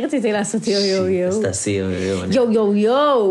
אני 0.00 0.06
רציתי 0.06 0.32
לעשות 0.32 0.66
יו 0.66 0.80
יו 0.80 1.08
יו. 1.08 1.28
אז 1.28 1.40
תעשי 1.42 1.70
יו 1.70 1.90
יו 1.90 2.24
יו. 2.32 2.32
יו 2.32 2.52
יו 2.52 2.74
יו. 2.74 3.26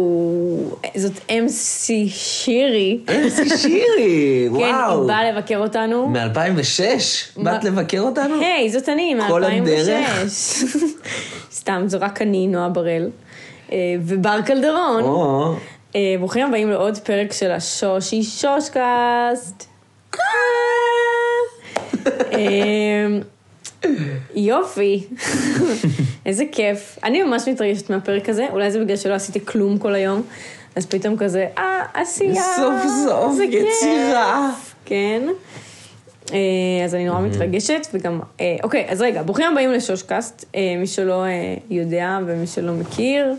זאת 0.95 1.13
אמסי 1.29 2.09
שירי. 2.09 2.99
איזה 3.07 3.57
שירי, 3.57 4.47
כן, 4.49 4.63
היא 4.63 4.73
וואו. 4.73 5.07
באה 5.07 5.31
לבקר 5.31 5.57
אותנו. 5.57 6.07
מ-2006? 6.09 7.43
באת 7.43 7.63
לבקר 7.63 7.99
אותנו? 7.99 8.41
היי, 8.41 8.69
זאת 8.69 8.89
אני, 8.89 9.15
כל 9.27 9.41
מ-2006. 9.41 9.47
הדרך? 9.47 10.23
סתם, 11.59 11.83
זו 11.87 11.97
רק 12.01 12.21
אני, 12.21 12.47
נועה 12.47 12.69
בראל. 12.69 13.09
אה, 13.71 13.77
ובר 14.01 14.39
קלדרון. 14.45 15.03
אה, 15.95 16.15
ברוכים 16.19 16.47
הבאים 16.47 16.69
לעוד 16.69 16.97
פרק 16.97 17.33
של 17.33 17.51
השושי 17.51 18.23
שושקאסט. 18.23 19.65
יופי, 24.35 25.07
איזה 26.25 26.43
כיף. 26.51 26.97
אני 27.03 27.23
ממש 27.23 27.47
מתרגשת 27.47 27.89
מהפרק 27.89 28.29
הזה, 28.29 28.47
אולי 28.51 28.71
זה 28.71 28.79
בגלל 28.79 28.97
שלא 28.97 29.13
עשיתי 29.13 29.45
כלום 29.45 29.77
כל 29.77 29.95
היום, 29.95 30.21
אז 30.75 30.85
פתאום 30.85 31.17
כזה, 31.17 31.47
אה, 31.57 31.85
עשייה, 31.93 32.43
סוף 32.55 32.73
סוף 33.05 33.31
איזה 33.31 33.43
כיף." 33.51 33.65
יצירה. 33.77 34.51
כן. 34.85 35.21
אה, 36.33 36.85
אז 36.85 36.95
אני 36.95 37.05
נורא 37.05 37.21
מתרגשת, 37.21 37.87
וגם, 37.93 38.19
אה, 38.41 38.57
אוקיי, 38.63 38.85
אז 38.89 39.01
רגע, 39.01 39.23
ברוכים 39.23 39.45
הבאים 39.51 39.71
לשושקאסט, 39.71 40.45
אה, 40.55 40.75
מי 40.77 40.87
שלא 40.87 41.23
יודע 41.69 42.19
ומי 42.27 42.47
שלא 42.47 42.73
מכיר. 42.73 43.33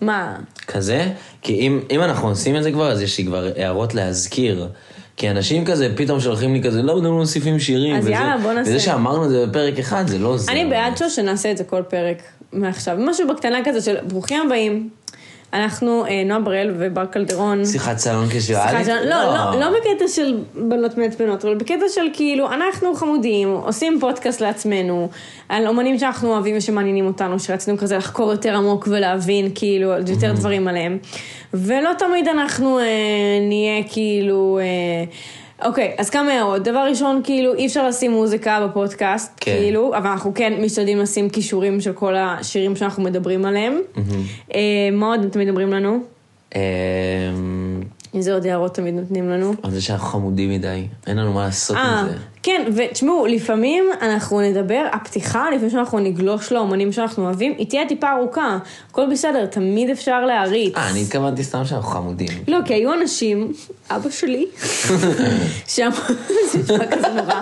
מה? 0.00 0.36
כזה? 0.66 1.06
כי 1.42 1.54
אם, 1.54 1.80
אם 1.90 2.02
אנחנו 2.02 2.28
עושים 2.28 2.56
את 2.56 2.62
זה 2.62 2.72
כבר, 2.72 2.92
אז 2.92 3.02
יש 3.02 3.18
לי 3.18 3.24
כבר 3.24 3.48
הערות 3.56 3.94
להזכיר. 3.94 4.68
כי 5.16 5.30
אנשים 5.30 5.64
כזה 5.64 5.92
פתאום 5.96 6.20
שולחים 6.20 6.54
לי 6.54 6.62
כזה, 6.62 6.82
לא, 6.82 7.02
לא 7.02 7.12
מוסיפים 7.12 7.58
שירים. 7.58 7.96
אז 7.96 8.04
וזה, 8.04 8.10
יאללה, 8.10 8.38
בוא 8.42 8.52
נעשה. 8.52 8.70
וזה 8.70 8.80
שאמרנו 8.80 9.24
את 9.24 9.30
זה 9.30 9.46
בפרק 9.46 9.78
אחד, 9.78 10.06
זה 10.06 10.18
לא 10.18 10.36
זה. 10.36 10.52
אני 10.52 10.64
בעד 10.64 10.96
שנעשה 11.08 11.50
את 11.50 11.56
זה 11.56 11.64
כל 11.64 11.82
פרק 11.82 12.22
מעכשיו. 12.52 12.96
משהו 12.98 13.28
בקטנה 13.28 13.58
כזה 13.64 13.80
של 13.80 13.96
ברוכים 14.08 14.46
הבאים. 14.46 14.88
אנחנו, 15.52 16.04
אה, 16.06 16.22
נועה 16.26 16.40
בראל 16.40 16.74
ובר 16.78 17.04
קלדרון. 17.06 17.64
שיחת 17.64 17.98
סלון 17.98 18.28
קזואלית? 18.28 18.86
שלנו- 18.86 19.10
לא, 19.10 19.16
לא, 19.24 19.60
לא 19.60 19.66
בקטע 19.78 20.08
של 20.08 20.38
בנות 20.54 20.98
מעצבנות, 20.98 21.44
אבל 21.44 21.54
בקטע 21.54 21.84
של 21.88 22.06
כאילו, 22.12 22.52
אנחנו 22.52 22.94
חמודים, 22.94 23.48
עושים 23.48 23.98
פודקאסט 24.00 24.40
לעצמנו, 24.40 25.08
על 25.48 25.66
אומנים 25.66 25.98
שאנחנו 25.98 26.28
אוהבים 26.32 26.56
ושמעניינים 26.56 27.06
אותנו, 27.06 27.38
שרצינו 27.38 27.78
כזה 27.78 27.96
לחקור 27.96 28.30
יותר 28.30 28.56
עמוק 28.56 28.88
ולהבין 28.90 29.50
כאילו 29.54 29.90
יותר 30.08 30.32
דברים 30.32 30.68
עליהם. 30.68 30.98
ולא 31.54 31.90
תמיד 31.98 32.28
אנחנו 32.28 32.78
אה, 32.78 32.84
נהיה 33.48 33.82
כאילו... 33.88 34.58
אה, 34.62 35.04
אוקיי, 35.64 35.94
אז 35.98 36.10
כמה 36.10 36.32
הערות. 36.32 36.62
דבר 36.62 36.86
ראשון, 36.88 37.20
כאילו, 37.24 37.54
אי 37.54 37.66
אפשר 37.66 37.88
לשים 37.88 38.10
מוזיקה 38.10 38.66
בפודקאסט, 38.66 39.32
כן. 39.36 39.52
כאילו, 39.52 39.96
אבל 39.96 40.06
אנחנו 40.06 40.34
כן 40.34 40.52
משתדלים 40.62 40.98
לשים 40.98 41.30
כישורים 41.30 41.80
של 41.80 41.92
כל 41.92 42.14
השירים 42.16 42.76
שאנחנו 42.76 43.02
מדברים 43.02 43.44
עליהם. 43.44 43.80
אה, 44.54 44.60
מה 44.92 45.06
עוד 45.06 45.28
תמיד 45.28 45.48
אומרים 45.48 45.72
לנו? 45.72 46.00
אמ, 46.54 46.60
איזה 48.14 48.34
עוד 48.34 48.46
הערות 48.46 48.74
תמיד 48.74 48.94
נותנים 48.94 49.28
לנו? 49.28 49.54
על 49.62 49.70
זה 49.70 49.82
שאנחנו 49.82 50.06
חמודים 50.06 50.50
מדי, 50.50 50.86
אין 51.06 51.16
לנו 51.16 51.32
מה 51.32 51.44
לעשות 51.44 51.76
אה, 51.76 52.00
עם 52.00 52.08
זה. 52.08 52.16
כן, 52.42 52.70
ותשמעו, 52.76 53.26
לפעמים 53.26 53.84
אנחנו 54.02 54.40
נדבר, 54.40 54.86
הפתיחה, 54.92 55.50
לפני 55.50 55.70
שאנחנו 55.70 55.98
נגלוש 55.98 56.52
לאומנים 56.52 56.92
שאנחנו 56.92 57.24
אוהבים, 57.24 57.54
היא 57.58 57.66
תהיה 57.66 57.88
טיפה 57.88 58.10
ארוכה. 58.10 58.58
הכל 58.90 59.10
בסדר, 59.10 59.46
תמיד 59.46 59.90
אפשר 59.90 60.20
להריץ. 60.26 60.76
אה, 60.76 60.90
אני 60.90 61.02
התכוונתי 61.02 61.44
סתם 61.44 61.64
שאנחנו 61.64 61.88
חמודים. 61.88 62.28
לא, 62.48 62.58
כי 62.64 62.74
היו 62.74 62.94
אנשים, 62.94 63.52
אבא 63.90 64.10
שלי, 64.10 64.46
שאמרו, 65.74 65.98
זה 66.52 66.58
נשמע 66.62 66.86
כזה 66.86 67.08
נורא, 67.08 67.40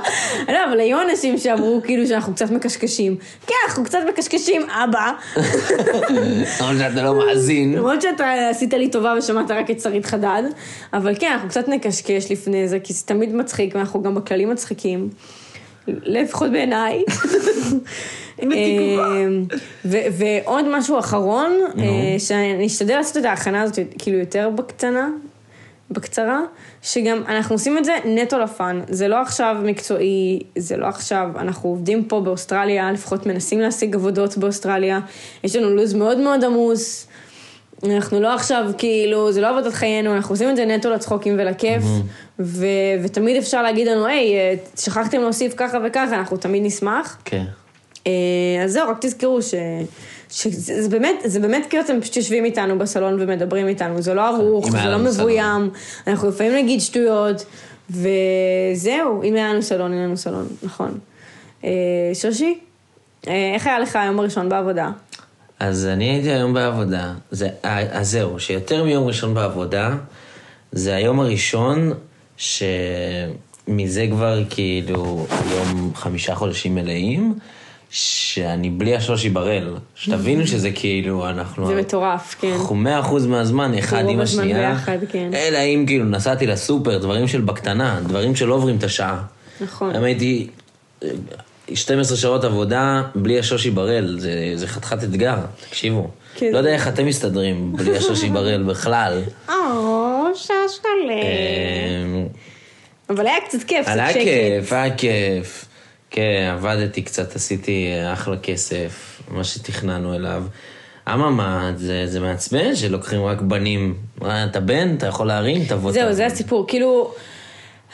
לא, 0.48 0.58
אבל 0.70 0.80
היו 0.80 0.98
אנשים 1.10 1.38
שאמרו 1.38 1.80
כאילו 1.84 2.06
שאנחנו 2.06 2.34
קצת 2.34 2.50
מקשקשים. 2.50 3.16
כן, 3.46 3.54
אנחנו 3.68 3.84
קצת 3.84 3.98
מקשקשים, 4.08 4.62
אבא. 4.70 5.12
אבל 6.60 6.78
שאתה 6.78 7.02
לא 7.02 7.14
מאזין. 7.18 7.74
למרות 7.74 8.02
שאתה 8.02 8.48
עשית 8.50 8.74
לי 8.74 8.90
טובה 8.90 9.14
ושמעת 9.18 9.50
רק 9.50 9.70
את 9.70 9.80
שרית 9.80 10.06
חדד, 10.06 10.42
אבל 10.92 11.14
כן, 11.18 11.30
אנחנו 11.32 11.48
קצת 11.48 11.68
נקשקש 11.68 12.32
לפני 12.32 12.68
זה, 12.68 12.78
כי 12.80 12.92
זה 12.92 13.06
תמיד 13.06 13.34
מצחיק, 13.34 13.74
ואנחנו 13.74 14.02
גם 14.02 14.14
בכללים 14.14 14.50
מצחיקים. 14.50 14.87
לפחות 15.88 16.50
בעיניי. 16.50 17.04
אמ, 18.42 19.44
ועוד 19.84 20.64
משהו 20.78 20.98
אחרון, 20.98 21.52
אה, 21.78 22.18
שאני 22.18 22.66
אשתדל 22.66 22.96
לעשות 22.96 23.16
את 23.16 23.24
ההכנה 23.24 23.62
הזאת 23.62 23.78
כאילו 23.98 24.18
יותר 24.18 24.50
בקטנה, 24.54 25.08
בקצרה, 25.90 26.40
שגם 26.82 27.22
אנחנו 27.28 27.54
עושים 27.54 27.78
את 27.78 27.84
זה 27.84 27.92
נטו 28.04 28.38
לפאן, 28.38 28.80
זה 28.88 29.08
לא 29.08 29.16
עכשיו 29.22 29.56
מקצועי, 29.64 30.40
זה 30.58 30.76
לא 30.76 30.86
עכשיו, 30.86 31.28
אנחנו 31.38 31.68
עובדים 31.68 32.04
פה 32.04 32.20
באוסטרליה, 32.20 32.92
לפחות 32.92 33.26
מנסים 33.26 33.60
להשיג 33.60 33.94
עבודות 33.94 34.38
באוסטרליה, 34.38 35.00
יש 35.44 35.56
לנו 35.56 35.70
לו"ז 35.70 35.94
מאוד 35.94 36.18
מאוד 36.18 36.44
עמוס, 36.44 37.06
אנחנו 37.84 38.20
לא 38.20 38.34
עכשיו 38.34 38.70
כאילו, 38.78 39.32
זה 39.32 39.40
לא 39.40 39.48
עבודת 39.48 39.72
חיינו, 39.72 40.16
אנחנו 40.16 40.32
עושים 40.32 40.50
את 40.50 40.56
זה 40.56 40.64
נטו 40.64 40.90
לצחוקים 40.90 41.34
ולכיף, 41.38 41.82
ו- 42.40 42.66
ותמיד 43.02 43.36
אפשר 43.36 43.62
להגיד 43.62 43.88
לנו, 43.88 44.06
היי, 44.06 44.34
אה, 44.36 44.54
שכחתם 44.76 45.20
להוסיף 45.20 45.54
ככה 45.56 45.78
וככה, 45.86 46.14
אנחנו 46.16 46.36
תמיד 46.36 46.62
נשמח. 46.66 47.18
כן. 47.24 47.44
אה, 48.06 48.12
אז 48.64 48.72
זהו, 48.72 48.88
רק 48.90 48.96
תזכרו 49.00 49.42
ש... 49.42 49.54
שזה 50.30 50.82
זה 50.82 50.88
באמת, 50.88 51.16
זה 51.24 51.40
באמת 51.40 51.66
כאילו 51.68 51.82
אתם 51.82 52.00
פשוט 52.00 52.16
יושבים 52.16 52.44
איתנו 52.44 52.78
בסלון 52.78 53.16
ומדברים 53.20 53.68
איתנו, 53.68 54.02
זה 54.02 54.14
לא 54.14 54.26
ערוך, 54.26 54.70
זה 54.70 54.84
לא. 54.84 54.98
מבוים, 54.98 55.70
אנחנו 56.06 56.28
לפעמים 56.28 56.54
נגיד 56.54 56.80
שטויות, 56.80 57.44
וזהו, 57.90 59.22
אם 59.22 59.34
היה 59.34 59.52
לנו 59.52 59.62
סלון, 59.62 59.92
אין 59.92 60.00
לנו 60.02 60.16
סלון, 60.16 60.46
נכון. 60.62 60.98
אה, 61.64 61.70
שושי, 62.14 62.58
איך 63.26 63.66
היה 63.66 63.78
לך 63.78 63.96
היום 63.96 64.18
הראשון 64.18 64.48
בעבודה? 64.48 64.90
אז 65.60 65.86
אני 65.86 66.10
הייתי 66.10 66.30
היום 66.30 66.54
בעבודה. 66.54 67.12
זה, 67.30 67.48
אז 67.62 68.10
זהו, 68.10 68.40
שיותר 68.40 68.84
מיום 68.84 69.06
ראשון 69.06 69.34
בעבודה, 69.34 69.94
זה 70.72 70.94
היום 70.94 71.20
הראשון 71.20 71.92
שמזה 72.38 74.06
כבר 74.10 74.42
כאילו 74.50 75.26
יום 75.50 75.92
חמישה 75.94 76.34
חודשים 76.34 76.74
מלאים, 76.74 77.34
שאני 77.90 78.70
בלי 78.70 78.96
השושי 78.96 79.28
בראל. 79.28 79.74
שתבינו 79.94 80.46
שזה 80.46 80.70
כאילו, 80.70 81.28
אנחנו... 81.28 81.66
זה 81.66 81.74
מטורף, 81.74 82.36
כן. 82.40 82.52
אנחנו 82.52 82.74
מאה 82.74 83.00
אחוז 83.00 83.26
מהזמן 83.26 83.74
אחד 83.74 84.04
עם 84.08 84.20
השנייה. 84.20 84.70
ביחד, 84.70 84.98
כן. 85.10 85.30
אלא 85.34 85.58
אם 85.58 85.84
כאילו 85.86 86.04
נסעתי 86.04 86.46
לסופר, 86.46 86.98
דברים 86.98 87.28
של 87.28 87.40
בקטנה, 87.40 88.00
דברים 88.06 88.36
שלא 88.36 88.54
עוברים 88.54 88.76
את 88.76 88.84
השעה. 88.84 89.22
נכון. 89.60 89.90
היום 89.90 90.04
הייתי 90.04 90.48
אה, 91.02 91.08
12 91.74 92.16
שעות 92.16 92.44
עבודה 92.44 93.02
בלי 93.14 93.38
השושי 93.38 93.70
בראל, 93.70 94.16
זה, 94.18 94.52
זה 94.54 94.66
חתיכת 94.66 95.04
אתגר, 95.04 95.36
תקשיבו. 95.68 96.10
כן. 96.34 96.52
לא 96.52 96.58
יודע 96.58 96.70
איך 96.70 96.88
אתם 96.88 97.06
מסתדרים 97.06 97.72
בלי 97.76 97.96
השושי 97.96 98.28
בראל 98.28 98.62
בכלל. 98.62 99.22
או, 99.48 99.54
שושקלה. 100.34 100.87
אה, 101.10 102.24
אבל 103.10 103.26
היה 103.26 103.40
קצת 103.48 103.62
כיף, 103.62 103.88
היה. 103.88 104.12
כיף, 104.12 104.72
היה 104.72 104.96
כיף. 104.96 105.64
כן, 106.10 106.50
עבדתי 106.52 107.02
קצת, 107.02 107.36
עשיתי 107.36 107.92
אה, 107.92 108.12
אחלה 108.12 108.36
כסף, 108.36 109.22
מה 109.30 109.44
שתכננו 109.44 110.14
אליו. 110.14 110.44
אממה, 111.12 111.72
זה, 111.76 112.06
זה 112.06 112.20
מעצבן 112.20 112.76
שלוקחים 112.76 113.24
רק 113.24 113.40
בנים. 113.40 113.94
מה, 114.20 114.44
אתה 114.44 114.60
בן, 114.60 114.94
אתה 114.94 115.06
יכול 115.06 115.26
להרים, 115.26 115.64
תבוא. 115.64 115.92
זהו. 115.92 116.12
זה 116.12 116.26
הסיפור. 116.26 116.64
כאילו, 116.68 117.14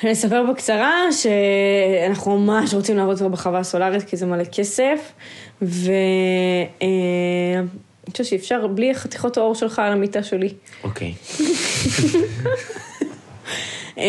אני 0.03 0.13
אספר 0.13 0.45
בקצרה 0.53 1.03
שאנחנו 1.13 2.39
ממש 2.39 2.75
רוצים 2.75 2.97
לעבוד 2.97 3.19
כבר 3.19 3.29
בחווה 3.29 3.59
הסולארית, 3.59 4.03
כי 4.03 4.17
זה 4.17 4.27
מלא 4.27 4.45
כסף, 4.45 5.13
ו... 5.63 5.91
אה, 6.83 7.61
אני 8.05 8.13
חושבת 8.13 8.27
שאפשר 8.27 8.67
בלי 8.67 8.95
חתיכות 8.95 9.37
העור 9.37 9.55
שלך 9.55 9.79
על 9.79 9.93
המיטה 9.93 10.23
שלי. 10.23 10.55
אוקיי. 10.85 11.15
אה, 13.99 14.05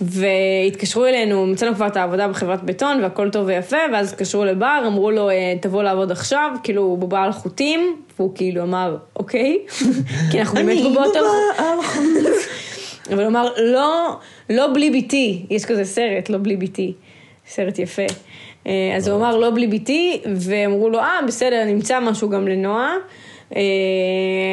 והתקשרו 0.00 1.06
אלינו, 1.06 1.46
מצאנו 1.46 1.74
כבר 1.74 1.86
את 1.86 1.96
העבודה 1.96 2.28
בחברת 2.28 2.62
בטון 2.62 3.02
והכל 3.02 3.30
טוב 3.30 3.46
ויפה, 3.46 3.76
ואז 3.92 4.12
התקשרו 4.12 4.44
לבר, 4.44 4.84
אמרו 4.86 5.10
לו, 5.10 5.30
אה, 5.30 5.54
תבוא 5.60 5.82
לעבוד 5.82 6.10
עכשיו, 6.10 6.50
כאילו, 6.62 6.82
הוא 6.82 6.98
בובה 6.98 7.22
על 7.22 7.32
חוטים, 7.32 7.96
והוא 8.18 8.32
כאילו 8.34 8.62
אמר, 8.62 8.96
אוקיי, 9.16 9.58
כי 10.30 10.40
אנחנו 10.40 10.54
באמת 10.54 10.82
בובות 10.82 11.16
על 11.16 11.24
חוטים. 11.82 12.24
אבל 13.12 13.20
הוא 13.20 13.26
אמר, 13.26 13.48
לא, 13.56 14.16
לא 14.50 14.66
בלי 14.74 14.90
ביתי, 14.90 15.46
יש 15.50 15.64
כזה 15.64 15.84
סרט, 15.84 16.28
לא 16.28 16.38
בלי 16.38 16.56
ביתי, 16.56 16.92
סרט 17.48 17.78
יפה. 17.78 18.02
אה, 18.66 18.92
אז 18.96 19.08
הוא 19.08 19.18
אמר, 19.18 19.36
לא 19.36 19.50
בלי 19.50 19.66
ביתי, 19.66 20.20
ואמרו 20.36 20.88
לו, 20.88 20.98
אה, 20.98 21.18
בסדר, 21.26 21.64
נמצא 21.64 22.00
משהו 22.00 22.28
גם 22.28 22.48
לנועה. 22.48 22.94
אה, 23.54 23.60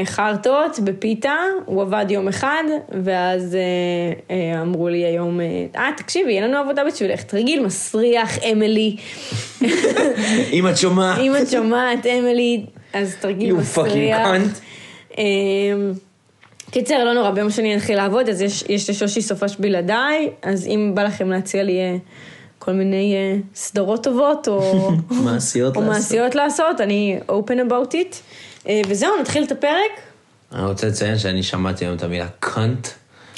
חרטות 0.05 0.79
בפיתה, 0.83 1.35
הוא 1.65 1.81
עבד 1.81 2.05
יום 2.09 2.27
אחד, 2.27 2.63
ואז 3.03 3.55
אה, 3.55 3.59
אה, 4.35 4.61
אמרו 4.61 4.89
לי 4.89 5.05
היום, 5.05 5.39
אה, 5.75 5.89
תקשיבי, 5.97 6.31
יהיה 6.31 6.47
לנו 6.47 6.57
עבודה 6.57 6.83
בשבילך, 6.83 7.23
תרגיל 7.23 7.65
מסריח, 7.65 8.37
אמילי. 8.51 8.95
אם 10.53 10.67
את 10.71 10.77
שומעת. 10.77 11.19
אם 11.19 11.35
את 11.35 11.49
שומעת, 11.51 12.05
אמילי, 12.05 12.65
אז 12.93 13.15
תרגיל 13.19 13.51
You 13.51 13.53
fucking 13.53 13.59
מסריח. 13.59 14.27
cunt. 14.27 15.17
קיצר, 16.71 17.03
לא 17.03 17.13
נורא, 17.13 17.31
ביום 17.31 17.49
שני 17.49 17.69
אני 17.69 17.77
אתחיל 17.77 17.95
לעבוד, 17.95 18.29
אז 18.29 18.41
יש, 18.41 18.63
יש 18.69 18.89
לשושי 18.89 19.21
סופש 19.21 19.55
בלעדיי, 19.59 20.29
אז 20.41 20.67
אם 20.67 20.91
בא 20.93 21.03
לכם 21.03 21.29
להציע 21.29 21.63
לי 21.63 21.79
כל 22.59 22.71
מיני 22.71 23.15
סדרות 23.55 24.03
טובות, 24.03 24.47
או... 24.47 24.91
מעשיות 25.25 25.75
או 25.75 25.81
לעשות. 25.81 25.95
מעשיות 25.95 26.35
לעשות, 26.35 26.81
אני 26.81 27.19
open 27.29 27.69
about 27.69 27.93
it. 27.93 28.15
אה, 28.67 28.81
וזהו, 28.87 29.09
נתחיל 29.21 29.43
את 29.43 29.51
הפרק. 29.51 29.91
אני 30.51 30.65
רוצה 30.65 30.87
לציין 30.87 31.17
שאני 31.17 31.43
שמעתי 31.43 31.85
היום 31.85 31.95
את 31.95 32.03
המילה 32.03 32.27
קאנט, 32.39 32.87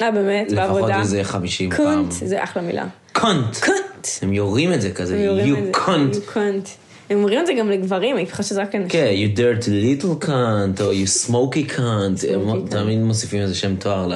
אה, 0.02 0.10
באמת, 0.10 0.52
לפחות 0.52 0.68
בעבודה. 0.68 1.00
איזה 1.00 1.24
50 1.24 1.70
פעם. 1.70 1.76
קונט, 1.76 2.12
זה 2.12 2.44
אחלה 2.44 2.62
מילה. 2.62 2.84
קאנט. 3.12 3.56
קונט. 3.56 4.06
הם 4.22 4.32
יורים 4.32 4.72
את 4.72 4.80
זה 4.80 4.90
כזה, 4.90 5.42
you. 5.44 5.72
קאנט. 5.72 6.14
Cunt. 6.14 6.68
הם 7.10 7.18
אומרים 7.18 7.40
את 7.40 7.46
זה 7.46 7.52
גם 7.58 7.70
לגברים, 7.70 8.16
אני 8.16 8.26
חושבת 8.30 8.46
שזה 8.46 8.62
רק 8.62 8.74
אנשים. 8.74 8.88
כן, 8.88 9.06
you 9.14 9.38
dirty 9.38 9.68
little 9.68 10.24
cunt, 10.26 10.82
או 10.82 10.92
you 10.92 11.28
smoky 11.28 11.76
cunt, 11.76 12.32
הם. 12.32 12.66
תמיד 12.70 12.98
מוסיפים 12.98 13.42
איזה 13.42 13.54
שם 13.54 13.76
תואר 13.76 14.06
ל... 14.06 14.14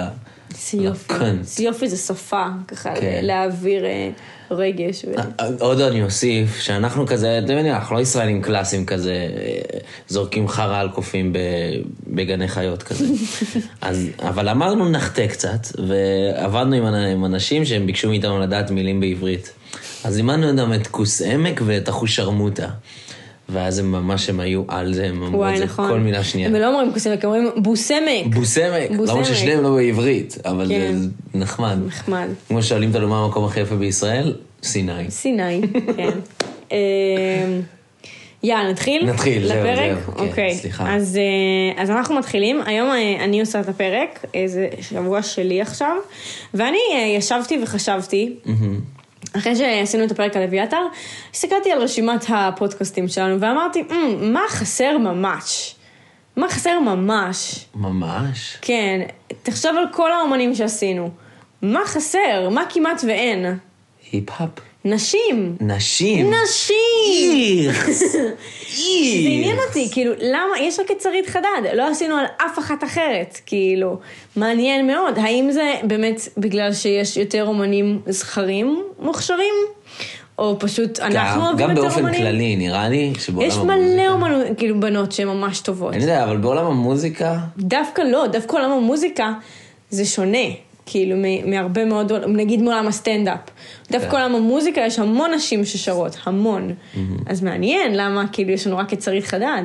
איזה 0.50 0.84
יופי. 0.84 1.14
לקונט. 1.14 1.40
איזה 1.40 1.62
יופי 1.62 1.88
זה 1.88 1.96
שפה, 1.96 2.46
ככה, 2.68 2.94
כן. 3.00 3.20
להעביר 3.22 3.84
אה, 3.84 4.10
רגש. 4.50 5.04
ו- 5.04 5.60
עוד 5.60 5.80
אני 5.80 6.02
אוסיף, 6.02 6.60
שאנחנו 6.60 7.06
כזה, 7.06 7.38
אתם 7.38 7.52
יודעים, 7.52 7.74
אנחנו 7.74 7.96
לא 7.96 8.00
ישראלים 8.00 8.42
קלאסיים 8.42 8.86
כזה, 8.86 9.12
אה, 9.12 9.78
זורקים 10.08 10.48
חרא 10.48 10.80
על 10.80 10.88
קופים 10.88 11.32
בגני 12.06 12.48
חיות 12.48 12.82
כזה. 12.82 13.04
אז, 13.80 14.08
אבל 14.18 14.48
אמרנו 14.48 14.88
נחטא 14.88 15.26
קצת, 15.26 15.66
ועבדנו 15.88 16.76
עם 17.12 17.24
אנשים 17.24 17.64
שהם 17.64 17.86
ביקשו 17.86 18.08
מאיתנו 18.08 18.38
לדעת 18.38 18.70
מילים 18.70 19.00
בעברית. 19.00 19.52
אז 20.04 20.16
אימנו 20.16 20.56
גם 20.56 20.74
את 20.74 20.86
כוס 20.86 21.22
עמק 21.22 21.60
ואת 21.64 21.88
אחושרמוטה. 21.88 22.68
ואז 23.52 23.78
הם 23.78 23.92
ממש, 23.92 24.28
הם 24.28 24.40
היו 24.40 24.62
על 24.68 24.94
זה, 24.94 25.06
הם 25.06 25.22
אמרו 25.22 25.48
את 25.48 25.56
זה 25.56 25.64
נכון. 25.64 25.88
כל 25.88 26.00
מילה 26.00 26.24
שנייה. 26.24 26.48
הם 26.48 26.54
לא 26.54 26.68
אומרים 26.68 26.92
כוסמק, 26.92 27.24
הם 27.24 27.30
אומרים 27.30 27.50
בוסמק. 27.56 28.34
בוסמק, 28.34 28.90
בוסמק. 28.96 29.08
למרות 29.08 29.24
ששניהם 29.24 29.62
לא 29.62 29.74
בעברית, 29.74 30.38
אבל 30.44 30.68
כן. 30.68 30.96
זה 30.96 31.08
נחמד. 31.34 31.78
נחמד. 31.86 32.28
כמו 32.48 32.62
ששואלים 32.62 32.88
אותנו 32.88 33.08
מה 33.08 33.24
המקום 33.24 33.44
הכי 33.44 33.60
יפה 33.60 33.76
בישראל, 33.76 34.34
סיני. 34.62 35.10
סיני, 35.10 35.60
כן. 35.96 36.10
אמ, 36.72 36.76
יאללה, 38.42 38.70
נתחיל? 38.70 39.06
נתחיל, 39.06 39.48
זהו? 39.48 39.62
זהו, 39.62 40.16
כן, 40.16 40.28
אוקיי. 40.28 40.54
סליחה. 40.54 40.94
אז, 40.94 41.16
אה, 41.16 41.82
אז 41.82 41.90
אנחנו 41.90 42.14
מתחילים. 42.14 42.60
היום 42.66 42.90
אה, 42.90 43.24
אני 43.24 43.40
עושה 43.40 43.60
את 43.60 43.68
הפרק, 43.68 44.24
זה 44.46 44.68
שבוע 44.80 45.22
שלי 45.22 45.60
עכשיו, 45.60 45.96
ואני 46.54 46.78
אה, 46.94 47.14
ישבתי 47.16 47.58
וחשבתי, 47.62 48.34
אחרי 49.36 49.56
שעשינו 49.56 50.04
את 50.04 50.10
הפרק 50.10 50.36
על 50.36 50.42
אביתר, 50.42 50.86
הסתכלתי 51.32 51.72
על 51.72 51.78
רשימת 51.82 52.24
הפודקאסטים 52.28 53.08
שלנו 53.08 53.40
ואמרתי, 53.40 53.84
"אמ, 53.90 54.32
מה 54.32 54.42
חסר 54.48 54.98
ממש? 54.98 55.74
מה 56.36 56.48
חסר 56.48 56.80
ממש? 56.80 57.64
ממש. 57.74 58.58
כן, 58.60 59.00
תחשוב 59.42 59.76
על 59.76 59.84
כל 59.92 60.12
האומנים 60.12 60.54
שעשינו. 60.54 61.10
מה 61.62 61.80
חסר? 61.84 62.48
מה 62.50 62.62
כמעט 62.68 63.02
ואין? 63.06 63.58
היפ-האפ. 64.12 64.50
נשים. 64.84 65.56
נשים. 65.60 66.30
נשים! 66.42 67.68
איכס. 67.70 68.02
זה 68.12 68.26
עניין 69.28 69.56
אותי, 69.68 69.88
כאילו, 69.92 70.12
למה, 70.20 70.60
יש 70.60 70.80
רק 70.80 70.90
את 70.90 71.00
שרית 71.00 71.26
חדד, 71.26 71.46
לא 71.74 71.88
עשינו 71.90 72.16
על 72.16 72.24
אף 72.46 72.58
אחת 72.58 72.84
אחרת, 72.84 73.40
כאילו, 73.46 73.98
מעניין 74.36 74.86
מאוד, 74.86 75.18
האם 75.18 75.50
זה 75.50 75.72
באמת 75.82 76.20
בגלל 76.38 76.72
שיש 76.72 77.16
יותר 77.16 77.44
אומנים 77.46 78.00
זכרים 78.06 78.82
מוכשרים, 78.98 79.54
או 80.38 80.56
פשוט 80.58 81.00
אנחנו 81.00 81.40
גם- 81.40 81.46
אוהבים 81.46 81.66
גם 81.66 81.70
יותר 81.70 81.82
באופן 81.82 82.00
אומנים? 82.00 82.20
כללי, 82.20 82.56
נראה 82.56 82.88
לי 82.88 83.12
שבעולם 83.18 83.48
יש 83.48 83.56
מלא 83.56 84.08
אומנות, 84.08 84.46
כאילו, 84.56 84.80
בנות 84.80 85.12
שהן 85.12 85.28
ממש 85.28 85.60
טובות. 85.60 85.94
אני 85.94 86.02
יודע, 86.02 86.24
אבל 86.24 86.36
בעולם 86.36 86.66
המוזיקה, 86.66 87.36
דווקא 87.58 88.02
לא, 88.02 88.26
דווקא 88.26 88.56
עולם 88.56 88.70
המוזיקה 88.70 89.32
זה 89.90 90.04
שונה, 90.04 90.38
כאילו, 90.90 91.16
מהרבה 91.44 91.84
מאוד, 91.84 92.12
נגיד 92.12 92.62
מעולם 92.62 92.88
הסטנדאפ. 92.88 93.40
דווקא 93.90 94.10
כן. 94.10 94.16
עולם 94.16 94.34
המוזיקה 94.34 94.80
יש 94.80 94.98
המון 94.98 95.30
נשים 95.34 95.64
ששרות, 95.64 96.16
המון. 96.24 96.74
אז 97.26 97.42
מעניין 97.42 97.96
למה, 97.96 98.24
כאילו, 98.32 98.50
יש 98.50 98.66
לנו 98.66 98.76
רק 98.76 98.92
את 98.92 99.02
שרית 99.02 99.24
חדד. 99.24 99.62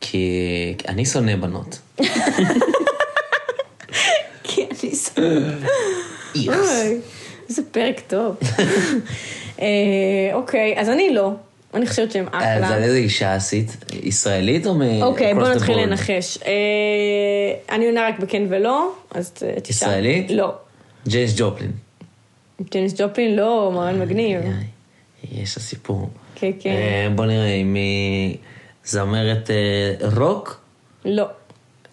כי 0.00 0.74
אני 0.88 1.04
שונא 1.06 1.36
בנות. 1.36 1.78
כי 4.44 4.62
אני. 4.80 4.90
אוי, 6.36 6.98
איזה 7.48 7.62
פרק 7.70 8.00
טוב. 8.06 8.36
אה, 9.60 9.66
אוקיי, 10.32 10.74
אז 10.78 10.88
אני 10.88 11.14
לא. 11.14 11.30
אני 11.74 11.86
חושבת 11.86 12.12
שהם 12.12 12.26
אז 12.32 12.42
על 12.56 12.64
אחלה. 12.64 12.76
איזה 12.76 12.96
אישה 12.96 13.34
עשית? 13.34 13.84
ישראלית 14.02 14.66
או 14.66 14.74
מ... 14.74 14.82
אוקיי, 15.02 15.34
בוא 15.34 15.48
נתחיל? 15.48 15.78
לנחש. 15.78 16.38
אה, 16.46 16.52
אני 17.76 17.86
עונה 17.86 18.08
רק 18.08 18.18
בכן 18.18 18.42
ולא, 18.50 18.92
אז 19.10 19.30
תשאל. 19.32 19.60
ישראלית? 19.68 20.30
לא. 20.30 20.54
ג'יימס 21.08 21.34
ג'ופלין. 21.36 21.70
ג'ניס 22.74 22.94
ג'ופלין 23.00 23.36
לא, 23.36 23.70
מרן 23.74 24.00
מגניב. 24.00 24.40
יש 25.32 25.56
לה 25.56 25.62
סיפור. 25.62 26.10
כן, 26.34 26.50
כן. 26.60 26.70
אה, 26.70 27.08
בוא 27.14 27.26
נראה 27.26 27.54
אם 27.54 27.74
היא 27.74 28.36
זמרת 28.84 29.50
אה, 29.50 30.08
רוק, 30.08 30.60
לא. 31.04 31.24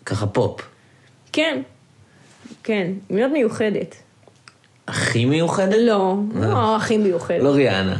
ככה 0.05 0.27
פופ. 0.27 0.61
כן. 1.33 1.61
כן, 2.63 2.91
מאוד 3.09 3.31
מיוחדת. 3.31 3.95
הכי 4.87 5.25
מיוחדת? 5.25 5.75
לא, 5.79 6.15
לא 6.35 6.75
הכי 6.75 6.97
מיוחדת. 6.97 7.43
לא 7.43 7.49
ריאנה. 7.49 7.97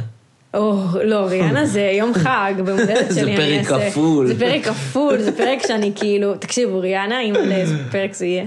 או, 0.54 0.82
לא, 1.04 1.16
ריאנה 1.16 1.66
זה 1.66 1.80
יום 1.80 2.14
חג, 2.14 2.54
במודלת 2.56 3.10
זה 3.10 3.20
שלי. 3.20 3.36
אני 3.36 3.64
פרק 3.64 3.80
כפול. 3.80 4.26
זה 4.26 4.38
פרק 4.38 4.64
כפול, 4.64 5.18
זה 5.18 5.32
פרק 5.32 5.66
שאני 5.66 5.92
כאילו, 5.94 6.34
תקשיבו, 6.34 6.80
ריאנה, 6.80 7.20
אם 7.20 7.36
על 7.36 7.52
איזה 7.52 7.74
פרק 7.90 8.14
זה 8.14 8.26
יהיה. 8.26 8.44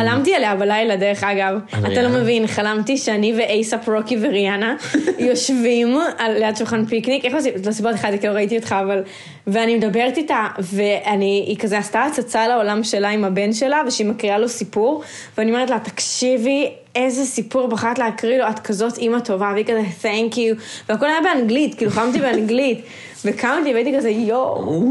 חלמתי 0.00 0.34
עליה 0.34 0.54
בלילה, 0.54 0.96
דרך 0.96 1.24
אגב. 1.24 1.58
אתה 1.92 2.02
לא? 2.02 2.08
מבין, 2.08 2.46
חלמתי 2.46 2.96
שאני 2.96 3.32
ואייסאפ 3.38 3.88
רוקי 3.88 4.16
וריאנה 4.20 4.76
יושבים 5.18 5.98
על 6.18 6.38
ליד 6.38 6.56
שולחן 6.56 6.84
פיקניק, 6.84 7.24
איך 7.24 7.34
עושים? 7.34 7.52
לא 7.66 7.72
סיפרתי 7.72 7.94
לך 7.94 8.04
את 8.04 8.12
זה, 8.12 8.18
כי 8.18 8.26
לא 8.26 8.32
ראיתי 8.32 8.56
אותך, 8.56 8.74
אבל... 8.82 9.02
ואני 9.46 9.76
מדברת 9.76 10.16
איתה, 10.16 10.46
ואני, 10.58 11.44
היא 11.46 11.58
כזה 11.58 11.78
עשתה 11.78 12.02
הצצה 12.02 12.48
לעולם 12.48 12.84
שלה 12.84 13.08
עם 13.08 13.24
הבן 13.24 13.52
שלה, 13.52 13.82
ושהיא 13.86 14.06
מקריאה 14.06 14.38
לו 14.38 14.48
סיפור, 14.48 15.02
ואני 15.38 15.50
אומרת 15.50 15.70
לה, 15.70 15.78
תקשיבי, 15.78 16.70
איזה 16.94 17.24
סיפור 17.24 17.66
בחרת 17.66 17.98
להקריא 17.98 18.38
לו, 18.38 18.48
את 18.48 18.58
כזאת 18.58 18.98
אימא 18.98 19.18
טובה, 19.18 19.50
והיא 19.54 19.64
כזה, 19.64 19.82
thank 20.02 20.34
you, 20.34 20.62
והכל 20.88 21.06
היה 21.06 21.20
באנגלית, 21.24 21.74
כאילו 21.74 21.90
חלמתי 21.90 22.18
באנגלית, 22.18 22.80
וקמתי 23.24 23.72
והייתי 23.72 23.96
כזה, 23.96 24.10
יואו, 24.10 24.84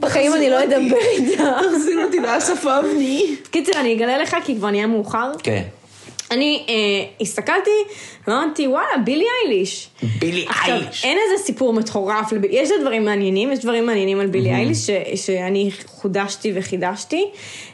בחיים 0.00 0.34
אני 0.34 0.50
לא 0.50 0.64
אדבר 0.64 0.96
איתה. 1.18 1.56
תחזיר 1.62 2.04
אותי 2.04 2.20
לאסף 2.20 2.66
אבני. 2.66 3.36
קיצר, 3.50 3.80
אני 3.80 3.94
אגלה 3.94 4.18
לך, 4.18 4.36
כי 4.44 4.56
כבר 4.56 4.70
נהיה 4.70 4.86
מאוחר. 4.86 5.32
כן. 5.42 5.62
אני 6.30 6.66
אה, 6.68 6.74
הסתכלתי 7.20 7.70
ואמרתי, 8.28 8.66
וואלה, 8.66 8.98
בילי 9.04 9.24
אייליש. 9.44 9.88
בילי 10.18 10.46
עכשיו, 10.48 10.74
אייליש. 10.74 11.04
אין 11.04 11.18
איזה 11.24 11.44
סיפור 11.44 11.72
מטורף, 11.72 12.32
לב... 12.32 12.42
יש 12.50 12.68
דברים 12.80 13.04
מעניינים, 13.04 13.52
יש 13.52 13.58
דברים 13.58 13.86
מעניינים 13.86 14.20
על 14.20 14.26
בילי 14.26 14.50
אייליש 14.50 14.78
ש... 14.86 14.90
שאני 15.14 15.70
חודשתי 15.86 16.52
וחידשתי. 16.54 17.24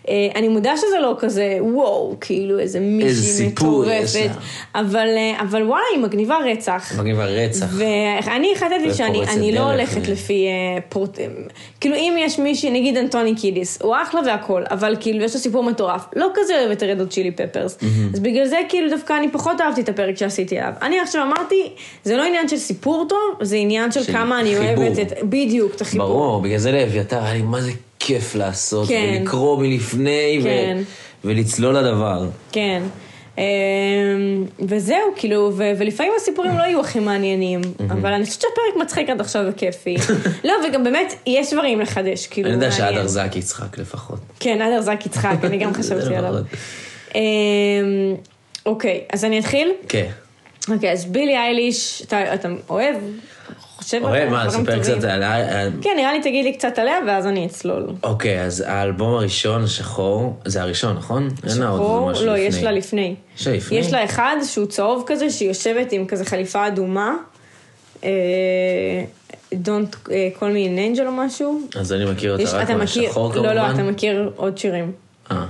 אה, 0.08 0.14
אני 0.34 0.48
מודה 0.48 0.76
שזה 0.76 1.00
לא 1.00 1.14
כזה, 1.18 1.58
וואו, 1.60 2.16
כאילו 2.20 2.58
איזה 2.58 2.80
מישהי 2.80 3.14
סיפור 3.14 3.84
יש 3.84 4.16
מטורפת, 4.16 4.36
לה. 4.74 4.80
אבל, 4.80 5.08
אה, 5.16 5.40
אבל 5.40 5.62
וואלה, 5.62 5.84
היא 5.94 6.02
מגניבה 6.02 6.38
רצח. 6.44 6.92
מגניבה 6.98 7.24
רצח. 7.24 7.66
ואני 7.76 8.52
החלטתי 8.56 8.94
שאני 8.94 9.52
לא 9.52 9.60
הולכת 9.60 10.00
ו- 10.08 10.12
לפי 10.12 10.46
אה, 10.46 10.80
פורט... 10.88 11.18
כאילו 11.80 11.94
אם 11.94 12.16
יש 12.18 12.38
מישהי, 12.38 12.70
נגיד 12.70 12.96
אנטוני 12.96 13.34
קידיס, 13.34 13.82
הוא 13.82 13.96
אחלה 14.02 14.20
והכל, 14.26 14.62
אבל 14.70 14.96
כאילו 15.00 15.24
יש 15.24 15.34
לו 15.34 15.40
סיפור 15.40 15.64
מטורף. 15.64 16.04
לא 16.16 16.28
כזה 16.34 16.60
אוהבת 16.60 16.76
את 16.76 16.82
רדות 16.82 17.10
צ'ילי 17.10 17.30
פפרס. 17.30 17.78
אז 18.14 18.20
בגלל 18.20 18.46
זה 18.46 18.56
כאילו 18.68 18.90
דווקא 18.90 19.12
אני 19.18 19.30
פחות 19.30 19.60
אהבתי 19.60 19.80
את 19.80 19.88
הפרק 19.88 20.16
שעשיתי 20.16 20.41
עליו. 20.50 20.72
אני 20.82 21.00
עכשיו 21.00 21.22
אמרתי, 21.22 21.72
זה 22.04 22.16
לא 22.16 22.22
עניין 22.24 22.48
של 22.48 22.56
סיפור 22.56 23.06
טוב, 23.08 23.18
זה 23.42 23.56
עניין 23.56 23.92
של 23.92 24.02
של 24.02 24.12
כמה 24.12 24.40
אני 24.40 24.54
חיבור. 24.58 24.84
אוהבת 24.84 24.98
את... 24.98 25.22
בדיוק, 25.22 25.74
את 25.74 25.80
החיבור. 25.80 26.06
ברור, 26.06 26.40
בגלל 26.42 26.58
זה 26.58 26.72
לאביתר 26.72 27.24
היה 27.24 27.34
לי 27.34 27.42
מה 27.42 27.60
זה 27.60 27.70
כיף 27.98 28.34
לעשות, 28.34 28.88
כן. 28.88 29.16
ולקרוא 29.20 29.58
מלפני, 29.62 30.38
ו- 30.42 30.44
כן. 30.44 30.78
ולצלול 31.24 31.76
לדבר. 31.76 32.24
כן. 32.52 32.82
אמ, 33.38 33.42
וזהו, 34.68 34.96
כאילו, 35.16 35.50
ו- 35.56 35.72
ולפעמים 35.78 36.12
הסיפורים 36.16 36.58
לא 36.58 36.62
יהיו 36.62 36.80
הכי 36.80 37.00
מעניינים, 37.00 37.60
אבל 37.90 38.12
אני 38.12 38.24
חושבת 38.24 38.40
שהפרק 38.40 38.82
מצחיק 38.82 39.10
עד 39.10 39.20
עכשיו 39.20 39.44
וכיפי. 39.48 39.96
לא, 40.44 40.52
וגם 40.68 40.84
באמת, 40.84 41.14
יש 41.26 41.52
דברים 41.52 41.80
לחדש, 41.80 42.26
כאילו, 42.26 42.48
אני 42.48 42.54
יודע. 42.54 42.70
שעדר 42.70 43.06
זק 43.06 43.36
יצחק 43.36 43.78
לפחות. 43.78 44.18
כן, 44.40 44.62
אדר 44.62 44.80
זק 44.80 45.06
יצחק, 45.06 45.36
אני 45.44 45.56
גם 45.58 45.74
חשבתי 45.82 46.16
עליו. 46.16 46.34
אמ, 47.14 47.20
אוקיי, 48.66 49.00
אז 49.12 49.24
אני 49.24 49.38
אתחיל? 49.38 49.72
כן. 49.88 50.06
אוקיי, 50.70 50.92
אז 50.92 51.04
בילי 51.04 51.36
אייליש, 51.36 52.02
אתה 52.06 52.34
אתה 52.34 52.48
אוהב? 52.70 52.96
חושב 53.76 54.00
אוהב, 54.02 54.28
מה, 54.28 54.44
טובים? 54.52 54.80
קצת 54.80 55.04
על... 55.04 55.22
ה- 55.22 55.68
כן, 55.82 55.90
נראה 55.96 56.12
לי 56.12 56.20
תגיד 56.22 56.44
לי 56.44 56.52
קצת 56.52 56.78
עליה, 56.78 56.94
ואז 57.06 57.26
אני 57.26 57.46
אצלול. 57.46 57.86
אוקיי, 58.02 58.42
אז 58.44 58.64
האלבום 58.66 59.14
הראשון, 59.14 59.64
השחור, 59.64 60.36
זה 60.44 60.62
הראשון, 60.62 60.96
נכון? 60.96 61.28
שחור? 61.48 62.10
לא. 62.24 62.38
יש 62.38 62.62
לה 62.62 62.72
לפני. 62.72 63.14
יש 63.36 63.46
לה 63.46 63.52
לפני? 63.54 63.78
יש 63.78 63.92
לה 63.92 64.04
אחד 64.04 64.36
שהוא 64.44 64.66
צהוב 64.66 65.04
כזה, 65.06 65.30
שהיא 65.30 65.48
יושבת 65.48 65.92
עם 65.92 66.06
כזה 66.06 66.24
חליפה 66.24 66.66
אדומה. 66.66 67.14
אה, 68.04 68.08
Don't 69.52 70.10
אה, 70.10 70.28
call 70.38 70.42
me 70.42 70.68
an 70.68 70.98
angel 70.98 71.06
או 71.06 71.12
משהו. 71.12 71.60
אז 71.76 71.92
אני 71.92 72.04
מכיר 72.04 72.32
אותה 72.38 72.56
רק 72.58 72.70
מהשחור 72.70 73.34
לא, 73.34 73.42
לא, 73.42 73.60
כמובן. 73.60 73.74
אתה 73.74 73.82
מכיר 73.82 74.32
עוד 74.36 74.58
שירים. 74.58 74.92
אה. 75.30 75.44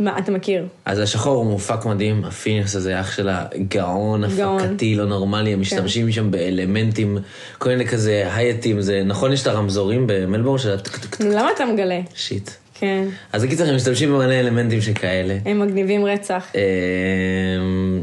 מה, 0.00 0.18
אתה 0.18 0.32
מכיר? 0.32 0.66
אז 0.84 0.98
השחור 0.98 1.36
הוא 1.36 1.46
מופק 1.46 1.84
מדהים, 1.86 2.24
הפיניאס 2.24 2.76
הזה 2.76 3.00
אח 3.00 3.16
שלה 3.16 3.44
גאון. 3.68 4.24
הפקתי 4.24 4.94
לא 4.94 5.06
נורמלי, 5.06 5.52
הם 5.52 5.60
משתמשים 5.60 6.12
שם 6.12 6.30
באלמנטים, 6.30 7.18
כל 7.58 7.68
מיני 7.68 7.86
כזה 7.86 8.28
הייטים, 8.34 8.80
זה 8.80 9.02
נכון 9.06 9.32
יש 9.32 9.42
את 9.42 9.46
הרמזורים 9.46 10.04
במלבורן 10.06 10.58
של 10.58 10.76
למה 11.20 11.48
אתה 11.56 11.64
מגלה? 11.64 12.00
שיט. 12.14 12.50
כן. 12.74 13.04
אז 13.32 13.44
בקיצר 13.44 13.68
הם 13.68 13.76
משתמשים 13.76 14.12
במלא 14.12 14.32
אלמנטים 14.34 14.80
שכאלה. 14.80 15.38
הם 15.44 15.58
מגניבים 15.60 16.04
רצח. 16.04 16.52
אמ, 16.54 18.02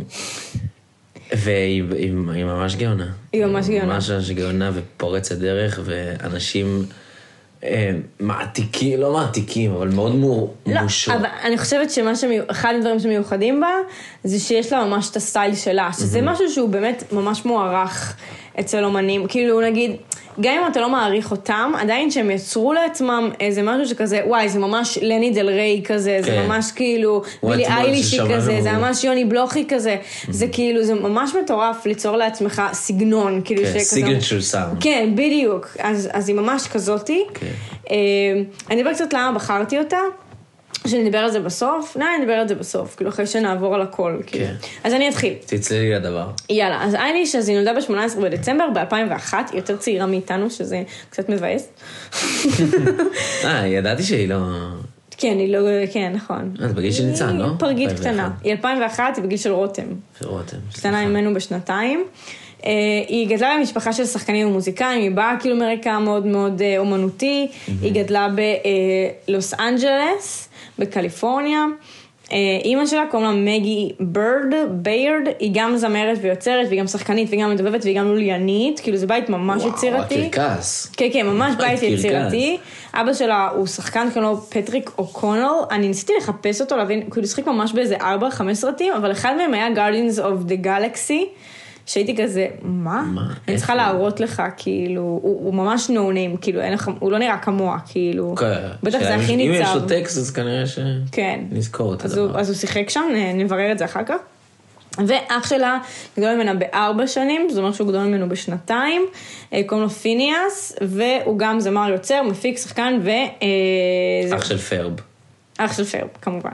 והיא 1.35 1.83
היא- 1.91 2.13
היא 2.33 2.45
ממש 2.45 2.75
גאונה. 2.75 3.07
היא 3.33 3.45
ממש 3.45 3.67
גאונה. 3.69 3.85
ממש 3.93 4.09
גאונה 4.31 4.71
ופורצת 4.73 5.37
דרך, 5.37 5.79
ואנשים 5.85 6.85
מעתיקים, 8.19 8.99
לא 8.99 9.13
מעתיקים, 9.13 9.71
אבל 9.71 9.87
מאוד 9.87 10.15
מו- 10.15 10.53
לא. 10.65 10.79
אבל 11.13 11.25
אני 11.43 11.57
חושבת 11.57 11.91
שאחד 11.91 12.73
הדברים 12.77 12.99
שמיוחדים 12.99 13.61
בה, 13.61 13.67
זה 14.23 14.39
שיש 14.39 14.73
לה 14.73 14.85
ממש 14.85 15.09
את 15.09 15.15
הסטייל 15.15 15.55
שלה, 15.55 15.89
שזה 15.93 16.21
משהו 16.21 16.49
שהוא 16.51 16.69
באמת 16.69 17.03
ממש 17.11 17.45
מוערך 17.45 18.15
אצל 18.59 18.83
אומנים. 18.83 19.27
כאילו, 19.27 19.61
נגיד, 19.61 19.91
גם 20.41 20.53
אם 20.53 20.67
אתה 20.71 20.81
לא 20.81 20.89
מעריך 20.89 21.31
אותם, 21.31 21.71
עדיין 21.77 22.11
שהם 22.11 22.31
יצרו 22.31 22.73
לעצמם 22.73 23.29
איזה 23.39 23.61
משהו 23.61 23.87
שכזה, 23.87 24.21
וואי, 24.27 24.49
זה 24.49 24.59
ממש 24.59 24.99
לני 25.01 25.31
דל 25.31 25.49
ריי 25.49 25.81
כזה, 25.85 26.17
זה 26.21 26.31
כן. 26.31 26.45
ממש 26.47 26.71
כאילו 26.71 27.21
בילי 27.43 27.65
איילישי 27.65 28.19
כזה, 28.35 28.61
זה 28.61 28.71
ממש 28.71 29.03
יוני 29.03 29.25
בלוכי 29.25 29.65
כזה. 29.67 29.95
זה 30.29 30.47
כאילו, 30.47 30.83
זה 30.83 30.93
ממש 30.93 31.31
מטורף 31.43 31.85
ליצור 31.85 32.17
לעצמך 32.17 32.61
סגנון, 32.73 33.41
כאילו 33.45 33.63
כן, 33.63 33.69
שכזה... 33.69 33.79
סיגנצ'ר 33.79 34.41
סאונד. 34.41 34.77
כן, 34.79 35.09
בדיוק. 35.15 35.67
אז, 35.79 36.09
אז 36.13 36.29
היא 36.29 36.35
ממש 36.35 36.67
כזאתי. 36.67 37.23
כן. 37.33 37.45
אה, 37.91 37.95
אני 38.69 38.81
אדבר 38.81 38.93
קצת 38.93 39.13
למה 39.13 39.31
בחרתי 39.31 39.79
אותה. 39.79 39.97
שנדבר 40.87 41.17
על 41.17 41.31
זה 41.31 41.39
בסוף? 41.39 41.97
לא, 41.99 42.05
נדבר 42.21 42.33
על 42.33 42.47
זה 42.47 42.55
בסוף, 42.55 42.95
כאילו 42.95 43.09
אחרי 43.09 43.27
שנעבור 43.27 43.75
על 43.75 43.81
הכל. 43.81 44.17
כאילו. 44.25 44.45
כן. 44.45 44.53
אז 44.83 44.93
אני 44.93 45.09
אתחיל. 45.09 45.33
תצללי 45.45 45.91
לדבר. 45.91 46.27
יאללה, 46.49 46.83
אז 46.83 46.95
אייליש, 46.95 47.35
אז 47.35 47.49
היא 47.49 47.57
נולדה 47.57 47.73
ב-18 47.73 48.19
בדצמבר 48.21 48.65
ב-2001, 48.73 49.33
היא 49.33 49.43
יותר 49.53 49.77
צעירה 49.77 50.05
מאיתנו, 50.05 50.49
שזה 50.49 50.83
קצת 51.09 51.29
מבאס. 51.29 51.69
אה, 53.45 53.67
ידעתי 53.67 54.03
שהיא 54.03 54.29
לא... 54.29 54.37
כן, 55.17 55.37
היא 55.39 55.53
לא, 55.53 55.59
כן, 55.93 56.11
נכון. 56.15 56.53
אה, 56.61 56.67
זה 56.67 56.73
בגיל 56.73 56.91
של 56.91 57.03
ניצן, 57.03 57.37
לא? 57.37 57.45
היא 57.45 57.53
פרגית 57.59 57.89
2001. 57.89 58.13
קטנה. 58.13 58.29
היא 58.43 58.51
2001, 58.51 59.17
היא 59.17 59.23
בגיל 59.23 59.37
של 59.37 59.51
רותם. 59.51 59.83
של 60.19 60.27
רותם. 60.27 60.57
קטנה 60.73 61.05
ממנו 61.05 61.33
בשנתיים. 61.33 62.05
אה, 62.65 62.71
היא 63.07 63.29
גדלה 63.29 63.55
במשפחה 63.59 63.93
של 63.93 64.05
שחקנים 64.05 64.47
ומוזיקאים, 64.47 65.01
היא 65.01 65.11
באה 65.11 65.35
כאילו 65.39 65.55
מרקע 65.55 65.99
מאוד 65.99 66.25
מאוד 66.25 66.61
אה, 66.61 66.77
אומנותי, 66.77 67.47
היא 67.81 68.03
גדלה 68.03 68.27
בלוס 69.27 69.53
אנג'לס, 69.53 70.49
בקליפורניה. 70.79 71.65
אה, 72.31 72.37
אימא 72.63 72.85
שלה 72.85 73.03
קוראים 73.11 73.29
לה 73.29 73.35
מגי 73.35 73.91
בירד, 73.99 74.53
ביירד, 74.69 75.27
היא 75.39 75.51
גם 75.53 75.77
זמרת 75.77 76.17
ויוצרת, 76.21 76.67
והיא 76.67 76.79
גם 76.79 76.87
שחקנית, 76.87 77.29
והיא 77.29 77.43
גם 77.43 77.51
מדובבת, 77.51 77.83
והיא 77.83 77.99
גם 77.99 78.07
לוליינית, 78.07 78.79
כאילו 78.79 78.97
זה 78.97 79.07
בית 79.07 79.29
ממש 79.29 79.63
יצירתי. 79.65 80.15
וואו, 80.15 80.25
הקרקס. 80.25 80.91
כן, 80.97 81.07
כן, 81.13 81.25
ממש 81.25 81.55
בית 81.57 81.79
קרקס. 81.79 81.83
יצירתי. 81.83 82.57
אבא 82.93 83.13
שלה 83.13 83.49
הוא 83.55 83.67
שחקן, 83.67 84.07
קוראים 84.13 84.31
לו 84.31 84.41
פטריק 84.41 84.91
אוקונל. 84.97 85.53
אני 85.71 85.87
ניסיתי 85.87 86.13
לחפש 86.17 86.61
אותו, 86.61 86.77
להבין, 86.77 87.01
כאילו 87.01 87.21
הוא 87.21 87.29
שיחק 87.29 87.47
ממש 87.47 87.73
באיזה 87.73 87.97
4-5 87.97 88.03
סרטים, 88.53 88.93
אבל 88.93 89.11
אחד 89.11 89.35
מהם 89.37 89.53
היה 89.53 89.67
Guardians 89.67 90.19
of 90.19 90.49
the 90.49 90.65
Galaxy, 90.65 91.23
שהייתי 91.85 92.15
כזה, 92.23 92.47
מה? 92.61 93.01
מה? 93.01 93.33
אני 93.47 93.57
צריכה? 93.57 93.75
להראות 93.75 94.19
לך, 94.19 94.43
כאילו, 94.57 95.01
הוא, 95.01 95.21
הוא 95.45 95.53
ממש 95.53 95.89
נו 95.89 96.11
ניים, 96.11 96.37
כאילו, 96.37 96.61
אין 96.61 96.73
לך, 96.73 96.89
הוא 96.99 97.11
לא 97.11 97.17
נראה 97.19 97.37
כמוה, 97.37 97.77
כאילו. 97.89 98.35
כן. 98.35 98.67
בטח 98.83 98.99
זה 98.99 99.15
הכי 99.15 99.33
אם 99.35 99.39
יש 99.39 99.59
ניצב. 99.59 99.75
לו 99.75 99.87
טקסט, 99.87 100.17
אז 100.17 100.31
כנראה 100.31 100.67
ש... 100.67 100.79
כן. 101.11 101.39
נזכור 101.51 101.93
את 101.93 102.05
הדבר. 102.05 102.39
אז 102.39 102.49
הוא 102.49 102.57
שיחק 102.57 102.89
שם, 102.89 103.03
נ- 103.15 103.37
נברר 103.41 103.71
את 103.71 103.77
זה 103.77 103.85
אחר 103.85 104.03
כך. 104.03 104.15
ואח 105.07 105.49
שלה 105.49 105.77
גדול 106.17 106.35
ממנה 106.35 106.53
בארבע 106.53 107.07
שנים, 107.07 107.47
זאת 107.49 107.57
אומרת 107.57 107.73
שהוא 107.73 107.87
גדול 107.87 108.03
ממנו 108.03 108.29
בשנתיים, 108.29 109.05
אה, 109.53 109.61
קוראים 109.65 109.83
לו 109.83 109.89
פיניאס, 109.89 110.75
והוא 110.81 111.39
גם 111.39 111.59
זמר 111.59 111.89
יוצר, 111.89 112.21
מפיק, 112.23 112.57
שחקן, 112.57 112.99
ו... 113.03 113.09
אה, 113.09 114.35
אח 114.37 114.45
של 114.45 114.57
פרב. 114.57 114.93
אח 115.57 115.77
של 115.77 115.83
פרב, 115.83 116.07
כמובן. 116.21 116.51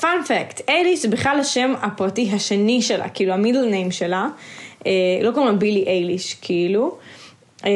fun 0.00 0.22
fact, 0.22 0.60
אייליש 0.68 1.02
זה 1.02 1.08
בכלל 1.08 1.38
השם 1.40 1.74
הפרטי 1.82 2.30
השני 2.32 2.82
שלה, 2.82 3.08
כאילו 3.08 3.32
ה 3.32 3.37
middle 3.37 3.64
name 3.64 3.90
שלה, 3.90 4.28
אה, 4.86 4.92
לא 5.22 5.30
קוראים 5.30 5.52
לה 5.52 5.58
בילי 5.58 5.84
אייליש, 5.86 6.34
כאילו. 6.34 6.96
אה, 7.66 7.70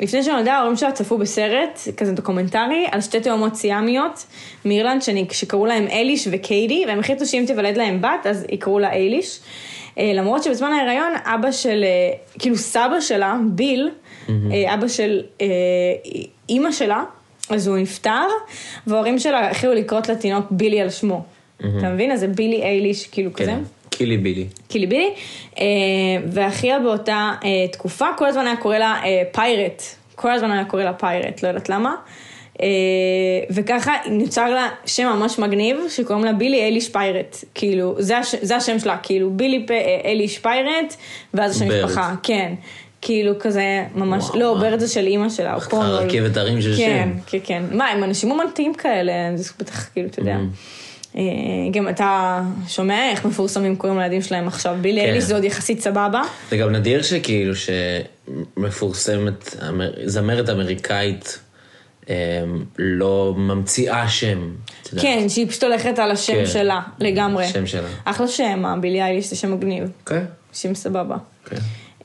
לפני 0.00 0.22
שנולדה 0.22 0.54
ההורים 0.54 0.76
שלה 0.76 0.92
צפו 0.92 1.18
בסרט, 1.18 1.80
כזה 1.96 2.12
דוקומנטרי, 2.12 2.86
על 2.90 3.00
שתי 3.00 3.20
תאומות 3.20 3.54
סיאמיות 3.54 4.26
מאירלנד 4.64 5.02
שקראו 5.32 5.66
להם 5.66 5.86
אייליש 5.86 6.28
וקיידי, 6.30 6.84
והם 6.86 6.98
החליטו 6.98 7.26
שאם 7.26 7.44
תיוולד 7.46 7.76
להם 7.76 8.00
בת, 8.00 8.26
אז 8.26 8.46
יקראו 8.50 8.78
לה 8.78 8.92
אייליש. 8.92 9.40
אה, 9.98 10.12
למרות 10.14 10.42
שבזמן 10.42 10.72
ההיריון, 10.72 11.12
אבא 11.24 11.52
של, 11.52 11.84
אה, 11.84 12.38
כאילו 12.38 12.56
סבא 12.56 13.00
שלה, 13.00 13.36
ביל, 13.50 13.90
אה, 14.28 14.74
אבא 14.74 14.88
של 14.88 15.22
אה, 15.40 15.46
אימא 16.48 16.72
שלה, 16.72 17.04
אז 17.54 17.68
הוא 17.68 17.78
נפטר, 17.78 18.26
וההורים 18.86 19.18
שלה 19.18 19.50
החלו 19.50 19.74
לקרות 19.74 20.08
לתינוק 20.08 20.46
בילי 20.50 20.80
על 20.80 20.90
שמו. 20.90 21.22
אתה 21.58 21.88
מבין? 21.90 22.10
אז 22.10 22.20
זה 22.20 22.28
בילי 22.28 22.62
אייליש, 22.62 23.06
כאילו 23.06 23.32
כזה. 23.32 23.50
כן. 23.50 23.62
קילי 23.90 24.16
בילי. 24.16 24.46
קילי 24.68 24.86
בילי, 24.86 25.10
אה, 25.60 25.64
ואחיה 26.32 26.78
באותה 26.78 27.32
אה, 27.44 27.68
תקופה, 27.72 28.06
כל 28.16 28.26
הזמן 28.26 28.46
היה 28.46 28.56
קורא 28.56 28.78
לה 28.78 29.00
אה, 29.04 29.22
פיירט, 29.32 29.82
כל 30.14 30.30
הזמן 30.30 30.50
היה 30.50 30.64
קורא 30.64 30.82
לה 30.82 30.92
פיירט, 30.92 31.42
לא 31.42 31.48
יודעת 31.48 31.68
למה. 31.68 31.94
אה, 32.62 32.66
וככה 33.50 33.92
נוצר 34.10 34.50
לה 34.50 34.68
שם 34.86 35.06
ממש 35.06 35.38
מגניב, 35.38 35.76
שקוראים 35.88 36.24
לה 36.24 36.32
בילי 36.32 36.68
אליש 36.68 36.88
פיירט, 36.88 37.44
כאילו, 37.54 37.94
זה, 37.98 38.18
הש, 38.18 38.34
זה 38.42 38.56
השם 38.56 38.78
שלה, 38.78 38.96
כאילו, 39.02 39.30
בילי 39.30 39.66
פ, 39.66 39.70
אה, 39.70 40.00
אליש 40.04 40.38
פיירט, 40.38 40.96
ואז 41.34 41.56
השם. 41.56 41.68
משפחה, 41.68 42.14
כן. 42.22 42.54
כאילו 43.02 43.32
כזה 43.38 43.84
ממש, 43.94 44.24
וואו, 44.24 44.38
לא, 44.38 44.44
וואו. 44.44 44.60
ברד 44.60 44.78
זה 44.78 44.88
של 44.88 45.06
אימא 45.06 45.28
שלה, 45.28 45.54
או 45.54 45.60
קורנול. 45.60 45.94
רכבת 45.94 46.36
הרים 46.36 46.62
של 46.62 46.76
כן, 46.76 47.10
שם. 47.14 47.20
כן, 47.26 47.38
כן. 47.44 47.76
מה, 47.76 47.88
הם 47.88 48.04
אנשים 48.04 48.30
אומנותיים 48.30 48.74
כאלה, 48.74 49.12
זה 49.34 49.52
בטח, 49.58 49.88
כאילו, 49.92 50.08
אתה 50.08 50.20
יודע. 50.20 50.36
Mm-hmm. 50.36 51.16
אה, 51.16 51.22
גם 51.72 51.88
אתה 51.88 52.40
שומע 52.68 53.10
איך 53.10 53.24
מפורסמים 53.24 53.76
קוראים 53.76 53.98
לילדים 53.98 54.22
שלהם 54.22 54.48
עכשיו, 54.48 54.76
בילי 54.80 55.00
כן. 55.00 55.08
אליש 55.08 55.24
זה 55.24 55.34
עוד 55.34 55.44
יחסית 55.44 55.80
סבבה. 55.80 56.22
זה 56.50 56.56
גם 56.56 56.72
נדיר 56.72 57.02
שכאילו 57.02 57.52
שמפורסמת, 58.56 59.56
זמרת 60.04 60.48
אמריקאית 60.48 61.38
אמ, 62.08 62.14
לא 62.78 63.34
ממציאה 63.36 64.08
שם. 64.08 64.50
כן, 65.00 65.28
שהיא 65.28 65.48
פשוט 65.48 65.62
הולכת 65.62 65.98
על 65.98 66.10
השם 66.10 66.32
כן. 66.32 66.46
שלה, 66.46 66.80
לגמרי. 66.98 67.48
שם 67.48 67.66
שלה. 67.66 67.88
אחלה 68.04 68.28
שם, 68.28 68.66
הבילי 68.66 69.02
אייליש 69.02 69.30
זה 69.30 69.36
שם 69.36 69.52
מגניב. 69.52 69.90
כן. 70.06 70.24
שם 70.52 70.74
סבבה. 70.74 71.16
כן. 71.44 71.56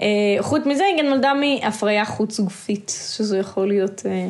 אה, 0.02 0.08
חוץ 0.40 0.66
מזה, 0.66 0.84
היא 0.84 1.04
גם 1.04 1.10
נולדה 1.10 1.34
מהפריה 1.34 2.06
חוץ 2.06 2.40
גופית, 2.40 2.92
שזו 3.16 3.38
יכול 3.38 3.68
להיות 3.68 4.02
אה, 4.06 4.30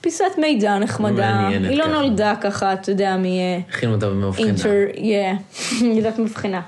פיסת 0.00 0.38
מידע 0.38 0.78
נחמדה. 0.78 1.34
מעניינת 1.34 1.70
היא 1.70 1.78
לא. 1.78 1.86
נולדה 1.86 2.34
ככה, 2.40 2.72
אתה 2.72 2.90
יודע, 2.90 3.16
מ... 3.16 3.24
הכינו 3.68 3.94
אותה 3.94 4.10
במבחנה. 4.10 4.44
ילדת 5.94 6.18
מבחנה. 6.18 6.60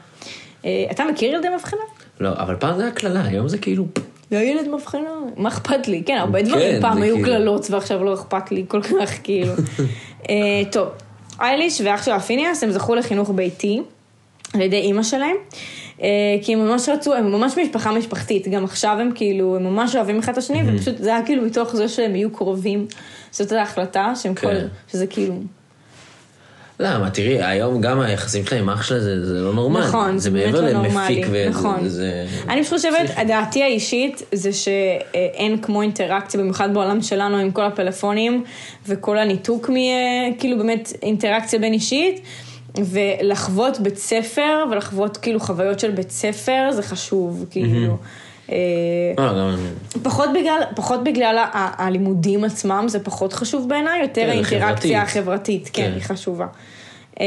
אה, 0.64 0.86
אתה 0.90 1.04
מכיר 1.04 1.34
ילדי 1.34 1.48
מבחנה? 1.56 1.80
לא, 2.20 2.30
אבל 2.32 2.56
פעם 2.56 2.76
זה 2.76 2.82
היה 2.82 2.92
קללה, 2.92 3.24
היום 3.24 3.48
זה 3.48 3.58
כאילו... 3.58 3.86
לא 4.32 4.38
ילד 4.38 4.68
מבחנה, 4.68 5.10
מה 5.36 5.48
אכפת 5.48 5.88
לי? 5.88 6.02
כן, 6.06 6.16
הרבה 6.16 6.42
דברים 6.42 6.72
כן, 6.72 6.80
פעם 6.80 6.98
זה 6.98 7.04
היו 7.04 7.14
כאילו- 7.14 7.28
קללות 7.28 7.70
ועכשיו 7.70 8.04
לא 8.04 8.14
אכפת 8.14 8.52
לי 8.52 8.64
כל 8.68 8.82
כך, 8.82 9.10
כאילו. 9.24 9.52
אה, 10.30 10.34
טוב, 10.72 10.88
אייליש 11.40 11.80
ואח 11.84 12.04
שלה 12.04 12.20
פיניאס, 12.20 12.62
הם 12.62 12.70
זכו 12.70 12.94
לחינוך 12.94 13.30
ביתי 13.30 13.82
על 14.54 14.60
ידי 14.60 14.76
אימא 14.76 15.02
שלהם, 15.02 15.30
אה, 15.30 15.58
כי 16.42 16.52
הם 16.52 16.58
ממש 16.58 16.88
רצו, 16.88 17.14
הם 17.14 17.32
ממש 17.32 17.58
משפחה 17.58 17.92
משפחתית, 17.92 18.48
גם 18.48 18.64
עכשיו 18.64 18.96
הם 19.00 19.10
כאילו, 19.14 19.56
הם 19.56 19.64
ממש 19.64 19.96
אוהבים 19.96 20.18
אחד 20.18 20.32
את 20.32 20.38
השני, 20.38 20.60
ופשוט 20.66 20.98
זה 20.98 21.14
היה 21.16 21.26
כאילו 21.26 21.42
מתוך 21.42 21.76
זה 21.76 21.88
שהם 21.88 22.16
יהיו 22.16 22.30
קרובים, 22.30 22.86
זאת 23.30 23.52
ההחלטה, 23.52 24.12
שהם 24.22 24.34
כל, 24.34 24.46
כן. 24.46 24.66
שזה 24.92 25.06
כאילו, 25.06 25.34
למה, 26.80 27.10
תראי, 27.10 27.42
היום 27.42 27.80
גם 27.80 28.00
היחסים 28.00 28.46
שלה 28.46 28.58
עם 28.58 28.70
אח 28.70 28.82
שלה 28.82 29.00
זה, 29.00 29.26
זה 29.26 29.40
לא 29.40 29.52
נורמלי. 29.54 29.86
נכון, 29.86 30.18
זה 30.18 30.30
באמת 30.30 30.54
לא 30.54 30.70
נורמלי, 30.72 31.22
וזה- 31.26 31.46
נכון. 31.50 31.88
זה... 31.88 32.26
אני 32.48 32.62
פשוט 32.64 32.74
חושבת, 32.74 33.10
דעתי 33.26 33.62
האישית 33.62 34.22
זה 34.32 34.52
שאין 34.52 35.58
כמו 35.62 35.82
אינטראקציה, 35.82 36.40
במיוחד 36.40 36.74
בעולם 36.74 37.02
שלנו 37.02 37.36
עם 37.36 37.50
כל 37.50 37.64
הפלאפונים 37.64 38.44
וכל 38.88 39.18
הניתוק 39.18 39.70
מ... 39.70 39.74
כאילו 40.38 40.58
באמת 40.58 40.92
אינטראקציה 41.02 41.58
בין 41.58 41.72
אישית. 41.72 42.20
ולחוות 42.78 43.80
בית 43.80 43.98
ספר 43.98 44.64
ולחוות 44.70 45.16
כאילו 45.16 45.40
חוויות 45.40 45.80
של 45.80 45.90
בית 45.90 46.10
ספר 46.10 46.68
זה 46.72 46.82
חשוב, 46.82 47.46
כאילו. 47.50 47.96
אה, 48.52 48.56
גם... 49.18 49.56
פחות 50.02 50.30
בגלל, 50.34 50.62
פחות 50.76 51.04
בגלל 51.04 51.44
הלימודים 51.52 52.44
עצמם, 52.44 52.84
זה 52.88 53.04
פחות 53.04 53.32
חשוב 53.32 53.68
בעיניי, 53.68 54.00
יותר 54.00 54.22
כן, 54.22 54.28
האינטראקציה 54.28 55.06
חברתית. 55.06 55.08
החברתית, 55.08 55.70
כן, 55.72 55.82
כן. 55.82 55.92
היא 55.94 56.02
חשובה. 56.02 56.46
אמ, 57.20 57.26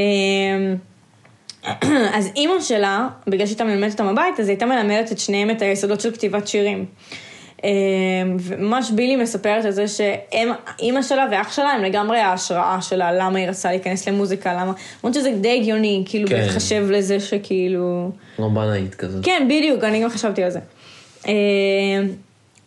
אז 2.17 2.29
אימא 2.35 2.61
שלה, 2.61 3.07
בגלל 3.27 3.45
שהייתה 3.45 3.63
מלמדת 3.63 3.91
אותם 3.91 4.11
בבית, 4.13 4.39
אז 4.39 4.47
היא 4.47 4.53
הייתה 4.53 4.65
מלמדת 4.65 5.11
את 5.11 5.19
שניהם 5.19 5.51
את 5.51 5.61
היסודות 5.61 6.01
של 6.01 6.11
כתיבת 6.11 6.47
שירים. 6.47 6.85
אה, 7.63 7.69
וממש 8.39 8.91
בילי 8.91 9.15
מספרת 9.15 9.65
על 9.65 9.71
זה 9.71 9.87
שהם, 9.87 10.49
אימא 10.79 11.01
שלה 11.01 11.25
ואח 11.31 11.51
שלה 11.51 11.69
הם 11.69 11.83
לגמרי 11.83 12.17
ההשראה 12.17 12.81
שלה, 12.81 13.11
למה 13.13 13.39
היא 13.39 13.47
רצתה 13.47 13.69
להיכנס 13.69 14.07
למוזיקה, 14.07 14.53
למה, 14.53 14.73
למרות 15.03 15.13
שזה 15.13 15.31
די 15.31 15.57
הגיוני, 15.59 16.03
כאילו, 16.05 16.29
כן. 16.29 16.35
להתחשב 16.35 16.87
לזה 16.89 17.19
שכאילו... 17.19 18.11
רומנאית 18.37 18.95
כזאת. 18.95 19.25
כן, 19.25 19.45
בדיוק, 19.49 19.83
אני 19.83 20.03
גם 20.03 20.09
חשבתי 20.09 20.43
על 20.43 20.49
זה. 20.49 20.59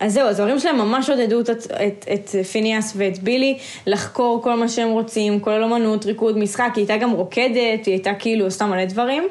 אז 0.00 0.12
זהו, 0.12 0.26
אז 0.28 0.40
ההורים 0.40 0.58
שלהם 0.58 0.78
ממש 0.78 1.10
עודדו 1.10 1.40
את, 1.40 1.50
את, 1.50 2.06
את 2.14 2.46
פיניאס 2.52 2.92
ואת 2.96 3.18
בילי 3.18 3.58
לחקור 3.86 4.42
כל 4.42 4.54
מה 4.54 4.68
שהם 4.68 4.88
רוצים, 4.88 5.40
כולל 5.40 5.62
אומנות, 5.62 6.06
ריקוד, 6.06 6.38
משחק, 6.38 6.70
היא 6.74 6.82
הייתה 6.82 6.96
גם 6.96 7.10
רוקדת, 7.10 7.86
היא 7.86 7.94
הייתה 7.94 8.14
כאילו 8.18 8.44
עושה 8.44 8.66
מלא 8.66 8.84
דברים. 8.84 9.22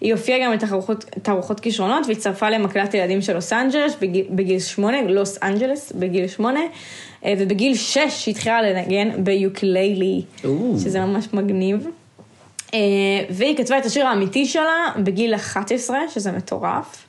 היא 0.00 0.12
הופיעה 0.12 0.38
גם 0.44 0.52
בתערוכות 0.52 1.04
תערוכות 1.04 1.60
כישרונות 1.60 2.06
והצטרפה 2.08 2.50
למקהלת 2.50 2.94
ילדים 2.94 3.22
של 3.22 3.34
לוס 3.34 3.52
אנג'לס 3.52 3.96
בגיל, 4.00 4.24
בגיל 4.30 4.58
שמונה, 4.58 5.02
לוס 5.02 5.38
אנג'לס 5.42 5.92
בגיל 5.92 6.28
שמונה, 6.28 6.60
אה, 7.24 7.34
ובגיל 7.38 7.74
שש 7.74 8.26
היא 8.26 8.34
התחילה 8.34 8.62
לנגן 8.62 9.24
ביוקללי. 9.24 10.22
שזה 10.82 11.00
ממש 11.00 11.24
מגניב. 11.32 11.86
אה, 12.74 12.78
והיא 13.30 13.56
כתבה 13.56 13.78
את 13.78 13.86
השיר 13.86 14.06
האמיתי 14.06 14.46
שלה 14.46 14.86
בגיל 14.96 15.34
11, 15.34 15.98
שזה 16.14 16.32
מטורף, 16.32 17.06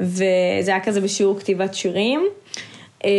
וזה 0.00 0.70
היה 0.70 0.80
כזה 0.80 1.00
בשיעור 1.00 1.38
כתיבת 1.38 1.74
שירים. 1.74 2.26
אה, 3.06 3.10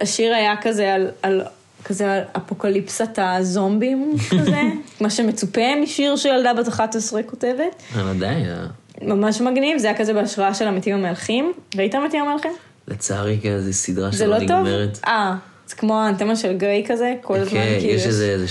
השיר 0.00 0.34
היה 0.34 0.54
כזה 0.62 0.94
על, 0.94 1.10
על 1.22 1.42
כזה 1.84 2.12
על 2.12 2.20
אפוקליפסת 2.36 3.18
הזומבים 3.18 4.14
כזה, 4.40 4.60
מה 5.00 5.10
שמצופה 5.10 5.76
משיר 5.82 6.16
שילדה 6.16 6.54
בת 6.54 6.68
11 6.68 7.22
כותבת. 7.22 7.82
עדיין, 7.94 8.46
אה, 8.46 8.66
ממש 9.02 9.40
מגניב, 9.40 9.78
זה 9.78 9.86
היה 9.88 9.98
כזה 9.98 10.14
בהשראה 10.14 10.54
של 10.54 10.68
המתים 10.68 10.94
המהלכים. 10.94 11.52
ראית 11.76 11.94
מתים 11.94 12.22
המהלכים? 12.22 12.52
לצערי 12.88 13.38
כזה 13.44 13.72
סדרה 13.72 14.10
זה 14.10 14.18
שלא 14.18 14.38
לא 14.38 14.38
טוב? 14.38 14.50
נגמרת. 14.50 14.98
אה, 15.06 15.34
זה 15.66 15.76
כמו 15.76 16.00
האנטמה 16.00 16.36
של 16.36 16.56
גריי 16.56 16.84
כזה, 16.88 17.14
כל 17.22 17.36
הזמן 17.36 17.60
כן, 17.60 17.76
כאילו 17.80 17.94
יש 17.94 18.06
איזה 18.06 18.24
איזה 18.24 18.46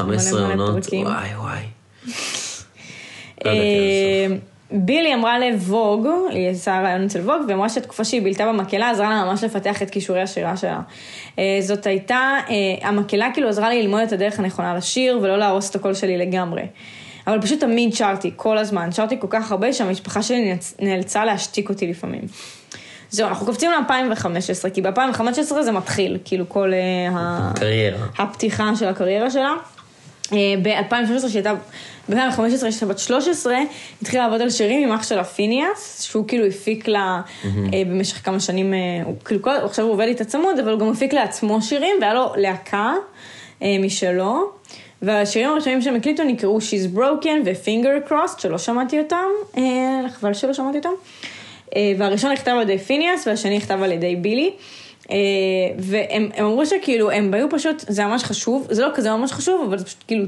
12-15 0.00 0.02
מלא 0.02 0.16
מלא 0.54 0.64
עונות. 0.64 0.86
וואי 0.86 1.28
וואי. 1.36 1.62
בילי 4.70 5.14
אמרה 5.14 5.38
לווג, 5.38 6.06
היא 6.30 6.50
עושה 6.50 6.80
רעיון 6.80 7.04
אצל 7.04 7.20
ווג, 7.20 7.42
ואמרה 7.48 7.68
שהתקופה 7.68 8.04
שהיא 8.04 8.22
בילתה 8.22 8.46
במקהלה 8.46 8.90
עזרה 8.90 9.10
לה 9.10 9.24
ממש 9.24 9.44
לפתח 9.44 9.82
את 9.82 9.90
כישורי 9.90 10.20
השירה 10.22 10.56
שלה. 10.56 10.80
אה, 11.38 11.58
זאת 11.60 11.86
הייתה, 11.86 12.38
אה, 12.50 12.88
המקהלה 12.88 13.28
כאילו 13.34 13.48
עזרה 13.48 13.70
לי 13.70 13.82
ללמוד 13.82 14.00
את 14.00 14.12
הדרך 14.12 14.38
הנכונה 14.38 14.74
לשיר 14.74 15.18
ולא 15.22 15.38
להרוס 15.38 15.70
את 15.70 15.74
הקול 15.74 15.94
שלי 15.94 16.18
לגמרי. 16.18 16.62
אבל 17.26 17.40
פשוט 17.40 17.60
תמיד 17.60 17.94
שרתי, 17.94 18.30
כל 18.36 18.58
הזמן. 18.58 18.92
שרתי 18.92 19.16
כל 19.20 19.26
כך 19.30 19.52
הרבה 19.52 19.72
שהמשפחה 19.72 20.22
שלי 20.22 20.54
נאלצ- 20.54 20.74
נאלצה 20.84 21.24
להשתיק 21.24 21.68
אותי 21.68 21.86
לפעמים. 21.86 22.22
זהו, 23.10 23.28
אנחנו 23.28 23.46
קופצים 23.46 23.70
ל-2015, 23.70 24.70
כי 24.74 24.82
ב-2015 24.82 25.62
זה 25.62 25.72
מתחיל, 25.72 26.18
כאילו 26.24 26.48
כל 26.48 26.72
אה, 26.74 27.18
ה... 27.18 27.52
קריירה. 27.56 27.98
הפתיחה 28.18 28.76
של 28.76 28.88
הקריירה 28.88 29.30
שלה. 29.30 29.52
אה, 30.32 30.38
ב-2013, 30.62 31.28
שהייתה, 31.28 31.52
ב-2015, 32.08 32.40
שהייתה 32.58 32.86
בת 32.86 32.98
13, 32.98 33.56
התחילה 34.02 34.22
לעבוד 34.22 34.40
על 34.40 34.50
שירים 34.50 34.88
עם 34.88 34.94
אח 34.94 35.02
שלה 35.02 35.24
פיניאס, 35.24 36.02
שהוא 36.02 36.24
כאילו 36.28 36.46
הפיק 36.46 36.88
לה 36.88 37.20
אה, 37.44 37.50
במשך 37.86 38.24
כמה 38.24 38.40
שנים, 38.40 38.74
אה, 38.74 38.78
הוא 39.04 39.14
כאילו, 39.24 39.42
כל- 39.42 39.50
עכשיו 39.64 39.84
הוא 39.84 39.92
עובד 39.92 40.06
איתה 40.06 40.24
צמוד, 40.24 40.58
אבל 40.58 40.72
הוא 40.72 40.80
גם 40.80 40.90
הפיק 40.92 41.12
לעצמו 41.12 41.62
שירים, 41.62 41.96
והיה 42.00 42.14
לו 42.14 42.32
להקה 42.36 42.94
משלו. 43.80 44.50
והשירים 45.02 45.50
הראשונים 45.50 45.82
שהם 45.82 45.96
הקליטו 45.96 46.24
נקראו 46.24 46.58
She's 46.58 46.96
Broken 46.98 47.28
ו-Finger 47.44 48.10
Crossed, 48.10 48.40
שלא 48.40 48.58
שמעתי 48.58 48.98
אותם, 48.98 49.60
חבל 50.12 50.34
שלא 50.34 50.52
שמעתי 50.52 50.78
אותם. 50.78 50.90
והראשון 51.98 52.32
נכתב 52.32 52.50
על 52.50 52.62
ידי 52.62 52.78
פיניאס 52.78 53.26
והשני 53.26 53.56
נכתב 53.56 53.82
על 53.82 53.92
ידי 53.92 54.16
בילי. 54.16 54.50
אה, 55.10 55.16
והם 55.78 56.28
הם 56.34 56.44
אמרו 56.44 56.66
שכאילו, 56.66 57.10
הם 57.10 57.34
היו 57.34 57.50
פשוט, 57.50 57.84
זה 57.88 58.04
ממש 58.04 58.24
חשוב, 58.24 58.66
זה 58.70 58.82
לא 58.82 58.88
כזה 58.94 59.10
ממש 59.10 59.32
חשוב, 59.32 59.64
אבל 59.68 59.78
זה 59.78 59.84
פשוט 59.84 60.04
כאילו, 60.06 60.24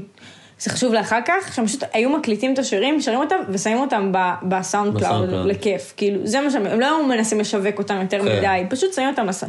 זה 0.59 0.69
חשוב 0.69 0.93
לאחר 0.93 1.19
כך, 1.25 1.55
שהם 1.55 1.65
פשוט 1.65 1.83
היו 1.93 2.09
מקליטים 2.09 2.53
את 2.53 2.59
השירים, 2.59 3.01
שרים 3.01 3.19
אותם 3.19 3.35
ושמים 3.49 3.77
אותם 3.77 4.11
ב 4.43 4.97
SoundCloud. 4.99 5.29
לכיף, 5.29 5.93
כאילו, 5.97 6.19
זה 6.23 6.41
מה 6.41 6.51
שהם, 6.51 6.65
הם 6.65 6.79
לא 6.79 6.85
היו 6.85 7.07
מנסים 7.07 7.39
לשווק 7.39 7.79
אותם 7.79 7.99
יותר 8.01 8.19
כן. 8.19 8.37
מדי, 8.37 8.69
פשוט 8.69 8.93
שמים 8.93 9.09
אותם, 9.09 9.25
לס... 9.25 9.43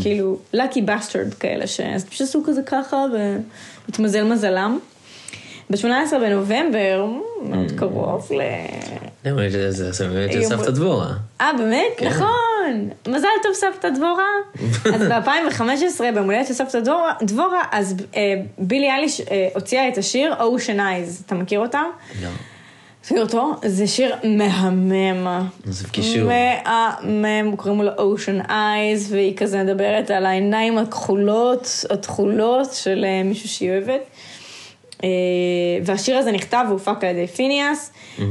כאילו, 0.00 0.38
lucky 0.54 0.78
bastard 0.86 1.34
כאלה, 1.40 1.64
אז 1.94 2.04
פשוט 2.04 2.28
עשו 2.28 2.42
כזה 2.46 2.62
ככה 2.62 3.04
והתמזל 3.88 4.24
מזלם. 4.24 4.78
ב-18 5.70 6.18
בנובמבר, 6.20 7.06
מאוד 7.42 7.72
קרוב 7.76 8.28
ל... 8.32 8.40
זה 9.48 9.92
זה 9.92 10.08
באמת 10.08 10.32
של 10.32 10.40
יום- 10.40 10.50
סבתא 10.50 10.70
דבורה. 10.70 11.08
אה, 11.40 11.50
באמת? 11.58 12.02
נכון. 12.06 12.88
מזל 13.08 13.28
טוב 13.42 13.52
סבתא 13.54 13.88
דבורה. 13.88 14.24
אז 14.94 15.02
ב-2015, 15.02 15.62
ביום 16.14 16.24
הולדת 16.24 16.46
של 16.46 16.54
סבתא 16.54 16.78
דבורה, 17.22 17.62
אז 17.72 17.94
אה, 18.16 18.34
בילי 18.58 18.90
אליש 18.90 19.20
אה, 19.20 19.48
הוציאה 19.54 19.88
את 19.88 19.98
השיר 19.98 20.34
Ocean 20.38 20.78
Eyes. 20.78 21.24
אתה 21.26 21.34
מכיר 21.34 21.60
אותה? 21.60 21.82
לא. 22.22 22.28
מכיר 23.04 23.22
אותו? 23.22 23.52
זה 23.64 23.86
שיר 23.86 24.14
מהמם. 24.24 25.46
זה 25.64 25.88
קישור. 25.88 26.30
מהמם, 27.02 27.56
קוראים 27.56 27.82
לו 27.82 27.92
Ocean 28.16 28.48
Eyes, 28.48 29.10
והיא 29.10 29.36
כזה 29.36 29.62
מדברת 29.64 30.10
על 30.10 30.26
העיניים 30.26 30.78
הכחולות, 30.78 31.84
התכולות 31.90 32.72
של 32.72 33.04
אה, 33.04 33.22
מישהו 33.24 33.48
שהיא 33.48 33.70
אוהבת. 33.70 34.00
אה, 35.04 35.08
והשיר 35.84 36.16
הזה 36.16 36.32
נכתב 36.32 36.64
והופק 36.68 37.04
על 37.04 37.16
ידי 37.16 37.26
פיניאס. 37.26 37.92
אה, 38.18 38.24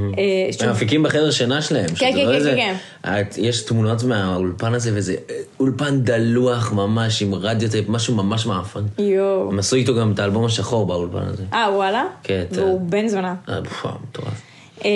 הם 0.59 0.71
מפיקים 0.71 1.03
בחדר 1.03 1.31
שינה 1.31 1.61
שלהם. 1.61 1.87
שזה 1.87 1.99
כן, 1.99 2.15
לא 2.17 2.23
כן, 2.25 2.31
איזה- 2.31 2.53
כן, 2.57 2.75
את- 3.05 3.37
יש 3.37 3.61
תמונות 3.61 4.03
מהאולפן 4.03 4.73
הזה, 4.73 4.91
וזה 4.93 5.15
אה, 5.29 5.35
אולפן 5.59 6.01
דלוח 6.01 6.73
ממש, 6.73 7.21
עם 7.21 7.35
רדיו 7.35 7.69
טייפ, 7.71 7.89
משהו 7.89 8.15
ממש 8.15 8.45
מעפן. 8.45 8.81
יואו. 8.99 9.49
הם 9.51 9.59
עשו 9.59 9.75
איתו 9.75 9.95
גם 9.95 10.11
את 10.11 10.19
האלבום 10.19 10.45
השחור 10.45 10.85
באולפן 10.85 11.27
הזה. 11.27 11.43
אה, 11.53 11.67
וואלה? 11.73 12.03
כן, 12.23 12.43
והוא 12.51 12.81
בן 12.81 13.07
זונה. 13.07 13.35
אה, 13.49 13.59
מטורף. 13.61 14.41
אה, 14.85 14.89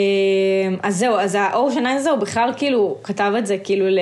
אז 0.84 0.97
זהו, 0.97 1.15
אז 1.15 1.36
ה 1.39 1.71
Ocean 1.71 1.88
Eyes 1.88 2.02
הזה 2.01 2.10
הוא 2.12 2.19
בכלל 2.19 2.49
כאילו 2.57 2.97
כתב 3.03 3.34
את 3.38 3.47
זה 3.47 3.57
כאילו 3.57 3.86
ל... 3.89 3.99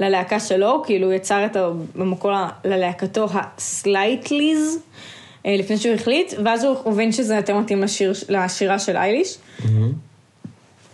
ללהקה 0.00 0.40
שלו, 0.40 0.82
כאילו 0.86 1.12
יצר 1.12 1.44
את 1.46 1.56
ה... 1.56 1.68
במקור 1.94 2.32
ל- 2.32 2.36
ללהקתו 2.64 3.26
ה 3.34 3.47
Slightlys, 3.47 4.76
אה, 4.76 4.80
לפני 5.44 5.76
שהוא 5.76 5.94
החליט, 5.94 6.32
ואז 6.44 6.64
הוא 6.64 6.76
הבין 6.86 7.12
שזה 7.12 7.36
יותר 7.36 7.56
מתאים 7.56 7.82
לשיר, 7.82 8.12
לשירה 8.28 8.78
של 8.78 8.96
אייליש. 8.96 9.38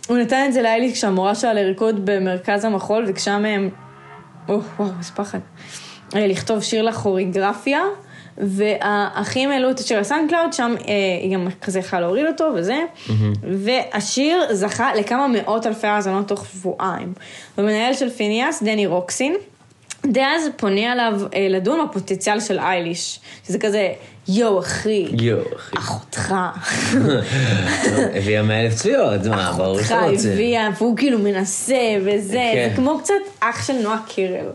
הוא 0.07 0.17
נתן 0.17 0.45
את 0.47 0.53
זה 0.53 0.61
לאייליש 0.61 0.93
כשהמורה 0.93 1.35
שלה 1.35 1.53
לריקוד 1.53 2.05
במרכז 2.05 2.65
המחול, 2.65 3.05
וכשם 3.07 3.45
הם... 3.45 3.69
או, 4.49 4.59
וואו, 4.79 4.89
איזה 4.99 5.11
פחד. 5.11 5.39
אה, 6.15 6.27
לכתוב 6.27 6.63
שיר 6.63 6.81
לכוריגרפיה, 6.81 7.81
והאחים 8.37 9.51
העלו 9.51 9.71
את 9.71 9.79
השיר 9.79 9.99
ל 9.99 10.29
SoundCloud, 10.29 10.53
שם 10.53 10.75
אה, 10.87 10.93
היא 11.21 11.33
גם 11.33 11.47
כזה 11.61 11.79
יכלה 11.79 11.99
להוריד 11.99 12.25
אותו 12.25 12.51
וזה, 12.55 12.79
והשיר 13.43 14.53
זכה 14.53 14.95
לכמה 14.95 15.27
מאות 15.27 15.67
אלפי 15.67 15.87
האזנות 15.87 16.27
תוך 16.27 16.45
שבועיים. 16.45 17.13
ומנהל 17.57 17.93
של 17.93 18.09
פיניאס, 18.09 18.63
דני 18.63 18.87
רוקסין, 18.87 19.35
דאז 20.05 20.49
פונה 20.55 20.91
עליו 20.91 21.21
אה, 21.33 21.47
לדון 21.49 21.87
בפוטנציאל 21.87 22.39
של 22.39 22.59
אייליש, 22.59 23.19
שזה 23.47 23.59
כזה, 23.59 23.93
יואו 24.29 24.59
אחי, 24.59 25.07
יואו, 25.21 25.41
אחי. 25.55 25.77
אחותך. 25.77 26.35
הביאה 28.15 28.43
100 28.43 28.61
אלף 28.61 28.75
צפיות, 28.75 29.25
מה, 29.29 29.53
ברור 29.57 29.81
שאתה 29.83 30.01
רוצה. 30.01 30.33
הביאה, 30.33 30.69
והוא 30.77 30.97
כאילו 30.97 31.19
מנסה 31.19 31.97
וזה, 32.05 32.51
כן. 32.53 32.69
זה 32.69 32.75
כמו 32.75 32.99
קצת 32.99 33.13
אח 33.39 33.67
של 33.67 33.73
נועה 33.73 33.99
קירל. 34.07 34.45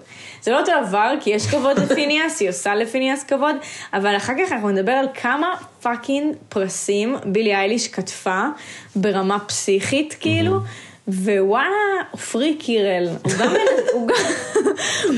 זה 0.42 0.50
לא 0.50 0.60
אותו 0.60 0.72
דבר, 0.88 1.12
כי 1.20 1.30
יש 1.30 1.46
כבוד 1.46 1.78
לפיניאס, 1.78 2.40
היא 2.40 2.48
עושה 2.48 2.74
לפיניאס 2.74 3.24
כבוד, 3.24 3.56
אבל 3.92 4.16
אחר 4.16 4.32
כך 4.32 4.52
אנחנו 4.52 4.70
נדבר 4.70 4.92
על 4.92 5.06
כמה 5.14 5.54
fucking 5.82 6.34
פרסים 6.48 7.16
בילי 7.24 7.54
אייליש 7.54 7.88
כתבה 7.88 8.48
ברמה 8.96 9.38
פסיכית, 9.38 10.16
כאילו. 10.20 10.60
ווואלה, 11.08 11.68
עופרי 12.10 12.56
קירל, 12.58 13.08
הוא 13.22 13.32
גם 13.38 13.54
הוא 13.92 14.08
גם- 14.08 14.14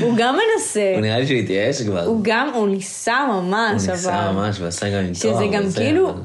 הוא 0.01 0.13
גם 0.17 0.35
מנסה, 0.35 0.91
הוא 0.93 1.01
נראה 1.01 1.19
לי 1.19 1.27
שהוא 1.27 1.37
התייאש 1.39 1.81
כבר. 1.81 2.03
הוא 2.03 2.19
גם, 2.23 2.49
הוא 2.53 2.67
ניסה 2.67 3.17
ממש, 3.29 3.81
הוא 3.81 3.87
אבל... 3.87 3.93
ניסה 3.95 4.31
ממש 4.31 4.57
ועשה 4.61 4.89
גם 4.89 4.99
עם 5.05 5.11
תואר. 5.21 5.33
שזה 5.35 5.45
גם 5.51 5.61
וזה, 5.65 5.77
כאילו, 5.81 6.09
אבל- 6.09 6.19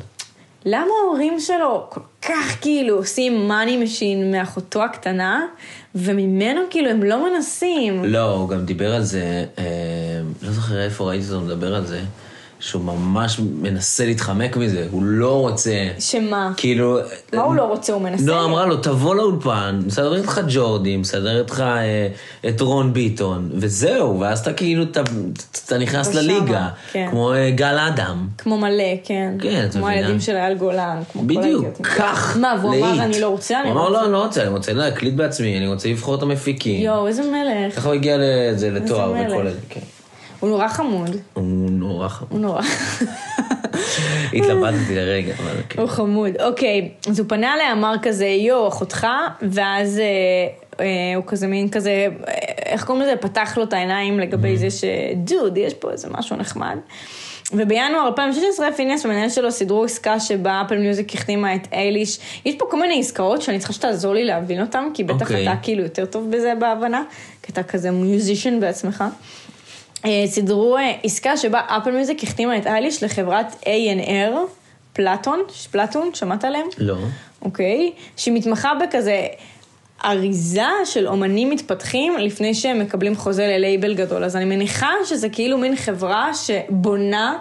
למה 0.64 0.86
ההורים 1.04 1.40
שלו 1.40 1.86
כל 1.88 2.00
כך 2.22 2.56
כאילו 2.60 2.96
עושים 2.96 3.48
money 3.48 3.76
machine 3.76 4.30
מאחותו 4.32 4.82
הקטנה, 4.84 5.46
וממנו 5.94 6.60
כאילו 6.70 6.90
הם 6.90 7.02
לא 7.02 7.30
מנסים. 7.32 8.04
לא, 8.04 8.30
הוא 8.34 8.48
גם 8.48 8.64
דיבר 8.64 8.94
על 8.94 9.02
זה, 9.02 9.44
אה, 9.58 9.64
לא 10.42 10.50
זוכר 10.52 10.80
איפה 10.84 11.04
ראיתי 11.04 11.26
אותו 11.30 11.40
מדבר 11.40 11.74
על 11.74 11.86
זה, 11.86 12.00
שהוא 12.60 12.82
ממש 12.82 13.40
מנסה 13.60 14.06
להתחמק 14.06 14.56
מזה, 14.56 14.86
הוא 14.90 15.02
לא 15.02 15.40
רוצה... 15.40 15.88
שמה? 15.98 16.52
כאילו... 16.56 16.98
מה 17.32 17.42
הוא 17.42 17.54
לא 17.54 17.62
רוצה? 17.62 17.92
הוא 17.92 18.02
מנסה. 18.02 18.26
לא, 18.26 18.44
אמרה 18.44 18.66
לו, 18.66 18.76
תבוא 18.76 19.14
לאולפן, 19.14 19.80
מסדר 19.86 20.16
איתך 20.16 20.40
ג'ורדי, 20.48 20.96
מסדר 20.96 21.40
איתך 21.40 21.60
אה, 21.60 22.08
את 22.48 22.60
רון 22.60 22.92
ביטון, 22.92 23.50
וזהו, 23.54 24.20
ואז 24.20 24.40
אתה 24.40 24.52
כאילו, 24.52 24.82
אתה, 24.82 25.02
אתה 25.66 25.78
נכנס 25.78 26.10
אתה 26.10 26.22
לליגה, 26.22 26.68
כן. 26.92 27.06
כמו 27.10 27.32
אה, 27.32 27.50
גל 27.50 27.78
אדם. 27.78 28.28
כמו 28.38 28.58
מלא, 28.58 28.84
כן. 29.04 29.34
כן, 29.42 29.64
את 29.66 29.72
כמו 29.72 29.80
מבינה? 29.80 29.96
הילדים 29.96 30.20
של 30.20 30.36
אייל 30.36 30.58
גולן, 30.58 31.00
כמו 31.12 31.22
בדיוק. 31.22 31.64
כך, 31.82 32.36
מה, 32.40 32.54
והוא 32.60 32.74
אמר. 32.74 33.02
אני 33.02 33.20
לא 33.20 33.28
רוצה, 33.28 33.62
הוא 33.62 33.72
אמר, 33.72 33.88
לא. 33.88 34.04
אני 34.04 34.12
לא 34.12 34.22
רוצה, 34.24 34.42
אני 34.42 34.50
רוצה 34.50 34.72
להקליט 34.72 35.14
בעצמי, 35.14 35.58
אני 35.58 35.68
רוצה 35.68 35.88
לבחור 35.88 36.14
את 36.14 36.22
המפיקים. 36.22 36.82
יואו, 36.82 37.06
איזה 37.06 37.22
מלך. 37.22 37.76
ככה 37.76 37.88
הוא 37.88 37.94
הגיע 37.94 38.16
לזה, 38.20 38.70
לתואר. 38.70 39.12
וכל 39.12 39.48
זה, 39.48 39.58
כן. 39.68 39.80
הוא 40.40 40.50
נורא 40.50 40.68
חמוד. 40.68 41.16
הוא 41.32 41.70
נורא 41.70 42.08
חמוד. 42.08 42.32
הוא 42.32 42.40
נורא. 42.40 42.62
התלבטתי 44.34 44.94
לרגע, 44.94 45.34
אבל 45.34 45.60
כן. 45.68 45.80
הוא 45.80 45.88
חמוד. 45.88 46.30
אוקיי, 46.40 46.90
אז 47.08 47.18
הוא 47.18 47.28
פנה 47.28 47.54
אליה, 47.54 47.72
אמר 47.72 47.94
כזה, 48.02 48.26
יואו, 48.26 48.68
אחותך, 48.68 49.06
ואז 49.42 49.98
אה, 49.98 50.04
אה, 50.80 51.16
הוא 51.16 51.24
כזה 51.26 51.46
מין 51.46 51.68
כזה, 51.68 51.90
אה, 52.28 52.34
איך 52.66 52.84
קוראים 52.84 53.04
לזה? 53.04 53.16
פתח 53.16 53.54
לו 53.56 53.62
את 53.62 53.72
העיניים 53.72 54.20
לגבי 54.20 54.56
זה 54.56 54.68
שדוד, 54.70 55.56
יש 55.56 55.74
פה 55.74 55.90
איזה 55.90 56.08
משהו 56.10 56.36
נחמד. 56.36 56.76
ובינואר 57.52 58.06
2016 58.06 58.72
פיניאס 58.72 59.04
והמנהל 59.04 59.28
שלו 59.28 59.50
סידרו 59.50 59.84
עסקה 59.84 60.20
שבה 60.20 60.62
אפל 60.66 60.78
מיוזיק 60.78 61.14
החתימה 61.14 61.54
את 61.54 61.68
אייליש. 61.72 62.18
יש 62.44 62.54
פה 62.58 62.66
כל 62.70 62.80
מיני 62.80 63.00
עסקאות 63.00 63.42
שאני 63.42 63.58
צריכה 63.58 63.72
שתעזור 63.72 64.14
לי 64.14 64.24
להבין 64.24 64.60
אותן, 64.60 64.84
כי 64.94 65.04
בטח 65.04 65.20
אוקיי. 65.20 65.42
אתה 65.42 65.56
כאילו 65.62 65.82
יותר 65.82 66.06
טוב 66.06 66.30
בזה 66.30 66.52
בהבנה, 66.58 67.02
כי 67.42 67.52
אתה 67.52 67.62
כזה 67.62 67.90
מיוזישן 67.90 68.60
בעצמך. 68.60 69.04
אה, 70.04 70.24
סידרו 70.26 70.76
אה, 70.76 70.92
עסקה 71.02 71.36
שבה 71.36 71.60
אפל 71.66 71.90
מיוזיק 71.90 72.24
החתימה 72.24 72.56
את 72.56 72.66
אייליש 72.66 73.02
לחברת 73.02 73.46
A&R, 73.62 74.34
פלטון, 74.92 75.40
פלטון, 75.70 76.10
שמעת 76.14 76.44
עליהם? 76.44 76.66
לא. 76.78 76.96
אוקיי? 77.42 77.92
שהיא 78.16 78.34
מתמחה 78.34 78.72
בכזה 78.74 79.26
אריזה 80.04 80.62
של 80.84 81.08
אומנים 81.08 81.50
מתפתחים 81.50 82.18
לפני 82.18 82.54
שהם 82.54 82.78
מקבלים 82.78 83.16
חוזה 83.16 83.46
ללייבל 83.46 83.94
גדול. 83.94 84.24
אז 84.24 84.36
אני 84.36 84.44
מניחה 84.44 84.90
שזה 85.04 85.28
כאילו 85.28 85.58
מין 85.58 85.76
חברה 85.76 86.30
שבונה 86.34 87.36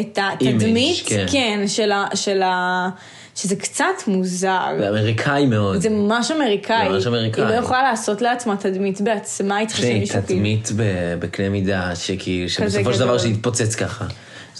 את 0.00 0.18
התדמית, 0.22 1.02
כן. 1.06 1.26
כן, 1.32 1.64
של 1.66 1.92
ה... 1.92 2.06
של 2.14 2.42
ה... 2.42 2.88
שזה 3.34 3.56
קצת 3.56 3.84
מוזר. 4.06 4.76
ואמריקאי 4.80 5.46
מאוד. 5.46 5.80
זה 5.80 5.90
ממש 5.90 6.30
אמריקאי. 6.30 6.88
ממש 6.88 7.06
אמריקאי. 7.06 7.44
היא 7.44 7.50
לא 7.50 7.56
יכולה 7.56 7.82
לעשות 7.82 8.22
לעצמה 8.22 8.56
תדמית 8.56 9.00
בעצמה, 9.00 9.56
היא 9.56 9.68
צריכה 9.68 9.82
שמישהו 9.82 10.14
כאילו... 10.14 10.26
תדמית 10.40 10.70
ב- 10.76 11.14
בקנה 11.18 11.48
מידה, 11.48 11.90
שכאילו, 11.94 12.48
שבסופו 12.48 12.92
של 12.92 12.98
דבר 13.00 13.16
גדול. 13.16 13.18
שיתפוצץ 13.18 13.74
ככה. 13.74 14.04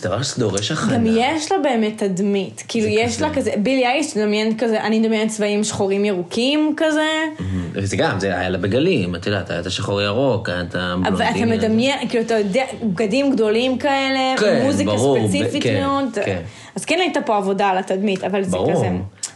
זה 0.04 0.10
דבר 0.10 0.22
שדורש 0.22 0.70
הכנה. 0.70 0.94
גם 0.94 1.04
יש 1.06 1.52
לה 1.52 1.58
באמת 1.62 2.02
תדמית, 2.02 2.62
כאילו 2.68 2.86
יש 2.86 3.22
לה 3.22 3.34
כזה, 3.34 3.50
בילי 3.58 3.86
אייליש, 3.86 4.12
תדמיין 4.12 4.58
כזה, 4.58 4.80
אני 4.80 4.98
מדמיינת 4.98 5.30
צבעים 5.30 5.64
שחורים 5.64 6.04
ירוקים 6.04 6.74
כזה, 6.76 7.08
וזה 7.72 7.96
גם, 7.96 8.20
זה 8.20 8.38
היה 8.38 8.48
לה 8.48 8.58
בגלים, 8.58 9.14
את 9.14 9.26
יודעת, 9.26 9.50
היה 9.50 9.60
את 9.60 9.66
השחור 9.66 10.02
ירוק, 10.02 10.48
היה 10.48 10.60
את 10.60 10.74
הבלונדין. 10.74 11.12
אבל 11.12 11.24
אתה 11.24 11.46
מדמיין, 11.46 12.08
כאילו 12.08 12.24
אתה 12.24 12.34
יודע, 12.34 12.64
בגדים 12.82 13.32
גדולים 13.32 13.78
כאלה, 13.78 14.34
כן, 14.40 14.62
מוזיקה 14.64 14.90
ברור, 14.90 15.28
ספציפית 15.28 15.62
כן, 15.62 15.80
מאוד, 15.80 16.04
כן. 16.24 16.40
אז 16.76 16.84
כן 16.84 16.98
הייתה 17.00 17.20
פה 17.20 17.36
עבודה 17.36 17.66
על 17.66 17.78
התדמית, 17.78 18.24
אבל 18.24 18.42
זה 18.42 18.50
ברור. 18.50 18.72
כזה, 18.72 18.88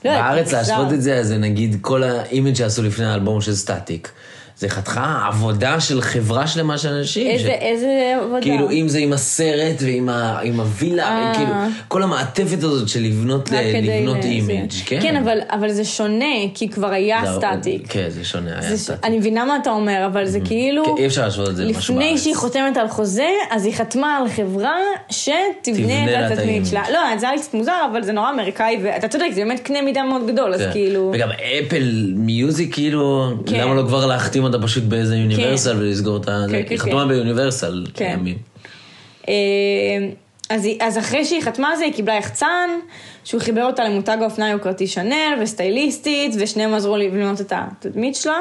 לא 0.04 0.11
יודעת, 0.11 0.24
בארץ. 0.24 0.52
להשוות 0.52 0.92
את 0.92 1.02
זה, 1.02 1.24
זה 1.24 1.38
נגיד 1.38 1.76
כל 1.81 2.02
האימג' 2.02 2.54
שעשו 2.54 2.83
לפני 2.83 3.07
האלבום 3.07 3.40
של 3.40 3.54
סטטיק. 3.54 4.11
זה 4.59 4.68
חתיכה 4.68 5.25
עבודה 5.29 5.81
של 5.81 6.01
חברה 6.01 6.47
שלמה 6.47 6.79
של 6.79 6.88
אנשים. 6.88 7.27
איזה, 7.31 7.44
ש- 7.49 7.62
איזה 7.62 7.88
עבודה. 8.23 8.40
כאילו, 8.42 8.71
אם 8.71 8.88
זה 8.88 8.99
עם 8.99 9.12
הסרט 9.12 9.77
ועם 9.81 10.09
ה, 10.09 10.38
עם 10.42 10.61
הווילה, 10.61 11.05
אה. 11.09 11.33
כאילו, 11.37 11.51
כל 11.88 12.03
המעטפת 12.03 12.62
הזאת 12.62 12.88
של 12.88 13.01
לבנות, 13.03 13.49
כדי 13.49 13.83
לבנות. 13.83 14.25
אימג', 14.25 14.71
כן. 14.87 14.99
כן, 15.03 15.16
אבל, 15.16 15.38
אבל 15.51 15.68
זה 15.73 15.85
שונה, 15.85 16.25
כי 16.55 16.68
כבר 16.68 16.90
היה 16.90 17.21
זה- 17.25 17.33
סטטיק. 17.40 17.87
כן, 17.88 18.07
זה 18.09 18.25
שונה, 18.25 18.51
היה 18.53 18.62
זה. 18.71 18.77
סטטיק. 18.79 19.05
אני 19.05 19.18
מבינה 19.18 19.44
מה 19.44 19.57
אתה 19.62 19.71
אומר, 19.71 20.07
אבל 20.12 20.27
זה 20.27 20.40
כאילו... 20.44 20.85
כן, 20.85 21.03
אי 21.03 21.07
אפשר 21.07 21.23
להשוות 21.25 21.49
את 21.49 21.57
זה 21.57 21.64
למשהו 21.64 21.94
לפני 21.94 22.09
בארץ. 22.09 22.23
שהיא 22.23 22.37
חותמת 22.37 22.77
על 22.77 22.88
חוזה, 22.88 23.29
אז 23.51 23.64
היא 23.64 23.75
חתמה 23.75 24.16
על 24.16 24.29
חברה 24.29 24.77
שתבנה 25.11 26.05
את 26.27 26.33
התדמית. 26.33 26.66
שלה. 26.66 26.83
לא, 26.92 26.99
זה 27.18 27.27
היה 27.27 27.37
לי 27.37 27.42
קצת 27.42 27.55
מוזר, 27.55 27.73
אבל 27.92 28.03
זה 28.03 28.12
נורא 28.12 28.31
אמריקאי, 28.31 28.79
ואתה 28.83 29.09
צודק, 29.09 29.27
זה 29.35 29.40
באמת 29.40 29.61
קנה 29.61 29.83
מידה 29.83 30.03
מאוד 30.03 30.27
גדול, 30.31 30.55
אז 30.55 30.61
כן. 30.61 30.73
כאילו... 30.73 31.11
וגם 31.14 31.29
אפל 31.31 32.12
מיוזיק, 32.16 32.75
כאילו, 32.75 33.33
כן. 33.47 33.61
למה 33.61 33.75
לא 33.75 33.83
כבר 33.83 34.07
להחתים 34.07 34.44
אותה 34.54 34.66
פשוט 34.66 34.84
באיזה 34.84 35.16
יוניברסל 35.16 35.76
ולסגור 35.76 36.16
את 36.16 36.28
ה... 36.28 36.44
כן, 36.48 36.54
היא 36.54 36.64
כן, 36.66 36.76
חתומה 36.76 37.02
כן. 37.02 37.08
ביוניברסל 37.08 37.87
כן. 37.94 38.20
אה, 39.28 39.34
אז, 40.50 40.68
אז 40.80 40.98
אחרי 40.98 41.24
שהיא 41.24 41.42
חתמה 41.42 41.68
על 41.68 41.76
זה, 41.76 41.84
היא 41.84 41.92
קיבלה 41.92 42.14
יחצן, 42.14 42.68
שהוא 43.24 43.40
חיבר 43.40 43.64
אותה 43.64 43.84
למותג 43.84 44.16
האופנה 44.20 44.46
היוקרתי 44.46 44.87
שנל, 44.87 45.38
וסטייליסטית, 45.42 46.34
ושניהם 46.38 46.74
עזרו 46.74 46.96
לי 46.96 47.08
לבנות 47.08 47.40
את 47.40 47.52
התדמית 47.56 48.14
שלה, 48.14 48.40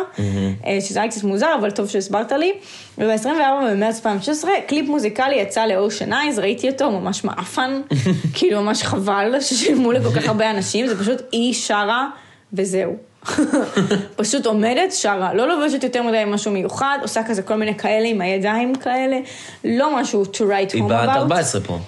אה, 0.66 0.78
שזה 0.82 1.02
היה 1.02 1.12
קצת 1.12 1.24
מוזר, 1.24 1.56
אבל 1.60 1.72
טוב 1.72 1.90
שהסברת 1.90 2.32
לי. 2.32 2.54
וב-24 2.98 3.28
במרץ 3.72 3.96
2016, 3.96 4.52
קליפ 4.68 4.90
מוזיקלי 4.90 5.36
יצא 5.36 5.66
לאושן 5.66 6.14
אייז, 6.14 6.40
ראיתי 6.40 6.70
אותו, 6.70 6.92
ממש 6.92 7.24
מעפן, 7.24 7.82
כאילו 8.36 8.62
ממש 8.62 8.84
חבל 8.84 9.36
ששילמו 9.42 9.92
לכל 9.92 10.12
כך 10.12 10.28
הרבה 10.28 10.52
אנשים, 10.52 10.88
זה 10.88 11.00
פשוט 11.00 11.22
היא 11.32 11.54
שרה, 11.54 12.08
וזהו. 12.54 12.96
פשוט 14.16 14.46
עומדת, 14.46 14.92
שרה, 14.92 15.34
לא 15.34 15.48
לובשת 15.48 15.84
יותר 15.84 16.04
מדי 16.04 16.24
משהו 16.28 16.52
מיוחד, 16.52 16.98
עושה 17.02 17.22
כזה 17.28 17.42
כל 17.42 17.56
מיני 17.56 17.76
כאלה 17.76 18.08
עם 18.08 18.22
הידיים 18.22 18.76
כאלה, 18.76 19.18
לא 19.64 20.02
משהו 20.02 20.24
to 20.24 20.38
write 20.38 20.74
היא 20.74 20.84
home 20.84 20.90
בת 20.90 21.10
about. 21.10 21.18
14 21.18 21.62
פה, 21.62 21.80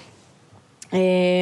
אה, 0.94 0.98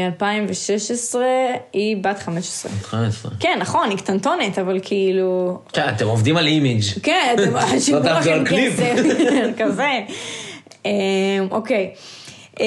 2016, 0.06 1.24
היא 1.72 1.96
בת 2.00 2.18
15. 2.18 2.72
בת 2.72 2.84
15. 2.84 3.32
כן, 3.40 3.58
נכון, 3.60 3.90
היא 3.90 3.98
קטנטונת, 3.98 4.58
אבל 4.58 4.78
כאילו... 4.82 5.58
כן, 5.72 5.88
אתם 5.96 6.06
עובדים 6.06 6.36
על 6.36 6.46
אימיג'. 6.46 6.82
כן, 7.02 7.34
אתם 7.34 7.80
שילמו 7.80 8.04
לא 8.04 8.08
תעבדו 8.08 8.30
לכם. 8.30 8.44
כסף, 8.44 8.94
כזה. 9.58 10.00
אה, 10.86 10.90
אוקיי. 11.50 11.90
אה, 12.60 12.66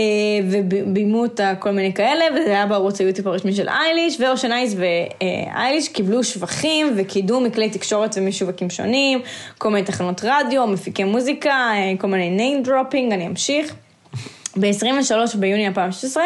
וביימו 0.51 1.21
אותה 1.21 1.53
כל 1.59 1.71
מיני 1.71 1.93
כאלה, 1.93 2.25
וזה 2.35 2.49
היה 2.49 2.65
בערוץ 2.65 3.01
היוטיוב 3.01 3.27
הרשמי 3.27 3.53
של 3.53 3.69
אייליש, 3.69 4.17
ו 4.19 4.24
Ocean 4.24 4.51
Eyes 4.51 4.79
ואייליש 4.79 5.87
קיבלו 5.87 6.23
שבחים 6.23 6.93
וקידום 6.97 7.43
מכלי 7.43 7.69
תקשורת 7.69 8.15
ומשווקים 8.17 8.69
שונים, 8.69 9.21
כל 9.57 9.69
מיני 9.69 9.85
תחנות 9.85 10.21
רדיו, 10.23 10.67
מפיקי 10.67 11.03
מוזיקה, 11.03 11.49
אה, 11.49 11.93
כל 11.97 12.07
מיני 12.07 12.37
name 12.37 12.67
dropping, 12.67 13.13
אני 13.13 13.27
אמשיך. 13.27 13.75
ב-23 14.59 15.37
ביוני 15.37 15.67
2016, 15.67 16.23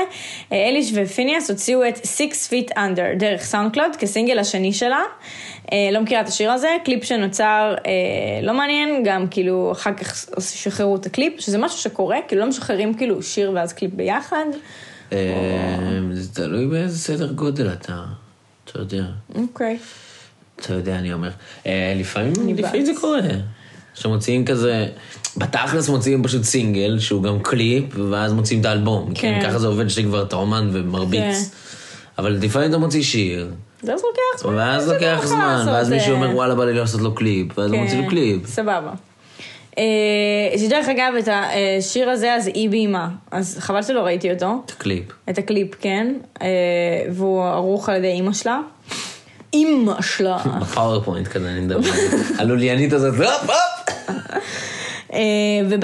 אה, 0.52 0.70
אייליש 0.70 0.92
ופיניאס 0.96 1.50
הוציאו 1.50 1.88
את 1.88 1.98
Six 1.98 2.50
Feet 2.50 2.78
Under 2.78 3.18
דרך 3.18 3.44
SoundCloud 3.44 3.96
כסינגל 3.96 4.40
השני 4.40 4.74
שלה. 4.74 5.02
אה, 5.72 5.90
לא 5.92 6.02
מכירה 6.02 6.22
את 6.22 6.28
השיר 6.28 6.52
הזה, 6.52 6.70
קליפ 6.86 7.04
שנוצר 7.04 7.76
אה, 7.86 7.92
לא 8.42 8.54
מעניין, 8.54 9.04
גם 9.06 9.28
כאילו 9.28 9.72
אחר 9.72 9.94
כך 9.94 10.26
שחררו 10.40 10.96
את 10.96 11.06
הקליפ, 11.06 11.34
שזה 11.40 11.58
משהו 11.58 11.78
שקורה, 11.78 12.18
כאילו 12.28 12.42
לא 12.42 12.48
משחררים 12.48 12.94
כאילו 12.94 13.24
שיר 13.24 13.52
ואז 13.56 13.74
קליפ 13.74 13.92
ביחד. 13.94 14.46
אה, 15.14 15.18
זה 16.12 16.34
תלוי 16.34 16.68
באיזה 16.68 17.00
סדר 17.00 17.32
גודל 17.32 17.70
אתה, 17.74 18.04
אתה 18.66 18.80
יודע. 18.80 19.04
אוקיי. 19.36 19.78
אתה 20.56 20.74
יודע, 20.74 20.96
אני 20.96 21.14
אומר. 21.14 21.30
אה, 21.68 21.94
לפעמים, 21.96 22.34
לפעמים 22.58 22.86
זה. 22.86 22.92
קורה. 23.02 23.20
שמוציאים 23.94 24.46
כזה, 24.46 24.88
בתכלס 25.38 25.90
מוציאים 25.90 26.24
פשוט 26.24 26.44
סינגל, 26.44 27.00
שהוא 27.00 27.24
גם 27.24 27.40
קליפ, 27.40 27.86
ואז 28.12 28.34
מוציאים 28.34 28.62
את 28.62 28.66
האלבום. 28.66 29.14
כן. 29.16 29.40
כן. 29.42 29.48
ככה 29.50 29.60
זה 29.60 29.68
עובד 29.68 29.88
שכבר 29.88 30.24
אתה 30.24 30.36
אומן 30.36 30.70
ומרביץ. 30.74 31.22
כן. 31.22 31.42
אבל 32.18 32.32
לפעמים 32.32 32.70
אתה 32.70 32.78
מוציא 32.78 33.04
שיר, 33.04 33.52
זה 33.82 33.94
אז 33.94 34.04
לוקח 34.04 34.38
זמן. 34.38 34.56
ואז 34.56 34.90
לוקח 34.90 35.20
לא 35.22 35.28
זמן, 35.28 35.66
ואז 35.68 35.90
מישהו 35.90 36.12
אה, 36.12 36.16
אומר, 36.16 36.36
וואלה, 36.36 36.56
בא 36.56 36.66
לי 36.66 36.74
לעשות 36.74 37.02
לו 37.02 37.16
קליפ, 37.16 37.58
ואז 37.58 37.72
הוא 37.72 37.80
מוציא 37.80 38.02
לו 38.02 38.10
קליפ. 38.10 38.48
סבבה. 38.48 38.92
אה, 39.78 39.84
שדרך 40.58 40.90
אגב, 40.90 41.14
את 41.20 41.30
השיר 41.32 42.10
הזה, 42.10 42.34
אז 42.34 42.48
היא 42.48 42.70
ביימה. 42.70 43.10
אז 43.32 43.58
חבל 43.60 43.84
שלא 43.84 44.00
ראיתי 44.00 44.32
אותו. 44.32 44.62
את 44.66 44.72
הקליפ. 44.72 45.04
את 45.30 45.38
הקליפ, 45.38 45.76
כן, 45.82 46.14
אה, 46.42 46.48
והוא 47.12 47.44
ערוך 47.44 47.90
על 47.90 47.96
ידי 47.96 48.08
אימא 48.08 48.34
שלה. 48.34 48.60
אימא 49.54 50.02
שלה. 50.02 50.38
בפאורפוינט 50.62 51.28
כזה 51.28 51.50
אני 51.50 51.60
מדבר. 51.60 51.90
הלוליינית 52.38 52.94
הזאת, 52.94 53.14
הופ 53.14 53.50
הופ. 53.50 53.96
וב-2016 55.70 55.82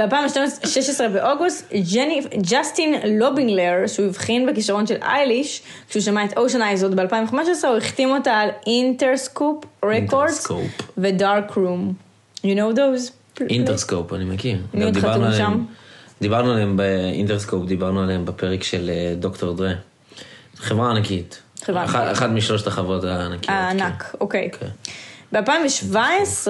באוגוסט, 1.14 1.74
ג'ני- 1.94 2.22
ג'סטין 2.52 2.94
לובינגלר, 3.20 3.88
שהוא 3.88 4.06
הבחין 4.06 4.46
בכישרון 4.46 4.88
של 4.88 4.96
אייליש, 5.02 5.62
כשהוא 5.90 6.02
שמע 6.04 6.26
את 6.26 6.38
Ocean 6.38 6.62
Eyes 6.62 6.84
עוד 6.84 6.96
ב-2015, 7.00 7.36
הוא 7.68 7.78
החתים 7.78 8.10
אותה 8.10 8.34
על 8.34 8.50
Interscope 8.68 9.66
Records. 9.86 10.48
ו 10.98 11.52
Darkroom. 11.56 11.94
You 12.38 12.42
know 12.44 12.76
those? 12.78 13.12
Interscope, 13.50 14.14
אני 14.14 14.26
מכיר. 14.26 14.58
מי 14.74 14.84
עוד 14.84 14.98
חתום 14.98 15.34
שם? 15.38 15.64
דיברנו 16.22 16.52
עליהם 16.52 16.78
ב 16.78 16.85
Interscope, 16.85 17.66
דיברנו 17.66 18.04
עליהם 18.04 18.26
בפרק 18.26 18.64
של 18.64 18.90
אה, 18.94 19.14
דוקטור 19.16 19.54
דרה. 19.56 19.74
חברה 20.56 20.92
ענקית. 20.92 21.42
חברה 21.66 21.82
ענקית. 21.82 21.96
אחת 22.12 22.30
משלושת 22.30 22.68
החברות 22.68 23.04
הענקיות. 23.04 23.50
הענק, 23.50 24.16
אוקיי. 24.22 24.50
כן. 25.32 25.44
ב-2017 25.44 26.48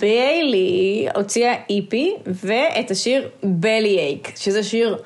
בילי 0.00 1.08
הוציאה 1.14 1.54
EP 1.70 2.14
ואת 2.26 2.90
השיר 2.90 3.28
Bellyache, 3.42 4.32
שזה 4.36 4.62
שיר 4.62 4.96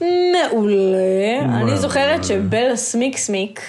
מעולה. 0.00 1.40
אני. 1.42 1.76
זוכרת 1.76 2.24
שבל 2.24 2.76
סמיק 2.76 3.16
סמיק, 3.16 3.60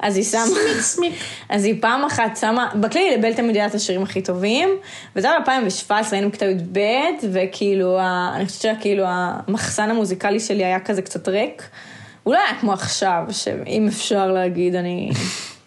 אז 0.00 0.16
היא 0.16 0.24
שמה... 0.24 0.40
סמיק 0.46 0.80
סמיק. 0.80 1.12
אז 1.50 1.64
היא 1.64 1.74
פעם 1.80 2.04
אחת 2.04 2.36
שמה, 2.36 2.68
בכללי 2.80 3.16
לבל 3.16 3.34
תמיד 3.34 3.56
היה 3.56 3.66
את 3.66 3.74
השירים 3.74 4.02
הכי 4.02 4.22
טובים, 4.22 4.68
וזה 5.16 5.30
היה 5.30 5.40
ב-2017, 5.40 5.92
היינו 6.12 6.28
בכיתה 6.28 6.44
י"ב, 6.44 6.80
וכאילו, 7.32 7.98
ה- 7.98 8.32
אני 8.36 8.46
חושבת 8.46 8.76
שכאילו 8.78 9.04
המחסן 9.06 9.90
המוזיקלי 9.90 10.40
שלי 10.40 10.64
היה 10.64 10.80
כזה 10.80 11.02
קצת 11.02 11.28
ריק. 11.28 11.68
הוא 12.22 12.34
לא 12.34 12.38
היה 12.38 12.60
כמו 12.60 12.72
עכשיו, 12.72 13.22
שאם 13.30 13.86
אפשר 13.88 14.32
להגיד, 14.32 14.74
אני... 14.74 15.10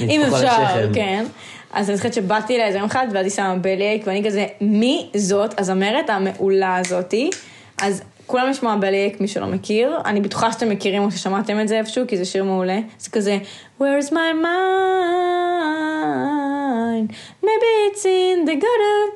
אם 0.00 0.22
אפשר. 0.22 0.94
כן. 0.94 1.24
אז 1.72 1.88
אני 1.88 1.96
זוכרת 1.96 2.14
שבאתי 2.14 2.54
אליה 2.54 2.66
איזה 2.66 2.78
יום 2.78 2.86
אחד, 2.86 3.06
ואז 3.12 3.26
היא 3.26 3.32
שמה 3.32 3.56
בלייק, 3.56 4.02
ואני 4.06 4.24
כזה, 4.26 4.46
מי 4.60 5.10
זאת 5.16 5.60
הזמרת 5.60 6.10
המעולה 6.10 6.76
הזאתי? 6.76 7.30
אז 7.82 8.02
כולם 8.26 8.50
ישמעו 8.50 8.80
בלייק, 8.80 9.20
מי 9.20 9.28
שלא 9.28 9.46
מכיר. 9.46 9.98
אני 10.04 10.20
בטוחה 10.20 10.52
שאתם 10.52 10.68
מכירים 10.68 11.02
או 11.02 11.10
ששמעתם 11.10 11.60
את 11.60 11.68
זה 11.68 11.78
איפשהו, 11.78 12.04
כי 12.08 12.16
זה 12.16 12.24
שיר 12.24 12.44
מעולה. 12.44 12.78
זה 12.98 13.10
כזה, 13.10 13.38
Where's 13.80 14.10
my 14.10 14.32
mind? 14.44 14.46
Maybe 17.42 17.70
it's 17.88 18.04
in 18.04 18.44
the 18.48 18.56
garden. 18.64 19.10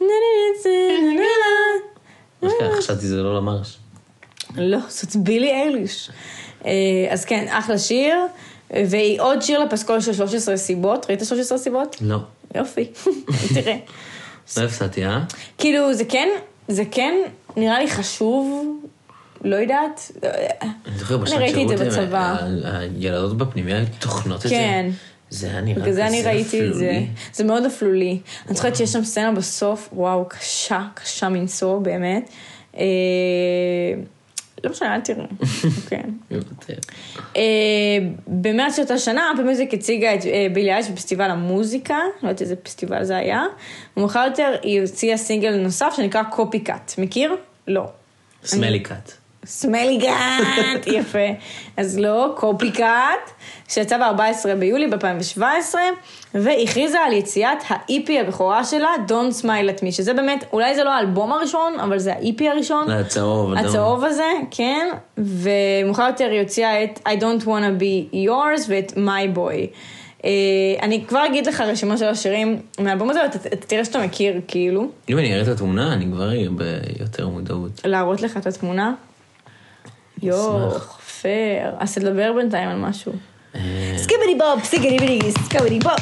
maybe 0.00 0.30
it's 0.48 0.66
in 0.66 1.02
the 1.08 1.14
garden. 1.22 2.76
חשבתי 2.78 3.06
זה 3.06 3.22
לא 3.22 3.36
למרש. 3.36 3.78
לא, 4.56 4.78
זאת 4.88 5.16
בילי 5.16 5.50
אייליש. 5.50 6.10
אה, 6.66 6.72
אז 7.10 7.24
כן, 7.24 7.46
אחלה 7.50 7.78
שיר. 7.78 8.16
והיא 8.70 9.20
עוד 9.20 9.42
שיר 9.42 9.64
לפסקול 9.64 10.00
של 10.00 10.12
13 10.12 10.56
סיבות. 10.56 11.06
ראית 11.08 11.20
13 11.24 11.58
סיבות? 11.58 11.96
לא. 12.00 12.18
יופי, 12.54 12.84
תראה. 13.54 13.76
לא 14.56 14.62
הפסדתי, 14.62 15.06
אה? 15.06 15.20
כאילו, 15.58 15.94
זה 15.94 16.04
כן, 16.04 16.28
זה 16.68 16.82
כן 16.90 17.14
נראה 17.56 17.78
לי 17.78 17.90
חשוב, 17.90 18.76
לא 19.44 19.56
יודעת. 19.56 20.12
אני 20.86 20.98
זוכר 20.98 21.16
בשנת 21.16 21.38
ראיתי 21.38 21.62
את 21.62 21.68
זה 21.78 21.90
שירות, 21.90 22.08
הילדות 22.64 23.36
בפנימיה 23.36 23.84
טוחנות 23.98 24.36
את 24.36 24.50
זה. 24.50 24.54
כן. 24.54 24.90
זה 25.30 25.46
היה 25.46 25.60
נראה 25.60 25.82
בגלל 25.82 25.94
זה 25.94 26.06
אני 26.06 26.20
כזה 26.20 26.28
ראיתי 26.30 26.68
את 26.68 26.74
זה. 26.74 26.90
אפלולי. 26.90 27.06
זה 27.32 27.44
מאוד 27.44 27.64
אפלולי. 27.64 28.18
אני 28.46 28.56
זוכרת 28.56 28.76
שיש 28.76 28.92
שם 28.92 29.04
סצנה 29.04 29.32
בסוף, 29.32 29.88
וואו, 29.92 30.24
קשה, 30.28 30.82
קשה 30.94 31.28
מנשוא, 31.28 31.78
באמת. 31.78 32.30
לא 34.66 34.72
משנה, 34.72 34.94
אל 34.94 35.00
תראו. 35.00 35.24
כן. 35.90 36.10
במרץ 38.26 38.78
אותה 38.78 38.98
שנה, 38.98 39.32
אפל 39.34 39.42
מיוזיק 39.42 39.74
הציגה 39.74 40.14
את 40.14 40.26
אה, 40.26 40.46
בילי 40.52 40.72
אייש 40.72 40.90
בפסטיבל 40.90 41.30
המוזיקה, 41.30 41.98
לא 42.22 42.28
יודעת 42.28 42.42
איזה 42.42 42.56
פסטיבל 42.56 43.04
זה 43.04 43.16
היה. 43.16 43.42
ומאוחר 43.96 44.24
יותר 44.28 44.54
היא 44.62 44.80
הוציאה 44.80 45.16
סינגל 45.16 45.56
נוסף 45.56 45.92
שנקרא 45.96 46.22
קופי 46.22 46.60
קאט. 46.60 46.92
מכיר? 46.98 47.36
לא. 47.68 47.84
סמלי 48.44 48.80
קאט. 48.80 49.12
סמלי 49.46 49.96
גאט, 49.96 50.86
יפה. 50.98 51.28
אז 51.76 51.98
לא, 51.98 52.34
קופי 52.36 52.70
קאט, 52.70 53.30
שיצא 53.68 53.98
ב-14 53.98 54.54
ביולי 54.58 54.86
ב-2017, 54.86 55.74
והכריזה 56.34 56.98
על 57.00 57.12
יציאת 57.12 57.58
ה-EP 57.68 58.12
הבכורה 58.20 58.64
שלה, 58.64 58.88
Don't 59.08 59.42
Smile 59.42 59.78
at 59.78 59.82
Me, 59.82 59.90
שזה 59.90 60.14
באמת, 60.14 60.44
אולי 60.52 60.74
זה 60.74 60.84
לא 60.84 60.90
האלבום 60.90 61.32
הראשון, 61.32 61.80
אבל 61.80 61.98
זה 61.98 62.12
ה-EP 62.12 62.44
הראשון. 62.52 62.90
הצהוב. 62.90 63.54
הצהוב 63.54 64.04
הזה, 64.04 64.30
כן, 64.50 64.88
ומאוחר 65.18 66.06
יותר 66.06 66.28
היא 66.30 66.40
הוציאה 66.40 66.84
את 66.84 66.98
I 67.08 67.20
don't 67.20 67.44
wanna 67.44 67.80
be 67.80 68.14
yours 68.14 68.62
ואת 68.68 68.92
My 68.92 69.36
boy. 69.36 69.76
אה, 70.24 70.30
אני 70.82 71.04
כבר 71.08 71.26
אגיד 71.26 71.46
לך 71.46 71.60
רשימה 71.60 71.96
של 71.96 72.04
השירים 72.04 72.58
מהאלבום 72.80 73.10
הזה, 73.10 73.20
ואתה 73.22 73.38
אתה 73.48 73.66
תראה 73.66 73.84
שאתה 73.84 73.98
מכיר, 74.04 74.40
כאילו, 74.48 74.88
אם 75.08 75.18
אני 75.18 75.34
אראה 75.34 75.42
את 75.42 75.48
התמונה, 75.48 75.92
אני 75.92 76.06
כבר 76.12 76.28
אהיה 76.28 76.50
ביותר 76.50 77.28
מודעות. 77.28 77.70
להראות 77.84 78.22
לך 78.22 78.36
את 78.36 78.46
התמונה. 78.46 78.94
יואו. 80.22 80.70
פייר. 81.20 81.70
אז 81.78 81.94
תדבר 81.94 82.32
בינתיים 82.36 82.68
על 82.68 82.76
משהו. 82.78 83.12
אה, 83.54 83.60
סקיבדי 83.96 84.34
בוב, 84.38 84.64
סקיבדי 84.64 84.98
בידי, 84.98 85.32
סקיבדי 85.44 85.78
בוב. 85.78 85.92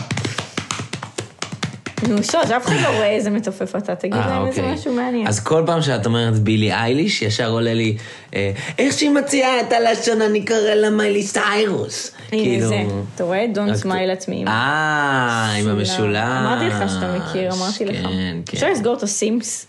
נו, 2.08 2.22
שוש, 2.22 2.34
אף 2.56 2.66
אחד 2.66 2.76
לא 2.82 2.88
רואה 2.88 3.10
איזה 3.10 3.30
מתופף 3.30 3.76
אתה, 3.76 3.94
תגיד 3.94 4.14
אה, 4.14 4.26
להם 4.26 4.46
איזה 4.46 4.60
אוקיי. 4.60 4.74
משהו 4.74 4.92
מעניין. 4.94 5.26
אז 5.26 5.40
כל 5.40 5.62
פעם 5.66 5.82
שאת 5.82 6.06
אומרת 6.06 6.38
בילי 6.38 6.72
אייליש, 6.72 7.22
ישר 7.22 7.50
עולה 7.50 7.74
לי, 7.74 7.96
אה, 8.34 8.52
איך 8.78 8.98
שהיא 8.98 9.10
מציעה 9.10 9.60
את 9.60 9.72
הלשון, 9.72 10.22
אני 10.22 10.44
קורא 10.44 10.58
לה 10.74 10.90
מיילי 10.90 11.22
סיירוס. 11.22 12.10
הנה 12.32 12.42
כאילו- 12.44 12.68
זה, 12.68 12.82
אתה 13.14 13.24
רואה? 13.24 13.46
Don't 13.54 13.70
רק- 13.70 13.82
smile 13.84 14.22
at 14.22 14.28
me. 14.28 14.48
אה, 14.48 15.54
עם 15.58 15.68
המשולש. 15.68 16.16
אמרתי 16.16 16.64
לך 16.68 16.90
שאתה 16.90 17.16
מכיר, 17.18 17.52
אמרתי 17.54 17.84
לך. 17.84 18.06
כן, 18.06 18.36
אפשר 18.54 18.66
כן. 18.66 18.72
לסגור 18.72 18.94
את 18.96 19.02
הסימס? 19.02 19.66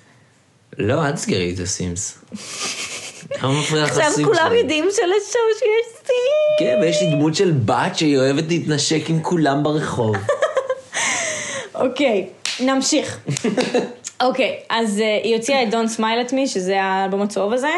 לא, 0.78 1.06
אל 1.06 1.12
תסגרי 1.12 1.54
את 1.56 1.60
הסימס. 1.60 2.18
למה 3.42 3.60
מפריע 3.60 3.84
לך 3.84 3.90
עכשיו 3.90 4.12
כולם? 4.26 4.54
יודעים 4.56 4.86
שלשוש 4.92 5.62
יש 5.62 5.94
סימס. 5.98 6.60
כן, 6.60 6.78
ויש 6.82 7.02
לי 7.02 7.12
דמות 7.12 7.36
של 7.36 7.52
בת 7.52 7.98
שהיא 7.98 8.18
אוהבת 8.18 8.44
להתנשק 8.48 9.10
עם 9.10 9.24
כולם 9.24 9.64
ברחוב. 9.64 10.16
אוקיי, 11.76 12.28
נמשיך. 12.60 13.18
אוקיי, 14.22 14.56
אז 14.70 15.00
אה, 15.00 15.20
היא 15.24 15.36
הוציאה 15.36 15.64
את 15.64 15.74
Don't 15.74 15.98
Smile 15.98 16.30
at 16.30 16.32
Me, 16.32 16.48
שזה 16.48 16.82
האלבום 16.82 17.22
הצהוב 17.22 17.54
הזה, 17.54 17.72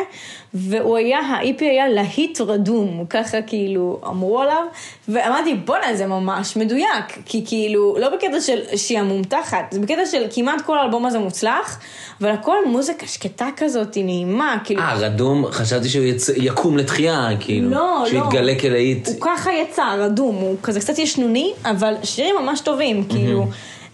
והוא 0.54 0.98
היה, 0.98 1.20
ה-EP 1.20 1.62
היה 1.62 1.90
להיט 1.90 2.42
רדום, 2.42 3.06
ככה 3.10 3.42
כאילו 3.42 4.00
אמרו 4.08 4.42
עליו, 4.42 4.64
ואמרתי, 5.08 5.54
בואנה, 5.54 5.96
זה 5.96 6.08
ממש 6.08 6.58
מדויק, 6.58 7.20
כי 7.26 7.44
כאילו, 7.48 7.96
לא 8.00 8.10
בקטע 8.10 8.42
של 8.42 8.60
שהיא 8.76 9.00
המומתחת, 9.00 9.66
זה 9.72 9.80
בקטע 9.80 10.06
של 10.06 10.26
כמעט 10.32 10.62
כל 10.62 10.78
האלבום 10.78 11.06
הזה 11.06 11.20
מוצלח, 11.20 11.80
אבל 12.22 12.30
הכל 12.30 12.56
מוזיקה 12.66 13.08
שקטה 13.08 13.48
כזאת, 13.58 13.96
היא 13.96 14.06
נעימה, 14.06 14.58
כאילו, 14.64 14.82
אה, 14.82 14.94
רדום, 14.96 15.46
חשבתי 15.52 15.90
שהוא 15.90 16.06
יצ... 16.06 16.30
יקום 16.30 16.78
לתחייה, 16.78 17.30
כאילו. 17.40 17.70
לא, 17.70 18.04
שהוא 18.08 18.20
לא. 18.20 18.26
יתגלה 18.26 18.60
כלהיט. 18.60 19.08
הוא 19.08 19.16
ככה 19.22 19.52
יצא, 19.54 19.96
רדום, 19.98 20.36
הוא 20.36 20.56
כזה 20.64 20.80
קצת 20.80 21.00
ישנוני, 21.00 21.54
אבל 21.66 21.94
שירים 22.04 22.36
ממש 22.42 22.60
טובים, 22.60 23.04
כאילו. 23.10 23.46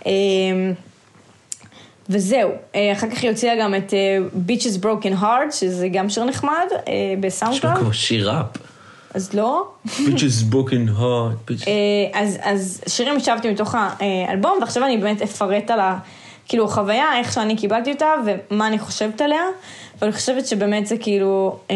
אמ, 0.05 0.73
וזהו, 2.09 2.51
אה, 2.75 2.91
אחר 2.93 3.09
כך 3.09 3.21
היא 3.21 3.29
הוציאה 3.29 3.53
גם 3.59 3.75
את 3.75 3.93
אה, 3.93 4.17
Bitches 4.47 4.83
Broken 4.83 5.21
Hearts, 5.21 5.51
שזה 5.51 5.87
גם 5.87 6.09
שיר 6.09 6.23
נחמד, 6.23 6.51
אה, 6.71 6.77
נשמע 7.17 7.27
ב 7.27 7.32
SoundCloud, 7.32 7.77
כמו 7.77 7.93
שיר 7.93 8.31
ראפ. 8.31 8.45
אז 9.13 9.33
לא. 9.33 9.67
bitches 9.87 10.51
broken 10.53 10.99
hearts. 10.99 11.49
bitches. 11.49 11.67
אז, 12.13 12.37
אז 12.41 12.81
שירים 12.87 13.17
השבתי 13.17 13.51
מתוך 13.51 13.75
האלבום, 13.99 14.57
ועכשיו 14.61 14.85
אני 14.85 14.97
באמת 14.97 15.21
אפרט 15.21 15.71
על 15.71 15.79
ה... 15.79 15.97
כאילו, 16.47 16.67
חוויה, 16.67 17.17
איך 17.17 17.33
שאני 17.33 17.55
קיבלתי 17.55 17.91
אותה, 17.91 18.13
ומה 18.25 18.67
אני 18.67 18.79
חושבת 18.79 19.21
עליה, 19.21 19.43
ואני 20.01 20.13
חושבת 20.13 20.47
שבאמת 20.47 20.87
זה 20.87 20.97
כאילו 20.97 21.59
אה, 21.71 21.75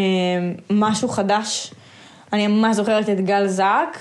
משהו 0.70 1.10
חדש. 1.10 1.74
אני 2.34 2.48
ממש 2.48 2.76
זוכרת 2.76 3.10
את 3.10 3.22
גל 3.22 3.48
זק, 3.48 3.98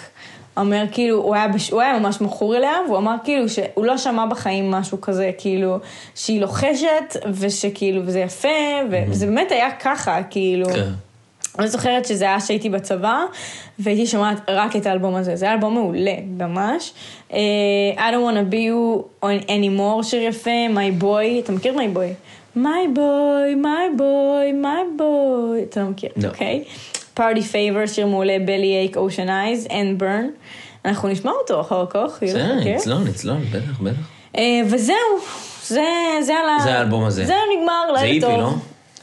אומר 0.57 0.85
כאילו, 0.93 1.17
הוא 1.17 1.35
היה, 1.35 1.49
בש... 1.49 1.71
הוא 1.71 1.81
היה 1.81 1.99
ממש 1.99 2.21
מכור 2.21 2.57
אליה, 2.57 2.73
והוא 2.87 2.99
אמר 2.99 3.15
כאילו 3.25 3.49
שהוא 3.49 3.85
לא 3.85 3.99
שמע 3.99 4.27
בחיים 4.27 4.71
משהו 4.71 5.01
כזה, 5.01 5.31
כאילו, 5.39 5.79
שהיא 6.15 6.41
לוחשת, 6.41 7.17
ושכאילו, 7.33 8.03
וזה 8.05 8.19
יפה, 8.21 8.49
וזה 8.91 9.27
באמת 9.27 9.53
היה 9.53 9.71
ככה, 9.71 10.23
כאילו. 10.23 10.67
כן. 10.67 10.91
אני 11.59 11.69
זוכרת 11.69 12.07
שזה 12.07 12.25
היה 12.25 12.41
שהייתי 12.41 12.69
בצבא, 12.69 13.21
והייתי 13.79 14.07
שומעת 14.07 14.41
רק 14.49 14.77
את 14.77 14.87
האלבום 14.87 15.15
הזה. 15.15 15.37
זה 15.37 15.45
היה 15.45 15.55
אלבום 15.55 15.75
מעולה, 15.75 16.15
ממש. 16.39 16.93
Uh, 17.31 17.35
I 17.97 17.99
don't 17.99 18.25
want 18.25 18.37
to 18.37 18.53
be 18.53 18.57
you 18.57 19.05
anymore, 19.49 20.03
שיר 20.03 20.23
יפה, 20.23 20.51
My 20.75 21.03
Boy, 21.03 21.45
אתה 21.45 21.53
מכיר 21.53 21.75
My 21.77 21.97
Boy? 21.97 22.27
My 22.57 22.97
Boy, 22.97 23.63
My 23.63 23.99
Boy, 23.99 24.63
My 24.63 25.01
Boy, 25.01 25.71
אתה 25.71 25.81
לא 25.83 25.91
מכיר, 25.91 26.11
לא. 26.17 26.29
אוקיי? 26.29 26.65
Party 27.17 27.53
Favor, 27.53 27.87
שיר 27.87 28.07
מעולה, 28.07 28.37
Belly 28.47 28.95
Ache, 28.95 28.97
Ocean 28.97 29.29
Eyes, 29.29 29.71
and 29.71 30.03
Burn. 30.03 30.27
אנחנו 30.85 31.09
נשמע 31.09 31.31
אותו 31.31 31.61
אחר 31.61 31.85
כך, 31.91 32.23
בסדר. 32.23 32.55
נצלול, 32.65 32.99
נצלול, 32.99 33.37
בטח, 33.53 33.81
בטח. 33.81 33.99
אה, 34.37 34.61
וזהו, 34.71 34.97
זה, 35.67 35.85
זה 36.23 36.35
על 36.35 36.49
ה... 36.49 36.63
זה 36.65 36.79
האלבום 36.79 37.05
הזה. 37.05 37.27
זהו, 37.27 37.37
נגמר, 37.59 37.99
זה 37.99 38.03
לילה 38.03 38.27
EP, 38.27 38.31
טוב. 38.31 38.41
לא? 38.41 38.55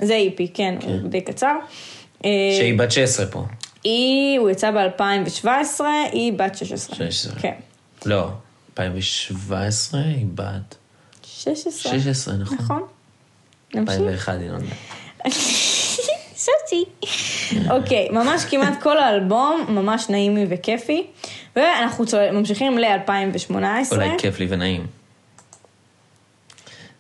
זה 0.07 0.13
איפי, 0.13 0.47
כן, 0.53 0.75
הוא 0.83 1.09
די 1.09 1.21
קצר. 1.21 1.55
אה, 2.25 2.29
שהיא 2.57 2.79
בת 2.79 2.91
16 2.91 3.25
פה. 3.25 3.45
היא, 3.83 4.39
הוא 4.39 4.49
יצא 4.49 4.71
ב-2017, 4.71 5.81
היא 6.11 6.33
בת 6.33 6.55
16. 6.55 6.95
16. 6.95 7.33
כן. 7.39 7.53
לא, 8.05 8.27
2017 8.79 10.01
היא 10.01 10.25
בת 10.35 10.75
16. 11.23 11.91
16, 11.99 12.35
נכון. 12.35 12.57
נכון. 12.57 12.81
נמשיך. 13.73 13.99
2001 13.99 14.33
היא 14.39 14.49
נולדה. 14.49 14.75
סוטי. 16.43 16.85
אוקיי, 17.71 18.07
ממש 18.11 18.45
כמעט 18.45 18.81
כל 18.81 18.97
האלבום, 18.97 19.65
ממש 19.69 20.09
נעימי 20.09 20.45
וכיפי. 20.49 21.07
ואנחנו 21.55 22.05
צול- 22.05 22.31
ממשיכים 22.31 22.77
ל-2018. 22.77 23.55
אולי 23.91 24.09
כיף 24.17 24.39
לי 24.39 24.47
ונעים. 24.49 24.87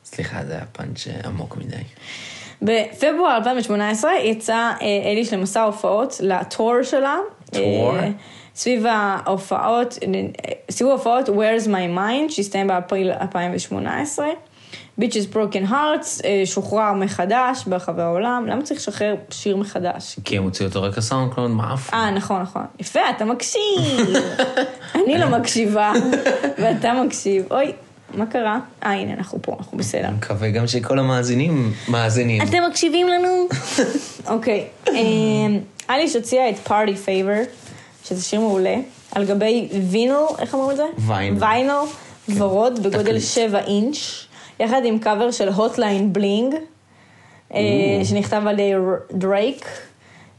סליחה, 0.05 0.45
זה 0.45 0.53
היה 0.53 0.65
פאנץ' 0.71 1.07
עמוק 1.25 1.57
מדי. 1.57 1.75
בפברואר 2.61 3.35
2018 3.37 4.11
יצא 4.23 4.53
אה, 4.81 5.11
אליש 5.11 5.33
למסע 5.33 5.61
הופעות 5.63 6.15
לטור 6.23 6.73
שלה. 6.83 7.17
tour? 7.51 7.95
אה, 7.97 8.09
סביב 8.55 8.85
ההופעות, 8.85 9.97
אה, 10.03 10.07
סביב 10.71 10.89
ההופעות 10.89 11.29
Where's 11.29 11.67
My 11.67 11.97
Mind, 11.97 12.29
שהסתיים 12.31 12.67
באפריל 12.67 13.11
2018. 13.11 14.27
Bitches 14.99 15.33
Broken 15.33 15.69
Hearts 15.69 16.25
אה, 16.25 16.41
שוחרר 16.45 16.93
מחדש 16.93 17.63
ברחבי 17.67 18.01
העולם. 18.01 18.45
למה 18.47 18.61
צריך 18.61 18.79
לשחרר 18.79 19.15
שיר 19.29 19.55
מחדש? 19.55 20.15
כי 20.25 20.37
הם 20.37 20.43
הוציאו 20.43 20.67
אותו 20.69 20.81
רק 20.81 20.97
ה 20.97 21.33
SoundCloud 21.33 21.51
מאף. 21.51 21.93
אה, 21.93 22.11
נכון, 22.11 22.41
נכון. 22.41 22.65
יפה, 22.79 22.99
אתה 23.17 23.25
מקשיב. 23.25 23.81
אני 24.95 25.17
לא 25.17 25.29
מקשיבה, 25.29 25.93
ואתה 26.57 26.93
מקשיב. 27.05 27.45
אוי, 27.51 27.71
מה 28.13 28.25
קרה? 28.25 28.59
אה, 28.83 28.91
הנה, 28.91 29.13
אנחנו 29.13 29.41
פה, 29.41 29.55
אנחנו 29.59 29.77
בסדר. 29.77 30.05
אני 30.07 30.15
מקווה 30.17 30.49
גם 30.49 30.67
שכל 30.67 30.99
המאזינים 30.99 31.73
מאזינים. 31.87 32.41
אתם 32.41 32.57
מקשיבים 32.69 33.07
לנו? 33.07 33.47
אוקיי. 34.35 34.65
אמ, 34.89 35.59
אייליש 35.89 36.15
הוציאה 36.15 36.49
את 36.49 36.57
Party 36.57 36.95
Favor, 36.95 37.39
שזה 38.05 38.23
שיר 38.23 38.39
מעולה, 38.39 38.75
על 39.11 39.25
גבי 39.25 39.69
vinyl, 39.91 40.41
איך 40.41 40.55
אמרו 40.55 40.71
את 40.71 40.77
זה? 40.77 40.85
vinyl. 40.97 41.43
vinyl, 41.43 41.71
ורוד, 42.29 42.79
בגודל 42.79 43.03
תקליט. 43.03 43.23
7 43.23 43.59
אינץ', 43.59 43.97
יחד 44.59 44.81
עם 44.85 44.99
קאבר 44.99 45.31
של 45.31 45.49
Hotline 45.49 46.13
Bling, 46.13 46.55
אה, 47.53 47.59
שנכתב 48.03 48.43
על 48.47 48.59
ידי 48.59 48.73
דרייק. 49.11 49.65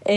אמ, 0.08 0.14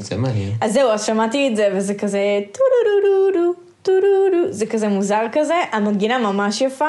זה 0.00 0.16
מעניין. 0.16 0.50
אז 0.60 0.72
זהו, 0.72 0.90
אז 0.90 1.06
שמעתי 1.06 1.48
את 1.48 1.56
זה, 1.56 1.68
וזה 1.74 1.94
כזה 1.94 2.40
טו 2.52 2.60
דו 2.84 3.08
דו 3.08 3.32
דו 3.32 3.52
דו. 3.52 3.68
טו-דו-דו, 3.82 4.52
זה 4.52 4.66
כזה 4.66 4.88
מוזר 4.88 5.22
כזה, 5.32 5.54
המנגינה 5.72 6.18
ממש 6.18 6.60
יפה, 6.60 6.88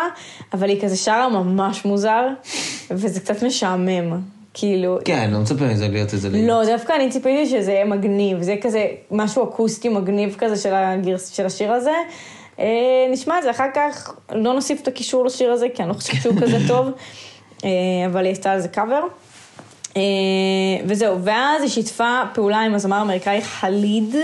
אבל 0.54 0.70
היא 0.70 0.82
כזה 0.82 0.98
שרה 0.98 1.30
ממש 1.30 1.86
מוזר, 1.86 2.28
וזה 2.92 3.20
קצת 3.20 3.44
משעמם, 3.44 4.20
כאילו... 4.54 4.98
כן, 5.06 5.18
אני 5.18 5.34
לא 5.34 5.40
מצפה 5.40 5.66
מזה 5.66 5.88
להיות 5.88 6.14
איזה. 6.14 6.30
לא, 6.30 6.66
דווקא 6.66 6.94
אני 6.94 7.10
ציפיתי 7.10 7.50
שזה 7.50 7.72
יהיה 7.72 7.86
מגניב, 7.86 8.42
זה 8.42 8.56
כזה 8.62 8.86
משהו 9.12 9.44
אקוסטי 9.44 9.90
מגניב 9.90 10.36
כזה 10.40 10.56
של, 10.56 10.74
הגרס, 10.74 11.30
של 11.30 11.46
השיר 11.46 11.74
הזה. 11.74 11.94
אה, 12.60 12.66
נשמע 13.12 13.38
את 13.38 13.44
זה 13.44 13.52
אחר 13.52 13.68
כך, 13.76 14.14
לא 14.32 14.54
נוסיף 14.54 14.82
את 14.82 14.88
הקישור 14.88 15.26
לשיר 15.26 15.52
הזה, 15.52 15.68
כי 15.76 15.84
אני 15.84 15.90
לא 15.90 15.94
חושבת 15.94 16.22
שהוא 16.22 16.36
כזה 16.42 16.58
טוב, 16.68 16.88
אה, 17.66 17.70
אבל 18.06 18.26
היא 18.26 18.32
עשתה 18.32 18.52
על 18.52 18.60
זה 18.60 18.68
קאבר. 18.68 19.02
אה, 19.98 20.02
וזהו, 20.86 21.24
ואז 21.24 21.62
היא 21.62 21.70
שיתפה 21.70 22.22
פעולה 22.34 22.60
עם 22.60 22.76
הזמר 22.76 22.98
האמריקאי 22.98 23.42
חליד, 23.42 24.16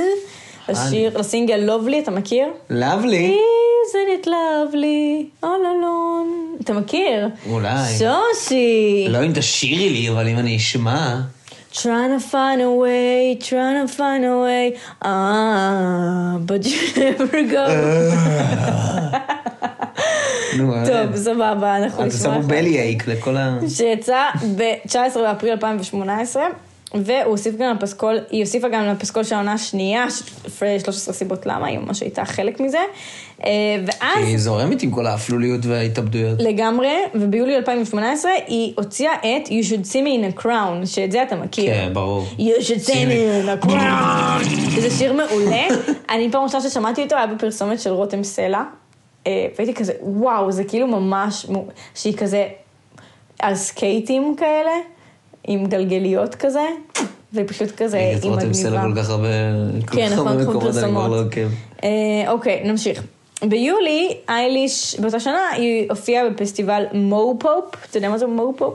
לשיר, 0.69 1.17
לסינגל 1.17 1.55
לובלי, 1.55 1.99
אתה 1.99 2.11
מכיר? 2.11 2.47
לאבלי. 2.69 3.37
isn't 3.85 4.25
it 4.25 4.27
lovely, 4.27 5.43
all 5.43 5.45
alone. 5.45 6.63
אתה 6.63 6.73
מכיר? 6.73 7.27
אולי. 7.49 7.97
שושי. 7.97 9.07
לא 9.09 9.25
אם 9.25 9.31
תשאירי 9.35 9.89
לי, 9.89 10.09
אבל 10.09 10.27
אם 10.27 10.37
אני 10.37 10.57
אשמע... 10.57 11.21
Trying 11.83 12.11
to 12.17 12.21
find 12.33 12.61
a 12.61 12.71
way, 12.71 13.35
trying 13.49 13.77
to 13.85 13.93
find 13.93 14.23
a 14.23 14.37
way, 14.45 14.65
ah, 15.01 16.37
but 16.39 16.61
you 16.65 16.81
never 17.03 17.43
go. 17.43 17.65
נו, 20.57 20.73
טוב, 20.85 21.15
סבבה, 21.15 21.77
אנחנו 21.77 21.99
אתה 21.99 22.07
נשמע 22.07 22.33
שם 22.33 22.39
לך. 22.39 22.45
בלי 22.45 22.79
אייק 22.79 23.07
לכל 23.07 23.37
ה... 23.37 23.57
שיצא 23.67 24.21
ב-19 24.57 24.95
באפריל 25.15 25.51
2018, 25.51 26.43
והוא 26.93 27.23
הוסיף 27.25 27.55
גם 27.55 27.75
לפסקול, 27.75 28.17
היא 28.29 28.43
הוסיפה 28.43 28.67
גם 28.69 28.85
לפסקול 28.85 29.23
של 29.23 29.35
העונה 29.35 29.53
השנייה, 29.53 30.05
ש- 30.09 30.23
13 30.83 31.13
סיבות 31.13 31.45
למה, 31.45 31.67
היא 31.67 31.79
ממש 31.79 32.01
הייתה 32.01 32.25
חלק 32.25 32.59
מזה. 32.59 32.77
אה, 33.45 33.49
ואז... 33.85 34.17
היא 34.27 34.37
זורמת 34.37 34.81
עם 34.83 34.91
כל 34.91 35.05
האפלוליות 35.07 35.65
וההתאבדויות. 35.65 36.41
לגמרי, 36.41 36.93
וביולי 37.15 37.55
2018 37.57 38.31
היא 38.47 38.73
הוציאה 38.77 39.13
את 39.13 39.47
You 39.47 39.65
should 39.69 39.85
see 39.85 40.01
me 40.05 40.33
in 40.33 40.39
a 40.39 40.43
crown, 40.43 40.85
שאת 40.85 41.11
זה 41.11 41.23
אתה 41.23 41.35
מכיר. 41.35 41.73
כן, 41.73 41.89
ברור. 41.93 42.25
You 42.37 42.61
should 42.61 42.87
see 42.87 42.91
me 42.91 43.45
in 43.45 43.63
a 43.63 43.65
crown. 43.65 44.79
זה 44.81 44.89
שיר 44.97 45.13
מעולה. 45.13 45.67
אני 46.09 46.31
פעם 46.31 46.43
ראשונה 46.43 46.63
ששמעתי 46.69 47.03
אותו 47.03 47.15
היה 47.15 47.27
בפרסומת 47.27 47.79
של 47.79 47.89
רותם 47.89 48.23
סלע. 48.23 48.63
אה, 49.27 49.47
והייתי 49.57 49.73
כזה, 49.73 49.93
וואו, 50.01 50.51
זה 50.51 50.63
כאילו 50.63 50.87
ממש, 50.87 51.45
שהיא 51.95 52.17
כזה 52.17 52.47
על 53.39 53.55
סקייטים 53.55 54.35
כאלה, 54.37 54.71
עם 55.47 55.65
גלגליות 55.65 56.35
כזה, 56.35 56.67
והיא 57.33 57.47
פשוט 57.47 57.71
כזה, 57.71 57.97
רגע, 57.97 58.17
את 58.17 58.23
היא 58.23 58.31
רותם 58.31 58.53
סלע 58.53 58.81
מגניבה. 58.81 58.95
כל 58.95 59.01
כך 59.03 59.09
הרבה... 59.09 59.27
כל 59.85 59.95
כן, 59.95 60.07
כך 60.07 60.13
נכון, 60.13 60.27
הרבה 60.27 60.43
תחום 60.43 60.55
מקומות, 60.55 60.77
אני 60.77 60.81
כבר 60.81 60.81
פרסומות. 60.81 61.11
לא 61.11 61.21
עוקב. 61.21 61.47
אה, 61.83 62.31
אוקיי, 62.31 62.63
נמשיך. 62.63 63.03
ביולי, 63.43 64.17
אייליש, 64.29 64.99
באותה 64.99 65.19
שנה, 65.19 65.49
היא 65.53 65.87
הופיעה 65.89 66.29
בפסטיבל 66.29 66.83
מו 66.93 67.35
פופ. 67.39 67.75
אתה 67.89 67.97
יודע 67.97 68.09
מה 68.09 68.17
זה 68.17 68.27
מו 68.27 68.53
פופ? 68.57 68.73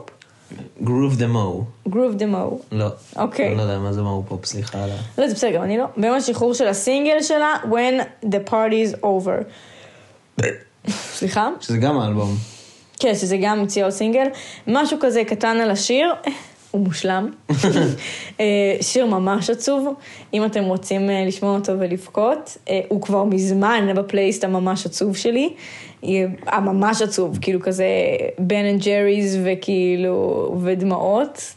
גרוב 0.83 1.15
דה 1.17 1.27
מו. 1.27 1.63
גרוב 1.89 2.13
דה 2.13 2.25
מו. 2.25 2.59
לא. 2.71 2.87
אוקיי. 3.15 3.47
אני 3.47 3.57
לא 3.57 3.61
יודע 3.61 3.79
מה 3.79 3.93
זה 3.93 4.01
מו 4.01 4.23
פופ, 4.27 4.45
סליחה 4.45 4.83
על 4.83 4.89
ה... 4.91 4.95
לא, 5.17 5.27
זה 5.27 5.35
בסדר, 5.35 5.51
גם 5.51 5.63
אני 5.63 5.77
לא. 5.77 5.85
ביום 5.97 6.15
השחרור 6.15 6.53
של 6.53 6.67
הסינגל 6.67 7.21
שלה, 7.21 7.55
When 7.63 8.25
the 8.25 8.49
party 8.49 8.99
is 8.99 9.03
over. 9.03 9.43
סליחה? 10.89 11.49
שזה 11.59 11.77
גם 11.77 11.99
האלבום. 11.99 12.35
כן, 12.99 13.15
שזה 13.15 13.37
גם 13.41 13.59
הוציאה 13.59 13.85
עוד 13.85 13.93
סינגל. 13.93 14.25
משהו 14.67 14.97
כזה 15.01 15.23
קטן 15.23 15.57
על 15.57 15.71
השיר, 15.71 16.13
הוא 16.71 16.81
מושלם. 16.81 17.29
אה, 18.39 18.75
שיר 18.81 19.05
ממש 19.05 19.49
עצוב, 19.49 19.93
אם 20.33 20.45
אתם 20.45 20.63
רוצים 20.63 21.09
אה, 21.09 21.25
לשמוע 21.27 21.55
אותו 21.55 21.79
ולבכות. 21.79 22.57
אה, 22.69 22.79
הוא 22.87 23.01
כבר 23.01 23.23
מזמן 23.23 23.87
בפלייליסט 23.95 24.43
הממש 24.43 24.85
עצוב 24.85 25.17
שלי. 25.17 25.53
הממש 26.47 27.01
עצוב, 27.01 27.37
כאילו 27.41 27.59
כזה 27.61 27.85
Ben 28.39 28.65
and 28.65 28.83
Jerry's 28.83 29.39
וכאילו, 29.43 30.55
ודמעות. 30.63 31.53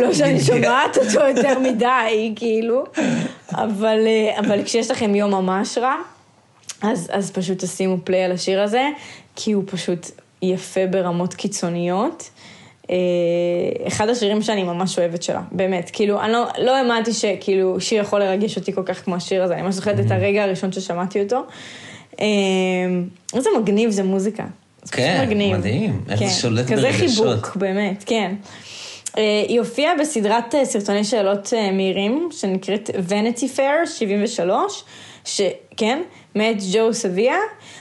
לא 0.00 0.12
שאני 0.12 0.40
שומעת 0.40 0.98
אותו 0.98 1.20
יותר 1.28 1.58
מדי, 1.58 2.32
כאילו, 2.36 2.84
אבל, 3.52 3.98
אבל 4.38 4.64
כשיש 4.64 4.90
לכם 4.90 5.14
יום 5.14 5.30
ממש 5.30 5.78
רע, 5.78 5.94
אז, 6.82 7.08
אז 7.12 7.30
פשוט 7.30 7.64
תשימו 7.64 7.96
פליי 8.04 8.24
על 8.24 8.32
השיר 8.32 8.62
הזה, 8.62 8.88
כי 9.36 9.52
הוא 9.52 9.64
פשוט 9.66 10.06
יפה 10.42 10.86
ברמות 10.86 11.34
קיצוניות. 11.34 12.30
אה, 12.92 12.96
אחד 13.88 14.08
השירים 14.08 14.42
שאני 14.42 14.62
ממש 14.62 14.98
אוהבת 14.98 15.22
שלה, 15.22 15.40
באמת, 15.52 15.90
כאילו, 15.92 16.20
אני 16.20 16.32
לא, 16.32 16.46
לא 16.58 16.76
האמנתי 16.76 17.12
שכאילו 17.12 17.80
שיר 17.80 18.00
יכול 18.00 18.20
לרגש 18.20 18.56
אותי 18.56 18.72
כל 18.72 18.82
כך 18.84 19.04
כמו 19.04 19.14
השיר 19.14 19.42
הזה, 19.42 19.54
אני 19.54 19.62
ממש 19.62 19.74
זוכרת 19.74 20.00
את 20.06 20.10
הרגע 20.10 20.42
הראשון 20.42 20.72
ששמעתי 20.72 21.22
אותו. 21.22 21.42
אה, 22.20 22.26
איזה 23.34 23.50
מגניב 23.60 23.90
זה 23.90 24.02
מוזיקה. 24.02 24.44
זה 24.82 24.92
כן, 24.92 25.24
מגניב. 25.26 25.56
מדהים. 25.56 26.00
איך 26.08 26.18
זה 26.18 26.24
כן, 26.24 26.30
שולט 26.30 26.64
כזה 26.64 26.82
ברגשות. 26.82 27.26
חיבוק, 27.26 27.56
באמת, 27.56 28.04
כן. 28.06 28.34
אה, 29.18 29.44
היא 29.48 29.58
הופיעה 29.58 29.92
בסדרת 30.00 30.54
אה, 30.54 30.64
סרטוני 30.64 31.04
שאלות 31.04 31.52
אה, 31.56 31.72
מהירים, 31.72 32.28
שנקראת 32.32 32.90
Vanity 33.08 33.58
Fair 33.58 33.86
73, 33.86 34.84
שכן, 35.24 36.02
מאת 36.34 36.56
ג'ו 36.72 36.94
סביה. 36.94 37.34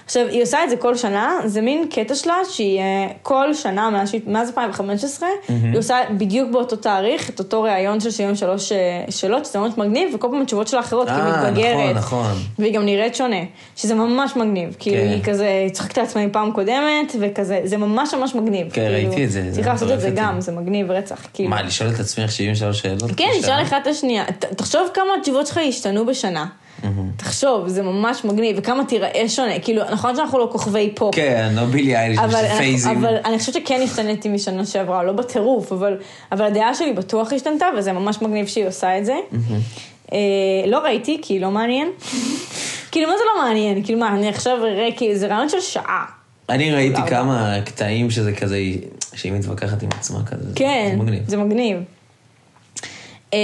עכשיו, 0.05 0.27
היא 0.27 0.43
עושה 0.43 0.63
את 0.63 0.69
זה 0.69 0.75
כל 0.77 0.95
שנה, 0.95 1.39
זה 1.45 1.61
מין 1.61 1.87
קטע 1.91 2.15
שלה 2.15 2.35
שהיא 2.49 2.79
אה, 2.79 2.83
כל 3.21 3.53
שנה, 3.53 3.89
מאז, 3.89 4.09
שהיא- 4.09 4.21
מאז 4.27 4.47
2015, 4.47 5.29
היא 5.47 5.77
עושה 5.79 5.97
בדיוק 6.17 6.51
באותו 6.51 6.75
תאריך, 6.75 7.29
את 7.29 7.39
אותו 7.39 7.61
ראיון 7.63 7.99
של 7.99 8.11
73 8.11 8.71
אה, 8.71 8.77
שאלות, 9.09 9.45
שזה 9.45 9.59
ממש 9.59 9.73
מגניב, 9.77 10.15
וכל 10.15 10.27
פעם 10.31 10.41
התשובות 10.41 10.67
שלה 10.67 10.79
אחרות, 10.79 11.07
כי 11.07 11.13
היא 11.13 11.21
אה, 11.21 11.43
מתבגרת. 11.47 11.95
נכון, 11.95 12.19
נכון. 12.25 12.37
והיא 12.59 12.73
גם 12.73 12.85
נראית 12.85 13.15
שונה, 13.15 13.35
שזה 13.75 13.95
ממש 13.95 14.35
מגניב. 14.35 14.75
כאילו, 14.79 14.97
כן. 14.97 15.09
היא 15.09 15.23
כזה 15.23 15.47
צוחקת 15.73 15.97
על 15.97 16.03
עצמה 16.03 16.25
מפעם 16.25 16.51
קודמת, 16.51 17.15
וכזה, 17.19 17.59
זה 17.63 17.77
ממש 17.77 18.13
ממש 18.13 18.35
מגניב. 18.35 18.67
כן, 18.67 18.73
כאילו, 18.73 18.93
ראיתי 19.09 19.25
את 19.25 19.31
זה, 19.31 19.49
צריך 19.51 19.67
לעשות 19.67 19.91
את 19.91 20.01
זה 20.01 20.09
גם. 20.15 20.41
זה 20.41 20.51
מגניב 20.51 20.91
רצח. 20.91 21.25
כאילו. 21.33 21.49
מה, 21.49 21.61
לשאול 21.61 21.89
את 21.89 21.99
עצמך 21.99 22.31
73 22.31 22.81
שאלות? 22.81 23.11
כן? 23.17 23.25
נשאל 23.39 23.61
אחד 23.61 23.79
את 23.81 23.87
השנייה. 23.87 24.23
ת- 24.25 24.45
תחשוב 24.45 24.81
כמה 24.93 25.05
התשובות 25.19 25.47
שלך 25.47 25.59
השתנו 25.67 26.05
בשנה. 26.05 26.45
תחשוב, 27.17 27.67
זה 27.67 27.83
ממש 27.83 28.25
מגניב, 28.25 28.55
וכמה 28.59 28.85
תיראה 28.85 29.29
שונה. 29.29 29.59
כאילו, 29.59 29.81
נכון 29.91 30.15
שאנחנו 30.15 30.39
לא 30.39 30.47
כוכבי 30.51 30.91
פופ. 30.95 31.15
כן, 31.15 31.51
לא 31.55 31.65
בילי 31.65 31.97
אייליש, 31.97 32.19
פייזים. 32.57 32.97
אבל 32.97 33.15
אני 33.25 33.39
חושבת 33.39 33.55
שכן 33.55 33.81
השתניתי 33.83 34.29
משנה 34.29 34.65
שעברה, 34.65 35.03
לא 35.03 35.11
בטירוף, 35.11 35.71
אבל, 35.71 35.97
אבל 36.31 36.45
הדעה 36.45 36.75
שלי 36.75 36.93
בטוח 36.93 37.33
השתנתה, 37.33 37.65
וזה 37.77 37.91
ממש 37.93 38.21
מגניב 38.21 38.47
שהיא 38.47 38.67
עושה 38.67 38.97
את 38.97 39.05
זה. 39.05 39.15
אה, 40.13 40.17
לא 40.67 40.77
ראיתי, 40.79 41.19
כי 41.21 41.39
לא 41.39 41.51
מעניין. 41.51 41.87
כאילו, 42.91 43.07
מה 43.09 43.13
זה 43.17 43.23
לא 43.35 43.43
מעניין? 43.45 43.83
כאילו, 43.83 43.99
מה, 43.99 44.09
אני 44.15 44.29
עכשיו 44.29 44.57
אראה, 44.65 44.89
כאילו, 44.97 45.15
זה 45.15 45.27
רעיון 45.27 45.49
של 45.49 45.61
שעה. 45.61 46.05
אני 46.49 46.71
ראיתי. 46.71 47.01
כמה 47.07 47.55
קטעים 47.65 48.09
שזה 48.11 48.31
כזה, 48.33 48.57
שהיא 49.13 49.31
מתווכחת 49.31 49.83
עם 49.83 49.89
עצמה 49.99 50.19
כזה. 50.25 50.43
זה- 50.49 50.55
כן, 50.55 50.97
זה 51.27 51.37
מגניב. 51.37 51.77
אה, 53.33 53.39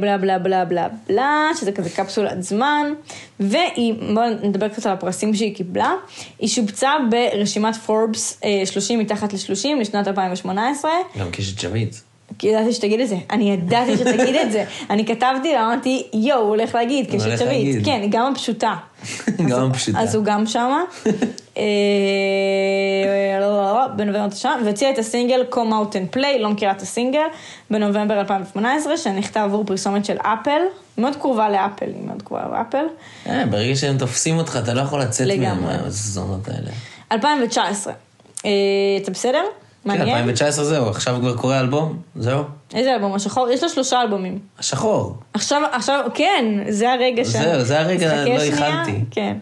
בלה 0.00 0.18
בלה 0.18 0.38
בלה 0.38 0.64
בלה 0.64 0.88
בלה, 1.08 1.50
שזה 1.60 1.72
כזה 1.72 1.90
קפסולת 1.90 2.42
זמן, 2.42 2.92
והיא, 3.40 3.94
בואו 4.14 4.30
נדבר 4.42 4.68
קצת 4.68 4.86
על 4.86 4.92
הפרסים 4.92 5.34
שהיא 5.34 5.54
קיבלה. 5.54 5.92
היא 6.38 6.48
שובצה 6.48 6.90
ברשימת 7.10 7.74
פורבס 7.74 8.40
אה, 8.44 8.62
30 8.66 8.98
מתחת 8.98 9.32
ל-30 9.32 9.80
לשנת 9.80 10.08
2018. 10.08 10.90
גם 11.18 11.26
שביט. 11.40 11.96
כי 12.38 12.46
ידעתי 12.46 12.72
שתגיד 12.72 13.00
את 13.00 13.08
זה, 13.08 13.16
אני 13.30 13.52
ידעתי 13.52 13.96
שתגיד 13.96 14.34
את 14.34 14.52
זה. 14.52 14.64
אני 14.90 15.06
כתבתי 15.06 15.52
לה, 15.52 15.66
אמרתי, 15.66 16.06
יואו, 16.14 16.40
הוא 16.40 16.48
הולך 16.48 16.74
להגיד. 16.74 17.10
להגיד. 17.46 17.84
כן, 17.84 18.06
גם 18.10 18.32
הפשוטה. 18.32 18.74
גם 19.50 19.70
הפשוטה. 19.70 20.00
אז 20.00 20.14
הוא 20.14 20.24
גם 20.24 20.46
שמה. 20.46 20.82
אה, 21.56 21.62
בנובמבר 23.96 24.28
תשעה, 24.28 24.56
והוציאה 24.64 24.90
את 24.90 24.98
הסינגל 24.98 25.44
Come 25.52 25.54
Out 25.54 25.92
and 25.92 26.16
Play, 26.16 26.38
לא 26.38 26.50
מכירה 26.50 26.72
את 26.72 26.82
הסינגל, 26.82 27.26
בנובמבר 27.70 28.20
2018, 28.20 28.96
שנכתב 28.96 29.40
עבור 29.44 29.64
פרסומת 29.66 30.04
של 30.04 30.16
אפל, 30.16 30.60
מאוד 30.98 31.16
קרובה 31.16 31.48
לאפל, 31.48 31.86
היא 31.86 32.06
מאוד 32.06 32.22
קרובה 32.22 32.44
לאפל. 32.52 32.84
אה, 33.26 33.46
ברגע 33.50 33.76
שהם 33.76 33.98
תופסים 33.98 34.38
אותך, 34.38 34.58
אתה 34.62 34.74
לא 34.74 34.80
יכול 34.80 35.00
לצאת. 35.00 35.26
מהזונות 35.60 36.48
האלה. 36.48 36.70
2019, 37.12 37.92
אה, 38.44 38.50
אתה 39.02 39.10
בסדר? 39.10 39.42
כן, 39.84 39.88
מעניין? 39.88 40.08
2019 40.08 40.64
זהו, 40.64 40.88
עכשיו 40.88 41.16
כבר 41.20 41.36
קורה 41.36 41.60
אלבום, 41.60 41.98
זהו. 42.16 42.42
איזה 42.74 42.94
אלבום? 42.94 43.14
השחור? 43.14 43.48
יש 43.50 43.62
לו 43.62 43.68
שלושה 43.68 44.02
אלבומים. 44.02 44.38
השחור. 44.58 45.16
עכשיו, 45.34 45.62
עכשיו, 45.72 46.04
כן, 46.14 46.44
זה 46.68 46.92
הרגע 46.92 47.24
ש... 47.24 47.28
זהו, 47.28 47.64
זה 47.64 47.80
הרגע, 47.80 48.24
לא. 48.24 48.40
איחלתי. 48.40 49.00
כן. 49.10 49.36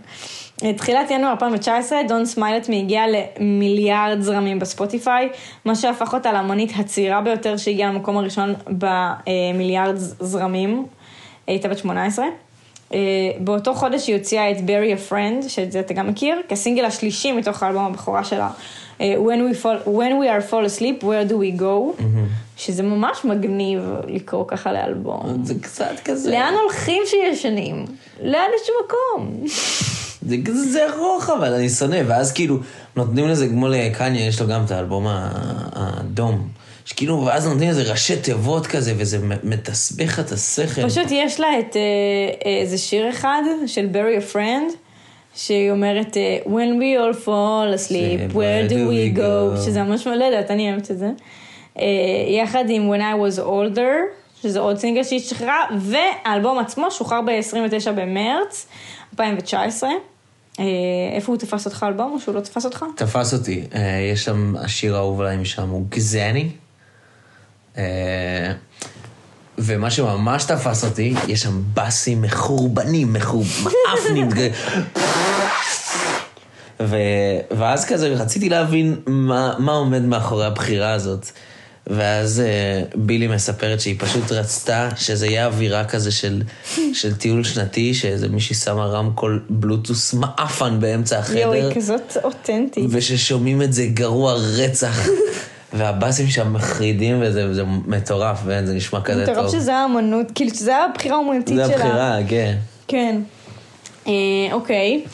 תחילת 0.57 1.11
ינואר 1.11 1.31
2019, 1.31 1.99
דון 2.09 2.27
סמיילט 2.27 2.69
הגיע 2.73 3.03
למיליארד 3.09 4.21
זרמים 4.21 4.59
בספוטיפיי, 4.59 5.29
מה 5.65 5.75
שהפך 5.75 6.15
אותה 6.15 6.33
לאמנית 6.33 6.73
הצעירה 6.77 7.21
ביותר 7.21 7.57
שהגיעה 7.57 7.93
למקום 7.93 8.17
הראשון 8.17 8.55
במיליארד 8.69 9.97
זרמים, 9.97 10.87
הייתה 11.47 11.69
בת 11.69 11.79
18. 11.79 12.25
אה, 12.95 12.99
באותו 13.39 13.75
חודש 13.75 14.07
היא 14.07 14.17
הוציאה 14.17 14.51
את 14.51 14.57
Bury 14.57 15.11
a 15.11 15.11
Friend, 15.13 15.49
שאת 15.49 15.73
זה 15.73 15.81
אתה 15.81 15.95
גם 15.95 16.09
מכיר, 16.09 16.41
כסינגל 16.49 16.85
השלישי 16.85 17.33
מתוך 17.33 17.63
האלבום 17.63 17.85
הבכורה 17.85 18.25
שלה. 18.25 18.51
אה, 19.01 19.15
When 19.17 19.53
we, 19.53 19.63
fall, 19.63 19.89
when 19.89 20.13
we 20.23 20.29
are 20.29 20.51
fall 20.51 20.79
asleep, 20.79 21.03
where 21.03 21.31
do 21.31 21.35
we 21.35 21.61
go, 21.61 22.03
שזה 22.57 22.83
ממש 22.83 23.25
מגניב 23.25 23.81
לקרוא 24.09 24.45
ככה 24.49 24.73
לאלבום. 24.73 25.45
זה 25.45 25.55
קצת 25.63 26.01
כזה. 26.05 26.31
לאן 26.31 26.55
הולכים 26.63 27.03
שישנים? 27.07 27.85
לאן 28.23 28.49
יש 28.63 28.71
מקום? 28.85 29.45
זה 30.27 30.37
כזה 30.45 30.72
זה 30.72 30.87
ארוך 30.95 31.31
אבל 31.39 31.53
אני 31.55 31.68
שונא, 31.68 32.01
ואז 32.07 32.33
כאילו 32.33 32.59
נותנים 32.97 33.29
לזה 33.29 33.49
כמו 33.49 33.68
לקניה, 33.68 34.27
יש 34.27 34.41
לו 34.41 34.47
גם 34.47 34.64
את 34.64 34.70
האלבום 34.70 35.07
האדום. 35.09 36.49
שכאילו, 36.85 37.25
ואז 37.25 37.47
נותנים 37.47 37.70
לזה 37.70 37.91
ראשי 37.91 38.16
תיבות 38.16 38.66
כזה, 38.66 38.93
וזה 38.97 39.18
מתסבך 39.43 40.20
את 40.20 40.33
השכל. 40.33 40.89
פשוט 40.89 41.07
יש 41.11 41.41
לה 41.41 41.59
את 41.59 41.77
אה, 41.77 41.81
אה, 42.47 42.61
איזה 42.61 42.79
שיר 42.79 43.11
אחד 43.11 43.43
של 43.66 43.89
Bury 43.93 44.22
a 44.22 44.35
Friend, 44.35 44.77
שהיא 45.35 45.70
אומרת 45.70 46.16
אה, 46.16 46.39
When 46.45 46.81
we 46.81 46.99
all 47.01 47.16
fall 47.25 47.79
asleep, 47.79 48.35
where 48.35 48.70
do 48.70 48.75
we 48.75 49.18
go, 49.18 49.64
שזה 49.64 49.83
ממש 49.83 50.07
לא 50.07 50.25
יודעת, 50.25 50.51
אני 50.51 50.70
אוהבת 50.70 50.91
את 50.91 50.99
זה. 50.99 51.11
יחד 52.29 52.64
עם 52.68 52.93
When 52.93 52.99
I 52.99 53.35
was 53.35 53.41
older, 53.41 53.93
שזה 54.43 54.61
עוד 54.61 54.79
סינגל 54.79 55.05
שהיא 55.05 55.20
שחררה, 55.20 55.64
והאלבום 55.79 56.59
עצמו 56.59 56.91
שוחרר 56.91 57.20
ב-29 57.20 57.91
במרץ 57.91 58.66
2019. 59.12 59.91
אה, 60.61 60.65
איפה 61.13 61.33
הוא 61.33 61.39
תפס 61.39 61.67
אותך 61.67 61.87
אלבום, 61.89 62.13
או 62.13 62.21
שהוא 62.21 62.35
לא 62.35 62.41
תפס 62.41 62.65
אותך? 62.65 62.85
תפס 62.97 63.35
אותי, 63.35 63.65
אה, 63.75 64.09
יש 64.13 64.25
שם, 64.25 64.55
השיר 64.59 64.97
האהוב 64.97 65.21
עליי 65.21 65.37
משם 65.37 65.69
הוא 65.69 65.87
גזני. 65.89 66.51
אה, 67.77 68.53
ומה 69.59 69.91
שממש 69.91 70.45
תפס 70.45 70.85
אותי, 70.85 71.15
יש 71.29 71.43
שם 71.43 71.63
באסים 71.75 72.23
מחורבנים, 72.23 73.13
מחורבנים. 73.13 74.29
ואז 77.51 77.85
כזה 77.85 78.09
רציתי 78.09 78.49
להבין 78.49 78.97
מה 79.59 79.73
עומד 79.73 80.03
מאחורי 80.03 80.47
הבחירה 80.47 80.93
הזאת. 80.93 81.27
ואז 81.87 82.41
אה, 82.41 82.82
בילי 82.95 83.26
מספרת 83.26 83.80
שהיא 83.80 83.97
פשוט 83.99 84.32
רצתה 84.32 84.89
שזה 84.97 85.26
יהיה 85.26 85.47
אווירה 85.47 85.85
כזה 85.85 86.12
של, 86.12 86.43
של 86.93 87.14
טיול 87.14 87.45
שנתי, 87.45 87.95
שאיזה 87.95 88.28
מישהי 88.28 88.55
שמה 88.55 88.87
רמקול 88.87 89.45
בלוטוס 89.49 90.14
מעפן 90.14 90.80
באמצע 90.80 91.18
החדר. 91.18 91.39
יואו, 91.39 91.53
היא 91.53 91.74
כזאת 91.74 92.16
אותנטית. 92.24 92.85
וששומעים 92.91 93.62
את 93.62 93.72
זה 93.72 93.87
גרוע 93.87 94.35
רצח. 94.35 95.07
והבאסים 95.74 96.26
שם 96.26 96.53
מחרידים 96.53 97.18
וזה 97.22 97.64
מטורף, 97.87 98.41
וזה 98.45 98.74
נשמע 98.74 99.01
כזה 99.01 99.26
טוב. 99.26 99.35
מטורף 99.35 99.53
שזה 99.53 99.74
האמנות, 99.74 100.26
כאילו 100.35 100.51
שזה 100.51 100.76
הבחירה 100.76 101.16
האומנותית 101.16 101.57
זה 101.57 101.64
שלה. 101.64 101.74
הבחירה, 101.74 102.18
כן. 102.28 102.57
כן. 102.89 103.20
אה, 104.07 104.12
אוקיי. 104.53 105.05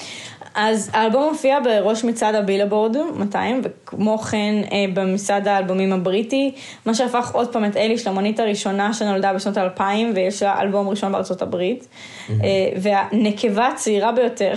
אז 0.55 0.91
האלבום 0.93 1.29
מופיע 1.29 1.59
בראש 1.65 2.05
מצעד 2.05 2.35
הבילבורד 2.35 2.97
200, 3.17 3.63
וכמו 3.65 4.19
כן 4.19 4.55
אה, 4.73 4.85
במצעד 4.95 5.49
האלבומים 5.49 5.93
הבריטי, 5.93 6.55
מה 6.87 6.95
שהפך 6.95 7.31
עוד 7.35 7.53
פעם 7.53 7.65
את 7.65 7.77
אליש 7.77 8.07
לאמנית 8.07 8.41
הראשונה 8.41 8.95
שנולדה 8.95 9.33
בשנות 9.33 9.59
2000, 9.59 10.13
ויש 10.15 10.43
לה 10.43 10.61
אלבום 10.61 10.89
ראשון 10.89 11.13
בארצות 11.13 11.43
הברית, 11.43 11.87
אה, 12.31 12.37
והנקבה 12.83 13.69
הצעירה 13.69 14.13
ביותר, 14.13 14.55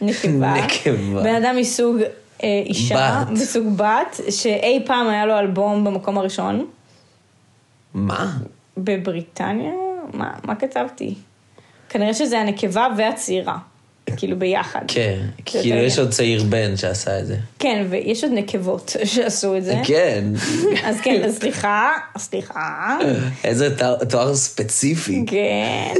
נקבה, 0.00 0.54
נקבה. 0.54 1.22
בן 1.22 1.34
אדם 1.34 1.56
מסוג 1.56 1.96
אה, 2.42 2.62
אישה. 2.66 3.24
מסוג 3.30 3.76
בת, 3.76 4.20
שאי 4.30 4.82
פעם 4.86 5.08
היה 5.08 5.26
לו 5.26 5.38
אלבום 5.38 5.84
במקום 5.84 6.18
הראשון, 6.18 6.66
מה? 7.94 8.32
בבריטניה? 8.76 9.72
מה, 10.12 10.32
מה 10.44 10.54
כתבתי? 10.54 11.14
כנראה 11.88 12.14
שזה 12.14 12.40
הנקבה 12.40 12.88
והצעירה, 12.96 13.58
כאילו 14.16 14.38
ביחד. 14.38 14.80
כן, 14.88 15.18
כאילו 15.44 15.76
יש 15.76 15.98
עוד 15.98 16.10
צעיר 16.10 16.42
בן 16.42 16.76
שעשה 16.76 17.18
את 17.20 17.26
זה. 17.26 17.36
כן, 17.58 17.86
ויש 17.90 18.24
עוד 18.24 18.32
נקבות 18.32 18.96
שעשו 19.14 19.56
את 19.56 19.64
זה. 19.64 19.74
כן. 19.84 20.24
אז 20.86 21.00
כן, 21.00 21.22
אז 21.24 21.36
סליחה, 21.38 21.90
סליחה. 22.18 22.98
איזה 23.44 23.68
תואר- 24.10 24.34
ספציפי. 24.34 25.24
כן. 25.26 25.94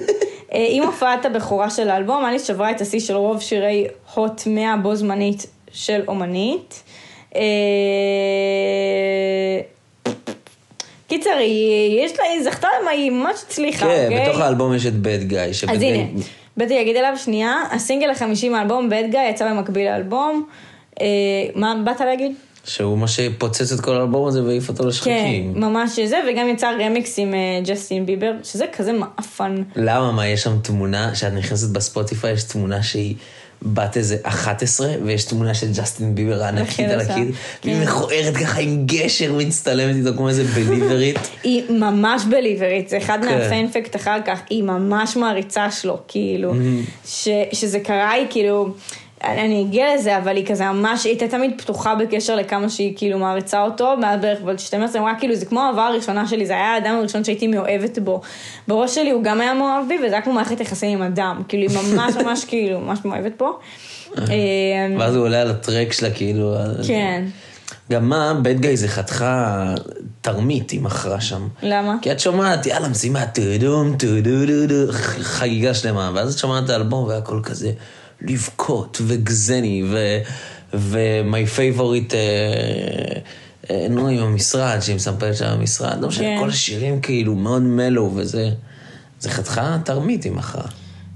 אה, 0.53 0.67
עם 0.71 0.83
הופעת 0.83 1.25
הבכורה 1.27 1.71
של 1.71 1.91
האלבום, 1.91 2.25
אליס 2.25 2.45
שברה 2.47 2.71
את 2.71 2.81
השיא 2.81 3.01
של 3.01 3.15
רוב 3.17 3.41
שירי 3.41 3.85
הוט 4.15 4.43
100 4.47 4.75
בו 4.83 4.97
זמנית 4.97 5.47
של 5.73 6.01
אומנית. 6.09 6.83
אה, 7.37 7.41
קיצר, 11.09 11.31
היא, 11.39 12.01
יש 12.05 12.13
לה, 12.19 12.25
היא 12.25 12.45
זכתה, 12.45 12.69
ממש 13.11 13.37
הצליחה, 13.47 13.87
כן, 13.87 14.09
אוקיי? 14.13 14.29
בתוך 14.29 14.41
האלבום 14.41 14.75
יש 14.75 14.87
את 14.87 14.95
בד 14.95 15.23
גיא. 15.23 15.39
אז 15.69 15.83
הנה, 15.83 16.05
בטי 16.57 16.81
אגיד 16.81 16.97
עליו 16.97 17.13
שנייה, 17.17 17.55
הסינגל 17.71 18.11
החמישי 18.11 18.49
מהאלבום, 18.49 18.89
בד 18.89 19.05
גיא, 19.11 19.21
יצא 19.31 19.51
במקביל 19.51 19.85
לאלבום. 19.85 20.47
אה, 21.01 21.07
מה 21.55 21.75
באת 21.85 22.01
להגיד? 22.01 22.33
שהוא 22.65 22.99
מה 22.99 23.09
שפוצץ 23.09 23.73
את 23.73 23.81
כל 23.81 23.97
האלבום 23.97 24.29
הזה 24.29 24.45
והעיף 24.45 24.69
אותו 24.69 24.83
כן, 24.83 24.89
לשחקים. 24.89 25.53
ממש 25.57 25.99
זה, 25.99 26.21
וגם 26.29 26.49
יצא 26.49 26.71
רמיקס 26.81 27.19
עם 27.19 27.35
אה, 27.35 27.61
ג'סטין 27.65 28.07
ביבר, 28.07 28.33
שזה 28.43 28.65
כזה 28.73 28.93
מעפן. 28.93 29.63
למה? 29.77 30.13
מה, 30.13 30.27
יש 30.27 30.43
שם 30.43 30.59
תמונה, 30.63 31.11
כשאת 31.13 31.33
נכנסת 31.33 31.71
בספוטיפיי, 31.71 32.33
יש 32.33 32.43
תמונה 32.43 32.83
שהיא 32.83 33.15
בת 33.63 33.97
איזה 33.97 34.17
11, 34.23 34.89
ויש 35.05 35.25
תמונה 35.25 35.55
של 35.55 35.67
ג'סטין 35.73 36.15
ביבר 36.15 36.43
הענקית 36.43 36.79
לחדר 36.79 36.93
על. 36.93 37.01
הקיר, 37.01 37.25
והיא 37.65 37.77
כן. 37.77 37.83
מכוערת 37.83 38.37
ככה 38.37 38.61
עם 38.61 38.87
גשר, 38.87 39.33
מצטלמת 39.33 39.97
איתו 39.97 40.17
כמו 40.17 40.29
איזה 40.29 40.45
בליברית. 40.45 41.19
היא 41.43 41.63
ממש 41.71 42.23
בליברית, 42.31 42.89
זה 42.89 42.99
אחד 42.99 43.19
כן. 43.23 43.39
מהפנפקט 43.39 43.97
אחר 43.97 44.19
כך, 44.27 44.41
היא 44.51 44.63
ממש 44.63 45.17
מעריצה 45.17 45.71
שלו, 45.71 45.99
כאילו, 46.09 46.55
ש, 47.07 47.29
שזה 47.53 47.81
קרה, 47.81 48.11
היא 48.11 48.27
כאילו, 48.31 48.75
אני 49.25 49.63
אגיע 49.63 49.95
לזה, 49.95 50.19
אבל 50.19 50.37
היא 50.37 50.47
כזה 50.47 50.65
ממש, 50.65 51.05
היא 51.05 51.11
הייתה 51.11 51.29
תמיד 51.29 51.51
פתוחה 51.59 51.95
בקשר 51.95 52.37
לכמה 52.37 52.69
שהיא 52.69 52.97
כאילו 52.97 53.19
מעריצה 53.19 53.63
אותו, 53.63 53.97
מאז 54.01 54.21
בערך 54.21 54.41
בת 54.43 54.61
12, 54.61 55.01
היא 55.01 55.09
אמרה 55.09 55.19
כאילו, 55.19 55.35
זה 55.35 55.47
כמו 55.47 55.61
האהבה 55.61 55.87
הראשונה 55.87 56.29
שלי, 56.29 56.47
זה 56.47 56.53
היה 56.53 56.75
האדם 56.75 56.95
הראשון 56.99 57.25
שהייתי 57.25 57.47
מאוהבת 57.47 57.99
בו. 57.99 58.21
בראש 58.69 58.95
שלי 58.95 59.11
הוא 59.11 59.23
גם 59.23 59.41
היה 59.41 59.55
מאוהב 59.55 59.89
בי, 59.89 59.99
וזה 59.99 60.15
היה 60.15 60.23
כמו 60.23 60.33
מערכת 60.33 60.61
יחסים 60.61 60.99
עם 60.99 61.03
אדם, 61.03 61.43
כאילו, 61.49 61.71
היא 61.71 61.95
ממש 61.95 62.15
ממש 62.25 62.45
כאילו, 62.45 62.81
ממש 62.81 62.99
מאוהבת 63.05 63.33
בו. 63.39 63.59
אה, 64.19 64.25
ואז 64.99 65.17
הוא 65.17 65.25
עולה 65.25 65.41
על 65.41 65.51
הטרק 65.51 65.93
שלה, 65.93 66.11
כאילו... 66.11 66.55
כן. 66.87 67.25
גם 67.91 68.09
מה, 68.09 68.35
בד 68.43 68.61
גיא 68.61 68.77
זה 68.77 68.89
חתיכה 68.89 69.75
תרמית, 70.21 70.71
היא 70.71 70.81
מכרה 70.81 71.21
שם. 71.21 71.49
למה? 71.63 71.97
כי 72.03 72.13
את 72.13 72.21
שומעת, 72.21 72.67
יאללה, 72.67 72.89
משימה, 72.89 73.27
טו-דום, 73.27 73.97
טו-דו-דו-דו, 73.97 74.93
חגיגה 75.21 75.75
שלמה, 75.75 76.11
ואז 76.15 76.35
את 76.35 76.39
שומעת 76.39 76.65
את 76.65 76.71
האלבום 76.71 77.09
והכל 77.09 77.41
כזה 77.43 77.71
לבכות 78.21 79.01
וגזני, 79.07 79.83
ו... 79.87 80.19
ו-my 80.75 81.59
favorite, 81.59 82.15
אה, 82.15 83.21
אה, 83.71 83.87
נו, 83.91 84.09
עם 84.09 84.19
המשרד, 84.19 84.79
שהיא 84.81 84.97
מספרת 84.97 85.37
שם 85.37 85.57
במשרד, 85.59 86.01
לא 86.01 86.09
משנה, 86.09 86.25
כן. 86.25 86.37
כל 86.41 86.49
השירים 86.49 87.01
כאילו 87.01 87.35
מאוד 87.35 87.63
מלו 87.63 88.11
וזה, 88.15 88.51
זה 89.21 89.31
חתיכה 89.31 89.77
תרמית 89.85 90.25
היא 90.25 90.33
מכרה. 90.33 90.69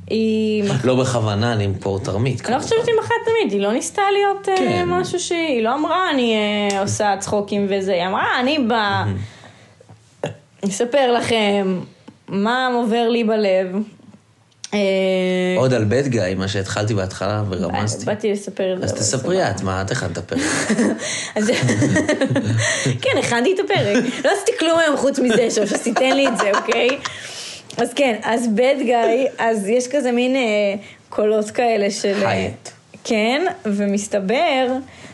היא... 0.06 0.64
לא 0.84 1.00
בכוונה 1.00 1.54
למכור 1.54 1.98
תרמית. 1.98 2.46
אני 2.46 2.54
לא 2.54 2.60
חושבת 2.60 2.84
שהיא 2.84 2.94
מכרה 2.98 3.16
תמיד, 3.24 3.52
היא 3.52 3.60
לא 3.60 3.72
ניסתה 3.72 4.02
להיות 4.12 4.48
אה, 4.48 4.56
כן. 4.56 4.88
משהו 4.88 5.20
שהיא, 5.20 5.38
היא 5.38 5.62
לא 5.62 5.74
אמרה 5.74 6.10
אני 6.10 6.34
עושה 6.80 7.14
צחוקים 7.18 7.66
וזה, 7.70 7.92
היא 7.92 8.06
אמרה 8.06 8.40
אני 8.40 8.58
באה, 8.58 9.04
אספר 10.64 11.12
לכם 11.12 11.80
מה 12.28 12.70
עובר 12.74 13.08
לי 13.08 13.24
בלב. 13.24 13.66
אה, 14.74 14.78
עוד 15.56 15.74
על 15.74 15.84
בית 15.84 16.08
גיא, 16.08 16.22
מה 16.36 16.48
שהתחלתי 16.48 16.94
בהתחלה 16.94 17.42
ורמזתי. 17.48 18.06
באתי 18.06 18.32
לספר 18.32 18.72
את 18.74 18.78
זה. 18.78 18.84
אז 18.84 18.92
תספרי 18.92 19.50
את, 19.50 19.62
מה 19.62 19.82
את 19.82 19.90
הכנת 19.90 20.18
הפרק? 20.18 20.40
כן, 23.02 23.18
הכנתי 23.18 23.54
את 23.54 23.58
הפרק. 23.64 24.04
לא 24.24 24.30
עשיתי 24.30 24.52
כלום 24.58 24.78
היום 24.78 24.96
חוץ 24.96 25.18
מזה, 25.18 25.50
שוש, 25.50 25.72
אז 25.72 25.82
תיתן 25.82 26.16
לי 26.16 26.28
את 26.28 26.36
זה, 26.36 26.50
אוקיי? 26.54 26.88
אז 27.76 27.94
כן, 27.94 28.16
אז 28.22 28.48
בד 28.54 28.76
גיא, 28.82 29.28
אז 29.38 29.68
יש 29.68 29.88
כזה 29.88 30.12
מין 30.12 30.36
אה, 30.36 30.74
קולות 31.08 31.50
כאלה 31.50 31.90
של... 31.90 32.22
אה, 32.22 32.30
הייט. 32.30 32.79
כן, 33.04 33.46
ומסתבר 33.64 34.66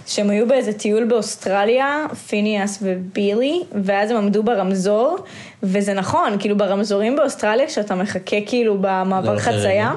שהם 0.07 0.31
היו 0.31 0.49
באיזה 0.49 0.73
טיול 0.73 1.05
באוסטרליה, 1.05 2.07
פיניאס 2.29 2.79
ובילי, 2.83 3.63
ואז 3.85 4.11
הם 4.11 4.17
עמדו 4.17 4.43
ברמזור, 4.43 5.19
וזה 5.63 5.95
נכון, 5.95 6.37
כאילו 6.41 6.57
ברמזורים 6.57 7.17
באוסטרליה, 7.17 7.67
כשאתה 7.67 7.95
מחכה 7.95 8.37
כאילו 8.47 8.77
במעבר 8.81 9.39
חצייה, 9.39 9.93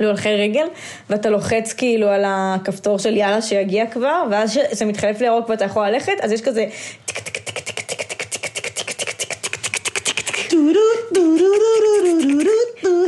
להולכי 0.00 0.34
רגל, 0.34 0.66
ואתה 1.10 1.30
לוחץ 1.30 1.72
כאילו 1.72 2.08
על 2.08 2.24
הכפתור 2.26 2.98
של 2.98 3.16
יאללה 3.16 3.42
שיגיע 3.42 3.86
כבר, 3.86 4.22
ואז 4.30 4.52
שזה 4.52 4.84
מתחלף 4.84 5.20
לירוק 5.20 5.48
ואתה 5.48 5.64
יכול 5.64 5.88
ללכת, 5.88 6.12
אז 6.22 6.32
יש 6.32 6.42
כזה 6.42 6.66
טיק 7.04 7.18
טיק 7.18 7.38
טיק 7.38 7.63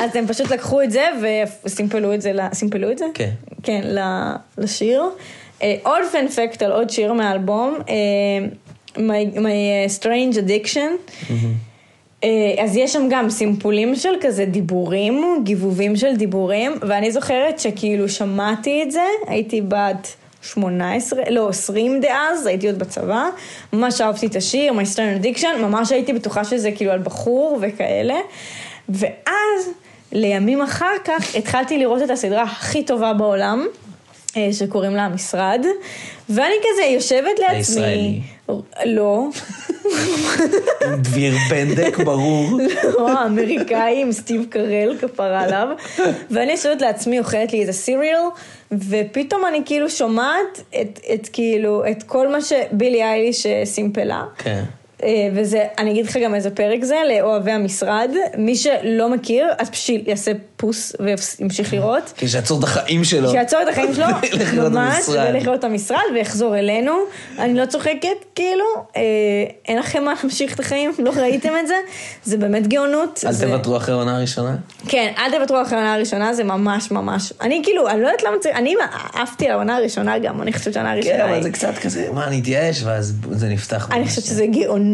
אז 0.00 0.16
הם 0.16 0.26
פשוט 0.26 0.50
לקחו 0.50 0.82
את 0.82 0.90
זה 0.90 1.04
וסימפלו 1.64 2.14
את 2.14 2.22
זה, 2.22 2.32
סימפלו 2.52 2.90
את 2.90 2.98
זה? 2.98 3.06
כן. 3.14 3.30
כן, 3.62 3.80
לשיר. 4.58 5.02
עוד 5.82 6.02
פנפקט 6.12 6.62
על 6.62 6.72
עוד 6.72 6.90
שיר 6.90 7.12
מהאלבום, 7.12 7.78
My, 8.96 9.36
my 9.36 10.00
Strange 10.00 10.36
Addiction. 10.36 11.12
אז 12.58 12.76
יש 12.76 12.92
שם 12.92 13.06
גם 13.10 13.30
סימפולים 13.30 13.96
של 13.96 14.14
כזה 14.20 14.44
דיבורים, 14.44 15.40
גיבובים 15.44 15.96
של 15.96 16.16
דיבורים, 16.16 16.72
ואני 16.82 17.12
זוכרת 17.12 17.58
שכאילו 17.60 18.08
שמעתי 18.08 18.82
את 18.82 18.90
זה, 18.90 19.02
הייתי 19.26 19.60
בת 19.60 20.16
18, 20.46 21.20
לא, 21.30 21.48
20 21.48 22.00
דאז, 22.00 22.46
הייתי 22.46 22.66
עוד 22.66 22.78
בצבא, 22.78 23.28
ממש 23.72 24.00
אהבתי 24.00 24.26
את 24.26 24.36
השיר, 24.36 24.72
My 24.72 24.94
Strange 24.94 25.24
Addiction, 25.24 25.56
ממש 25.58 25.92
הייתי 25.92 26.12
בטוחה 26.12 26.44
שזה 26.44 26.70
כאילו 26.72 26.92
על 26.92 26.98
בחור 26.98 27.58
וכאלה, 27.62 28.18
ואז 28.88 29.70
לימים 30.12 30.62
אחר 30.62 30.94
כך 31.04 31.34
התחלתי 31.34 31.78
לראות 31.78 32.02
את 32.02 32.10
הסדרה 32.10 32.42
הכי 32.42 32.84
טובה 32.84 33.12
בעולם. 33.12 33.66
אה, 34.36 34.48
שקוראים 34.52 34.96
לה 34.96 35.04
המשרד, 35.04 35.64
ואני 36.28 36.54
כזה 36.60 36.84
יושבת 36.84 37.38
לעצמי, 37.38 37.56
הישראלי. 37.56 38.20
לא, 38.84 39.28
דביר 41.02 41.34
בנדק, 41.50 41.98
ברור. 41.98 42.58
לא, 42.84 43.10
האמריקאי 43.10 44.02
עם 44.02 44.12
סטיב 44.12 44.46
קרל, 44.50 44.96
כפרה 45.00 45.40
עליו, 45.40 45.68
ואני 46.30 46.52
יושבת 46.52 46.80
לעצמי, 46.80 47.18
אוכלת 47.18 47.52
לי 47.52 47.60
איזה 47.60 47.72
סיריאל, 47.72 48.20
ופתאום 48.72 49.46
אני 49.48 49.62
כאילו 49.64 49.90
שומעת 49.90 50.60
את, 50.80 51.00
את 51.14 51.28
כאילו, 51.32 51.82
את 51.90 52.02
כל 52.02 52.28
מה 52.28 52.38
שבילי 52.40 53.02
אייליש 53.02 53.46
אה, 53.46 53.62
סימפלה. 53.64 54.24
כן. 54.38 54.64
אה, 55.02 55.08
וזה, 55.34 55.64
אני 55.78 55.90
אגיד 55.90 56.06
לך 56.06 56.16
גם 56.16 56.34
איזה 56.34 56.50
פרק 56.50 56.84
זה, 56.84 56.96
לאוהבי 57.08 57.50
המשרד. 57.50 58.10
מי 58.38 58.56
שלא 58.56 59.08
מכיר, 59.08 59.46
אז 59.58 59.70
פשוט 59.70 60.08
יעשה 60.08 60.32
פוס 60.56 60.92
וימשיך 61.00 61.72
לראות. 61.74 62.12
כי 62.16 62.28
שיעצור 62.28 62.58
את 62.58 62.64
החיים 62.64 63.04
שלו. 63.04 63.30
שיעצור 63.30 63.62
את 63.62 63.68
החיים 63.68 63.94
שלו, 63.94 64.06
ממש. 64.70 65.08
וילך 65.08 65.44
לראות 65.44 65.58
את 65.58 65.64
המשרד 65.64 65.98
ויחזור 66.14 66.58
אלינו. 66.58 66.92
אני 67.38 67.54
לא 67.54 67.66
צוחקת, 67.66 68.08
כאילו, 68.34 68.64
אה, 68.96 69.02
אין 69.68 69.78
לכם 69.78 70.04
מה 70.04 70.12
להמשיך 70.22 70.54
את 70.54 70.60
החיים, 70.60 70.92
לא 70.98 71.12
ראיתם 71.16 71.52
את 71.60 71.66
זה? 71.66 71.74
זה 72.24 72.36
באמת 72.36 72.66
גאונות. 72.66 73.24
אל 73.26 73.34
תוותרו 73.48 73.76
אחרי 73.76 73.94
העונה 73.94 74.16
הראשונה. 74.16 74.56
כן, 74.88 75.12
אל 75.18 75.30
תוותרו 75.38 75.62
אחרי 75.62 75.78
העונה 75.78 75.94
הראשונה, 75.94 76.34
זה 76.34 76.44
ממש 76.44 76.90
ממש. 76.90 77.32
אני 77.40 77.60
כאילו, 77.64 77.88
אני 77.88 78.00
לא 78.00 78.06
יודעת 78.06 78.22
למה 78.22 78.36
צריך, 78.40 78.56
אני 78.56 78.74
עפתי 79.14 79.46
על 79.46 79.52
העונה 79.52 79.76
הראשונה 79.76 80.18
גם, 80.18 80.42
אני 80.42 80.52
חושבת 80.52 80.74
שהעונה 80.74 80.92
הראשונה 80.92 81.16
כן, 81.16 81.22
אבל 81.24 81.32
היא- 81.34 81.42
זה 81.42 81.50
קצת 81.50 81.78
כזה, 81.82 82.08
מה, 82.12 82.26
אני 82.26 82.40
אתייאש, 82.40 82.82
ואז 82.84 83.14
זה 83.30 83.48
נפתח. 83.48 83.88
אני. 83.92 84.06
חושבת 84.08 84.24
שזה 84.24 84.46
גאונות 84.46 84.85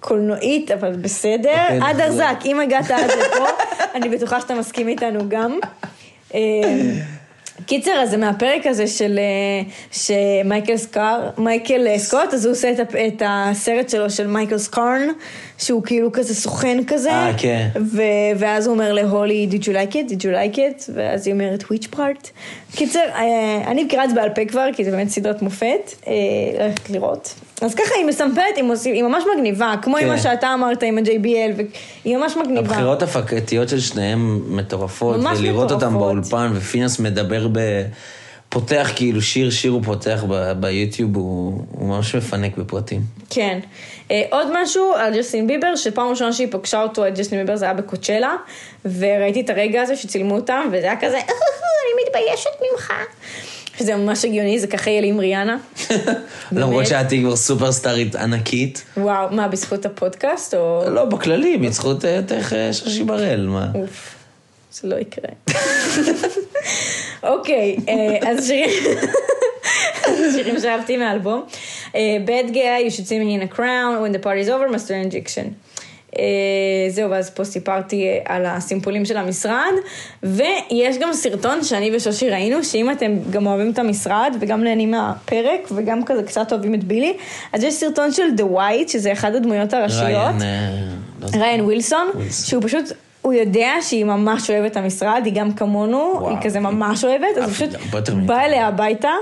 קולנועית, 0.00 0.70
אבל 0.70 0.92
בסדר. 0.92 1.62
אוקיי, 1.62 1.80
עד. 1.82 2.00
ארזק, 2.00 2.36
אם 2.44 2.60
הגעת 2.60 2.90
עד 2.90 3.10
לפה, 3.10 3.46
אני 3.94 4.08
בטוחה 4.08 4.40
שאתה 4.40 4.54
מסכים 4.54 4.88
איתנו 4.88 5.28
גם. 5.28 5.58
אה, 6.34 6.40
קיצר, 7.66 7.92
אז 7.92 8.10
זה 8.10 8.16
מהפרק 8.16 8.66
הזה 8.66 8.86
של 8.86 9.18
אה, 9.18 9.72
שמייקל 9.92 10.76
סקאר, 10.76 11.30
מייקל 11.38 11.86
אה, 11.86 11.98
סקוט, 11.98 12.34
אז 12.34 12.46
הוא 12.46 12.52
עושה 12.52 12.70
את, 12.70 12.80
את 12.80 13.22
הסרט 13.26 13.88
שלו 13.88 14.10
של 14.10 14.26
מייקל 14.26 14.58
סקארן, 14.58 15.08
שהוא 15.62 15.82
כאילו 15.82 16.12
כזה 16.12 16.34
סוכן 16.34 16.78
כזה. 16.86 17.10
אה, 17.12 17.32
כן. 17.36 17.68
ו- 17.80 18.02
ואז 18.38 18.66
הוא 18.66 18.74
אומר 18.74 18.92
להולי, 18.92 19.48
did 19.50 19.62
you 19.62 19.68
like 19.68 19.92
it? 19.94 20.10
did 20.10 20.20
you 20.20 20.54
like 20.54 20.56
it? 20.56 20.90
ואז 20.94 21.26
היא 21.26 21.34
אומרת, 21.34 21.62
which 21.62 21.96
part? 21.96 22.28
קיצר, 22.76 22.98
אה, 23.14 23.24
אני 23.66 23.84
מכירה 23.84 24.04
את 24.04 24.08
זה 24.10 24.14
בעל 24.14 24.28
פה 24.34 24.44
כבר, 24.44 24.66
כי 24.76 24.84
זה 24.84 24.90
באמת 24.90 25.08
סדרת 25.08 25.42
מופת, 25.42 25.92
אה, 26.06 26.12
ללכת 26.58 26.90
לראות. 26.90 27.34
אז 27.60 27.74
ככה 27.74 27.94
היא 27.98 28.06
מסמפלת, 28.06 28.44
היא, 28.56 28.64
מוסיף, 28.64 28.92
היא 28.94 29.02
ממש 29.02 29.24
מגניבה, 29.36 29.74
כמו 29.82 29.96
עם 29.96 30.02
כן. 30.02 30.08
מה 30.08 30.18
שאתה 30.18 30.54
אמרת 30.54 30.82
עם 30.82 30.98
ה-JBL, 30.98 31.62
והיא 32.04 32.16
ממש 32.16 32.36
מגניבה. 32.36 32.60
הבחירות 32.60 33.02
הפקתיות 33.02 33.68
של 33.68 33.80
שניהם 33.80 34.42
מטורפות, 34.56 35.16
ממש 35.16 35.38
ולראות 35.38 35.70
אותם 35.72 35.88
מטורפות. 35.88 36.00
באולפן, 36.30 36.50
ופינס 36.54 36.98
מדבר 37.00 37.48
ב... 37.52 37.58
פותח 38.48 38.90
כאילו 38.96 39.22
שיר, 39.22 39.50
שיר 39.50 39.72
הוא 39.72 39.82
פותח 39.84 40.24
ב- 40.28 40.52
ביוטיוב, 40.60 41.16
הוא 41.16 41.52
הוא 41.70 41.88
ממש 41.88 42.14
מפנק 42.14 42.56
בפרטים. 42.58 43.00
כן. 43.30 43.58
אה, 44.12 44.22
עוד 44.30 44.48
משהו 44.52 44.92
על 44.92 45.16
ג'סטין 45.16 45.46
ביבר, 45.46 45.76
שפעם 45.76 46.08
ראשונה 46.08 46.32
שהיא 46.32 46.48
פגשה 46.50 46.82
אותו, 46.82 47.08
את 47.08 47.18
ג'סטין 47.18 47.38
ביבר, 47.38 47.56
זה 47.56 47.64
היה 47.64 47.74
ב 47.74 47.80
Coachella, 47.80 48.36
וראיתי 48.98 49.40
את 49.40 49.50
הרגע 49.50 49.82
הזה 49.82 49.96
שצילמו 49.96 50.34
אותם, 50.34 50.68
וזה 50.68 50.86
היה 50.86 50.96
כזה, 51.00 51.16
אני 51.16 52.04
מתביישת 52.06 52.50
ממך. 52.72 52.92
שזה 53.78 53.96
ממש 53.96 54.24
הגיוני, 54.24 54.58
זה 54.58 54.66
ככה 54.66 54.90
יהיה 54.90 55.00
לי 55.00 55.08
עם 55.08 55.20
ריאנה. 55.20 55.56
למרות 56.52 56.86
שאת 56.86 57.10
היא 57.10 57.22
כבר 57.22 57.36
סופרסטארית 57.36 58.16
ענקית. 58.16 58.84
וואו, 58.96 59.30
מה, 59.30 59.48
בזכות 59.48 59.86
הפודקאסט, 59.86 60.54
או... 60.54 60.82
לא, 60.90 61.04
בכללי, 61.04 61.56
בזכות 61.56 62.04
אה, 62.04 62.20
תך 62.26 62.52
אה, 62.52 62.72
שושי 62.72 63.04
בראל, 63.04 63.46
מה? 63.46 63.66
אוף, 63.74 64.14
זה 64.72 64.88
לא 64.88 64.96
יקרה. 64.96 65.30
אוקיי, 67.32 67.76
אה, 67.88 68.30
אז. 68.30 68.52
שירים 70.32 70.60
שאהבתי 70.62 70.96
מהאלבום. 70.96 71.44
אה, 71.94 72.16
Bad 72.26 72.50
Guy, 72.50 72.86
You 72.86 72.90
should 72.90 73.06
see 73.06 73.18
me 73.18 73.34
in 73.34 73.52
a 73.52 73.56
crown, 73.56 74.02
When 74.02 74.12
the 74.12 74.22
party 74.24 74.40
is 74.40 74.48
over, 74.48 74.68
Master 74.68 74.94
Injection. 74.94 75.48
אה, 76.18 76.24
זהו, 76.88 77.10
ואז 77.10 77.30
פה 77.30 77.44
סיפרתי 77.44 78.06
אה, 78.06 78.18
על 78.24 78.46
הסימפולים 78.46 79.04
של 79.04 79.16
המשרד, 79.16 79.72
ויש 80.22 80.98
גם 81.00 81.12
סרטון 81.12 81.64
שאני 81.64 81.96
ושושי 81.96 82.30
ראינו, 82.30 82.64
שאם 82.64 82.90
אתם 82.90 83.12
גם 83.30 83.46
אוהבים 83.46 83.70
את 83.70 83.78
המשרד, 83.78 84.36
וגם 84.40 84.64
נהנים 84.64 84.90
מהפרק, 84.90 85.68
וגם 85.74 86.04
כזה 86.04 86.22
קצת 86.22 86.52
אוהבים 86.52 86.74
את 86.74 86.84
בילי, 86.84 87.14
אז 87.52 87.64
יש 87.64 87.74
סרטון 87.74 88.12
של 88.12 88.22
The 88.36 88.56
White, 88.56 88.88
שזה 88.88 89.12
אחד 89.12 89.34
הדמויות 89.34 89.74
הראשיות. 89.74 90.34
ריין, 91.34 91.60
לא 91.60 91.64
ווילסון. 91.64 92.08
שהוא 92.46 92.62
פשוט, 92.62 92.84
הוא 93.22 93.32
יודע 93.32 93.70
שהיא 93.80 94.04
ממש 94.04 94.50
אוהבת 94.50 94.72
את 94.72 94.76
המשרד, 94.76 95.22
היא 95.24 95.34
גם 95.34 95.52
כמונו, 95.52 96.12
וואו. 96.14 96.28
היא 96.28 96.36
כזה 96.42 96.60
ממש 96.60 97.04
אוהבת, 97.04 97.36
אז 97.36 97.44
הוא 97.44 97.52
פשוט 97.52 97.70
בא. 98.26 98.40
אליה 98.40 98.66
הביתה. 98.66 99.12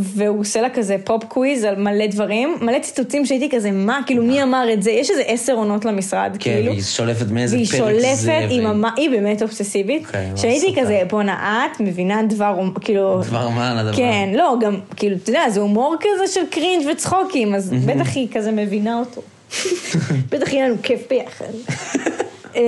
והוא 0.00 0.40
עושה 0.40 0.60
לה 0.60 0.70
כזה 0.70 0.96
pop 1.04 1.24
quiz 1.24 1.64
על 1.64 1.76
מלא 1.76 2.06
דברים, 2.06 2.56
מלא 2.60 2.78
ציטוטים 2.78 3.26
שהייתי 3.26 3.48
כזה, 3.56 3.70
מה, 3.70 4.00
כאילו 4.06 4.22
מי 4.24 4.42
אמר 4.42 4.72
את 4.72 4.82
זה? 4.82 4.90
יש 4.90 5.10
איזה 5.10 5.22
עשר 5.22 5.52
עונות 5.52 5.84
למשרד, 5.84 6.30
כן, 6.38 6.38
כאילו. 6.54 6.72
והיא 6.72 6.82
שולפת 6.82 7.30
מאיזה 7.30 7.56
והיא 7.56 7.66
פרק 7.66 7.78
שולפת, 7.78 8.16
זה. 8.16 8.38
היא, 8.38 8.46
והיא- 8.46 8.62
ממש, 8.62 8.90
היא 8.96 9.10
באמת 9.10 9.42
אובססיבית. 9.42 10.06
כן, 10.06 10.26
ממש 10.30 10.40
שהייתי. 10.42 10.80
כזה, 10.80 11.02
בואנה, 11.10 11.66
את 11.72 11.80
מבינה 11.80 12.22
דבר, 12.22 12.54
כאילו... 12.80 13.20
דבר 13.22 13.48
מה 13.48 13.70
על 13.70 13.78
הדבר? 13.78 13.96
כן, 13.96 14.28
לא, 14.34 14.54
גם, 14.60 14.76
כאילו, 14.96 15.16
אתה 15.16 15.30
יודע, 15.30 15.50
זה 15.50 15.60
הומור 15.60 15.96
כזה 16.00 16.32
של 16.32 16.40
cringe 16.50 16.86
וצחוקים, 16.92 17.54
אז 17.54 17.72
בטח 17.86 18.16
היא 18.16 18.28
כזה 18.32 18.52
מבינה 18.52 18.98
אותו. 18.98 19.22
בטח 20.30 20.52
יהיה 20.52 20.68
לנו 20.68 20.76
כיף 20.82 21.00
ביחד. 21.10 21.44
אה, 22.56 22.60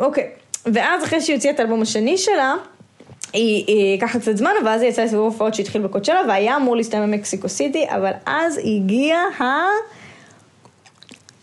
אוקיי, 0.00 0.24
ואז 0.66 1.04
אחרי 1.04 1.20
שהיא 1.20 1.36
הוציאה 1.36 1.54
את 1.54 1.60
האלבום 1.60 1.82
השני 1.82 2.18
שלה, 2.18 2.54
היא, 3.34 3.96
לקחה 3.96 4.18
קצת 4.18 4.36
זמן, 4.36 4.50
ואז 4.64 4.82
היא 4.82 4.90
יצאה 4.90 5.04
לסיבוב 5.04 5.24
הופעות 5.24 5.54
שהתחיל 5.54 5.82
בקוצ'לה, 5.82 6.20
והיה 6.28 6.56
אמור 6.56 6.76
להסתיים 6.76 7.02
במקסיקו 7.02 7.48
סיטי, 7.48 7.86
אבל 7.88 8.10
אז 8.26 8.60
הגיע 8.64 9.16
ה... 9.16 9.44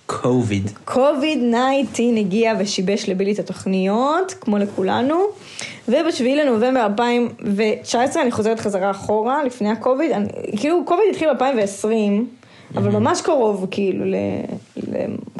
קוביד. 0.05 0.69
קוביד 0.85 1.39
19 1.91 2.05
הגיע 2.19 2.53
ושיבש 2.59 3.09
לבילי 3.09 3.31
את 3.31 3.39
התוכניות, 3.39 4.33
כמו 4.41 4.57
לכולנו, 4.57 5.23
ובשביעי 5.87 6.35
לנובמבר 6.35 6.85
2019, 6.85 8.23
אני 8.23 8.31
חוזרת 8.31 8.59
חזרה 8.59 8.91
אחורה, 8.91 9.43
לפני 9.43 9.69
הקוביד, 9.69 10.11
אני, 10.11 10.27
כאילו 10.57 10.85
קוביד 10.85 11.05
התחיל 11.11 11.33
ב-2020, 11.33 11.85
אבל 12.75 12.91
ממש 12.91 13.21
קרוב, 13.21 13.67
כאילו, 13.71 14.05
ל, 14.05 14.15
ל, 14.77 14.95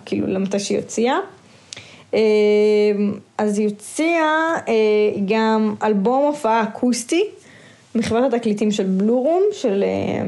כאילו 0.06 0.28
למתי 0.28 0.60
שהיא 0.60 0.78
הוציאה. 0.78 1.16
אה, 2.14 2.20
אז 3.38 3.60
היא 3.60 3.68
הוציאה 3.68 4.56
אה, 4.68 4.74
גם 5.28 5.76
אלבום 5.84 6.26
הופעה 6.26 6.64
אקוסטי, 6.64 7.24
מחברת 7.96 8.34
התקליטים 8.34 8.72
של 8.72 8.84
בלורום, 8.84 9.44
של, 9.52 9.84
אה, 9.84 10.24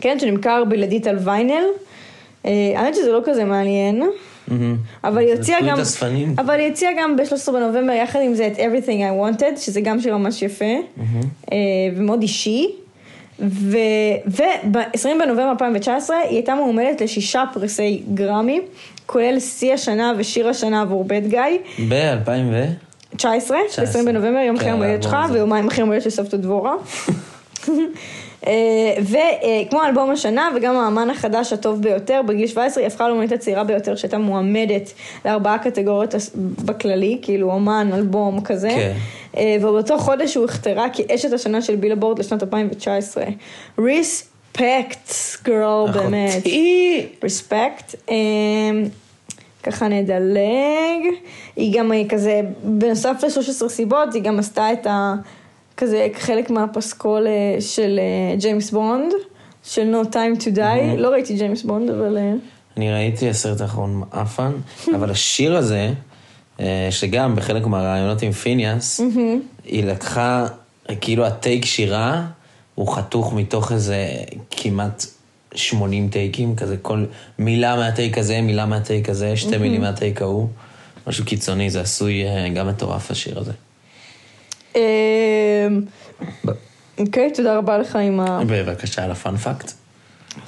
כן, 0.00 0.18
שנמכר 0.18 0.64
בלעדית 0.64 1.06
על 1.06 1.18
ויינל. 1.24 1.64
האמת 2.44 2.94
שזה 2.94 3.12
לא 3.12 3.20
כזה 3.24 3.44
מעניין. 3.44 4.02
אבל 5.04 5.18
היא 5.18 5.34
הוציאה 5.34 5.58
גם. 5.68 5.76
אבל 6.38 6.54
היא 6.60 6.68
הוציאה 6.68 6.90
גם 6.98 7.16
ב-13 7.16 7.52
בנובמבר 7.52 7.92
יחד 7.92 8.20
עם 8.22 8.34
זה 8.34 8.46
את 8.46 8.56
Everything 8.56 8.88
I 8.88 9.40
Wanted, 9.40 9.56
שזה 9.56 9.80
גם 9.80 10.00
שיר 10.00 10.16
ממש 10.16 10.42
יפה, 10.42 10.74
ומאוד 11.96 12.22
אישי. 12.22 12.66
וב-20 13.40 15.08
בנובמבר 15.24 15.50
2019 15.50 16.16
היא 16.16 16.28
הייתה 16.28 16.54
מועמדת 16.54 17.00
לשישה 17.00 17.44
פרסי 17.52 18.02
גרמי, 18.14 18.60
כולל 19.06 19.40
שיא 19.40 19.74
השנה 19.74 20.12
ושיר 20.18 20.48
השנה 20.48 20.82
עבור 20.82 21.04
בד 21.04 21.26
גיא. 21.26 21.40
ב-2000 21.88 22.30
ו... 22.52 22.64
19, 23.16 23.58
20 23.82 24.04
בנובמבר, 24.04 24.38
יום 24.38 24.56
כן, 24.56 24.62
אחרי 24.62 24.70
יום 24.70 24.82
הולדת 24.82 25.02
שלך. 25.02 25.16
ויומיים 25.32 25.68
אחרי 25.68 25.80
יום 25.80 25.88
הולדת 25.88 26.02
של 26.04 26.10
סבתא 26.10 26.36
דבורה. 26.36 26.74
וכמו 29.00 29.84
אלבום 29.86 30.10
השנה 30.10 30.50
וגם 30.56 30.76
האמן 30.76 31.10
החדש 31.10 31.52
הטוב 31.52 31.82
ביותר, 31.82 32.20
בגיל 32.26 32.46
17 32.46 32.82
היא 32.82 32.86
הפכה 32.86 33.08
לאומנית 33.08 33.32
הצעירה 33.32 33.64
ביותר 33.64 33.96
שהייתה 33.96 34.18
מועמדת 34.18 34.92
לארבעה 35.24 35.58
קטגוריות 35.58 36.14
בכללי, 36.64 37.18
כאילו 37.22 37.52
אומן, 37.52 37.90
אלבום 37.94 38.40
כזה. 38.40 38.68
כן. 38.68 38.92
אה, 39.36 39.56
ובאותו 39.60 39.98
חודש 39.98 40.34
היא 40.34 40.44
הוכתרה 40.44 40.86
כאשת 40.92 41.32
השנה 41.32 41.62
של 41.62 41.76
בילבורד 41.76 42.18
לשנת 42.18 42.42
2019. 42.42 43.24
respect, 44.60 45.12
girl, 45.44 45.90
באמת. 45.92 46.30
אחותי. 46.32 47.06
respect. 47.22 47.94
ככה 49.62 49.88
נדלג. 49.88 51.14
היא 51.56 51.78
גם 51.78 51.92
אה, 51.92 52.02
כזה, 52.08 52.40
בנוסף 52.64 53.16
ל-13 53.22 53.68
סיבות, 53.68 54.14
היא 54.14 54.22
גם 54.22 54.38
עשתה 54.38 54.72
את 54.72 54.86
ה... 54.86 55.14
כזה 55.76 56.08
חלק 56.14 56.50
מהפסקול 56.50 57.26
אה, 57.26 57.60
של 57.60 58.00
אה, 58.02 58.36
ג'יימס 58.36 58.70
בונד, 58.70 59.12
של 59.64 59.94
No 59.94 60.06
Time 60.12 60.40
to 60.42 60.56
Die. 60.56 60.96
לא 60.96 61.08
ראיתי 61.08 61.34
ג'יימס 61.34 61.62
בונד, 61.62 61.90
אבל... 61.90 62.18
אה, 62.18 62.32
אני 62.76 62.92
ראיתי 62.92 63.28
הסרט 63.28 63.60
האחרון 63.60 64.02
מעפן, 64.12 64.52
אבל 64.94 65.10
השיר 65.10 65.56
הזה, 65.56 65.90
אה, 66.60 66.88
שגם 66.90 67.36
בחלק 67.36 67.66
מהראיונות 67.66 68.22
עם 68.22 68.32
פיניאס, 68.32 69.00
היא 69.64 69.84
לקחה, 69.84 70.46
כאילו 71.00 71.26
הטייק 71.26 71.64
שירה, 71.64 72.26
הוא 72.76 72.96
חתוך 72.96 73.32
מתוך 73.32 73.72
איזה 73.72 74.06
כמעט 74.50 75.04
80 75.54 76.08
טייקים, 76.08 76.56
כזה 76.56 76.76
כל 76.76 77.04
מילה 77.38 77.76
מהטייק 77.76 78.18
הזה, 78.18 78.40
מילה 78.40 78.66
מהטייק 78.66 79.08
הזה, 79.08 79.36
שתי 79.36 79.58
מילים 79.58 79.80
מהטייק 79.80 80.22
ההוא. 80.22 80.48
משהו 81.06 81.24
קיצוני, 81.24 81.70
זה 81.70 81.80
עשוי 81.80 82.24
אה, 82.24 82.48
גם 82.48 82.68
מטורף 82.68 83.10
השיר 83.10 83.38
הזה. 83.38 83.52
אמ, 84.74 84.80
אוקיי, 86.98 87.32
תודה 87.32 87.56
רבה 87.56 87.78
לך 87.78 87.96
עם 87.96 88.20
ה... 88.20 88.40
בבקשה, 88.46 89.04
על 89.04 89.10
הפאנפקט. 89.10 89.72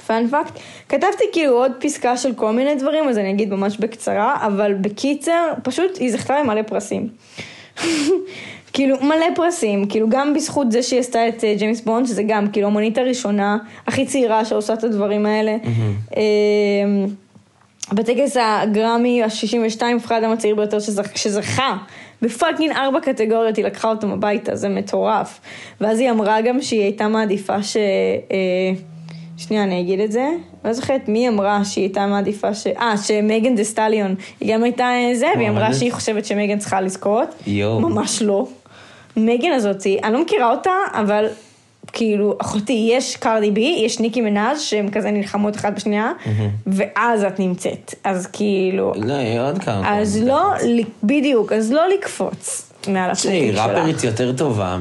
fun 0.07 0.26
fact. 0.26 0.59
כתבתי 0.89 1.23
כאילו 1.31 1.53
עוד 1.53 1.71
פסקה 1.79 2.17
של 2.17 2.33
כל 2.33 2.51
מיני 2.51 2.75
דברים, 2.75 3.09
אז 3.09 3.17
אני 3.17 3.31
אגיד 3.31 3.49
ממש 3.49 3.77
בקצרה, 3.77 4.47
אבל 4.47 4.73
בקיצר, 4.73 5.53
פשוט 5.63 5.97
היא 5.97 6.11
זכתה 6.11 6.39
למלא 6.39 6.61
פרסים. 6.61 7.09
כאילו 8.73 8.95
מלא 9.01 9.25
פרסים, 9.35 9.85
כאילו 9.85 10.09
גם 10.09 10.33
בזכות 10.33 10.71
זה 10.71 10.83
שהיא 10.83 10.99
עשתה 10.99 11.27
את 11.27 11.43
אה, 11.43 11.53
ג'יימס 11.57 11.81
בונד, 11.81 12.05
שזה 12.07 12.23
גם 12.23 12.47
כאילו 12.47 12.67
האומנית 12.67 12.97
הראשונה, 12.97 13.57
הכי 13.87 14.05
צעירה 14.05 14.45
שעושה 14.45 14.73
את 14.73 14.83
הדברים 14.83 15.25
האלה. 15.25 15.55
אמ, 16.17 17.05
בטקס 17.93 18.37
הגרמי 18.41 19.23
ה-62 19.23 19.81
הפכה 19.97 20.15
האדם 20.15 20.31
הצעיר 20.31 20.55
ביותר 20.55 20.77
שזכ- 20.77 21.15
שזכה 21.17 21.77
ב 22.21 22.27
fucking 22.27 22.71
ארבע 22.71 22.99
קטגוריות, 22.99 23.57
היא 23.57 23.65
לקחה 23.65 23.89
אותם 23.89 24.11
הביתה, 24.11 24.55
זה 24.55 24.69
מטורף. 24.69 25.39
ואז 25.81 25.99
היא 25.99 26.11
אמרה 26.11 26.41
גם 26.41 26.61
שהיא 26.61 26.81
הייתה 26.81 27.07
מעדיפה 27.07 27.63
ש... 27.63 27.77
אה, 28.31 28.71
שנייה, 29.37 29.63
אני 29.63 29.79
אגיד 29.81 29.99
את 29.99 30.11
זה. 30.11 30.25
לא 30.65 30.73
זוכרת 30.73 31.07
מי 31.09 31.27
אמרה 31.27 31.65
שהיא 31.65 31.83
הייתה 31.83 32.07
מעדיפה 32.07 32.53
ש... 32.53 32.67
אה, 32.67 32.97
שמגן 32.97 33.55
דה 33.55 33.63
סטליון. 33.63 34.15
היא 34.41 34.53
גם 34.53 34.63
הייתה 34.63 34.83
אה, 34.83 35.15
זה, 35.15 35.27
והיא 35.35 35.49
אמרה? 35.49 35.73
שהיא 35.73 35.91
חושבת 35.91 36.25
שמגן 36.25 36.57
צריכה 36.59 36.81
לזכות. 36.81 37.27
יואו. 37.47 37.79
ממש 37.79 38.21
לא. 38.21 38.47
מגן 39.17 39.51
הזאתי, 39.51 39.99
אני 40.03 40.13
לא 40.13 40.21
מכירה 40.21 40.51
אותה, 40.51 40.71
אבל 40.93 41.25
כאילו, 41.93 42.37
אחותי, 42.41 42.89
יש 42.91 43.15
קרדי 43.15 43.51
בי, 43.51 43.81
יש 43.85 43.99
ניקי 43.99 44.21
מנאז' 44.21 44.61
שהן 44.61 44.91
כזה 44.91 45.11
נלחמות 45.11 45.55
אחת 45.55 45.73
בשנייה, 45.73 46.11
ואז 46.67 47.23
את 47.23 47.39
נמצאת. 47.39 47.93
אז 48.03 48.27
כאילו, 48.27 48.93
לא, 48.95 49.13
יהיה 49.13 49.45
עוד 49.45 49.57
כמה. 49.57 49.99
אז. 49.99 50.23
לא, 50.23 50.43
בדיוק, 51.03 51.51
אז 51.51 51.71
לא 51.71 51.81
לקפוץ 51.89 52.71
מעל 52.87 53.11
הפלטים 53.11 53.53
שלך. 53.53 53.65
ראפרית 53.65 54.03
יותר 54.03 54.33
טובה 54.37 54.77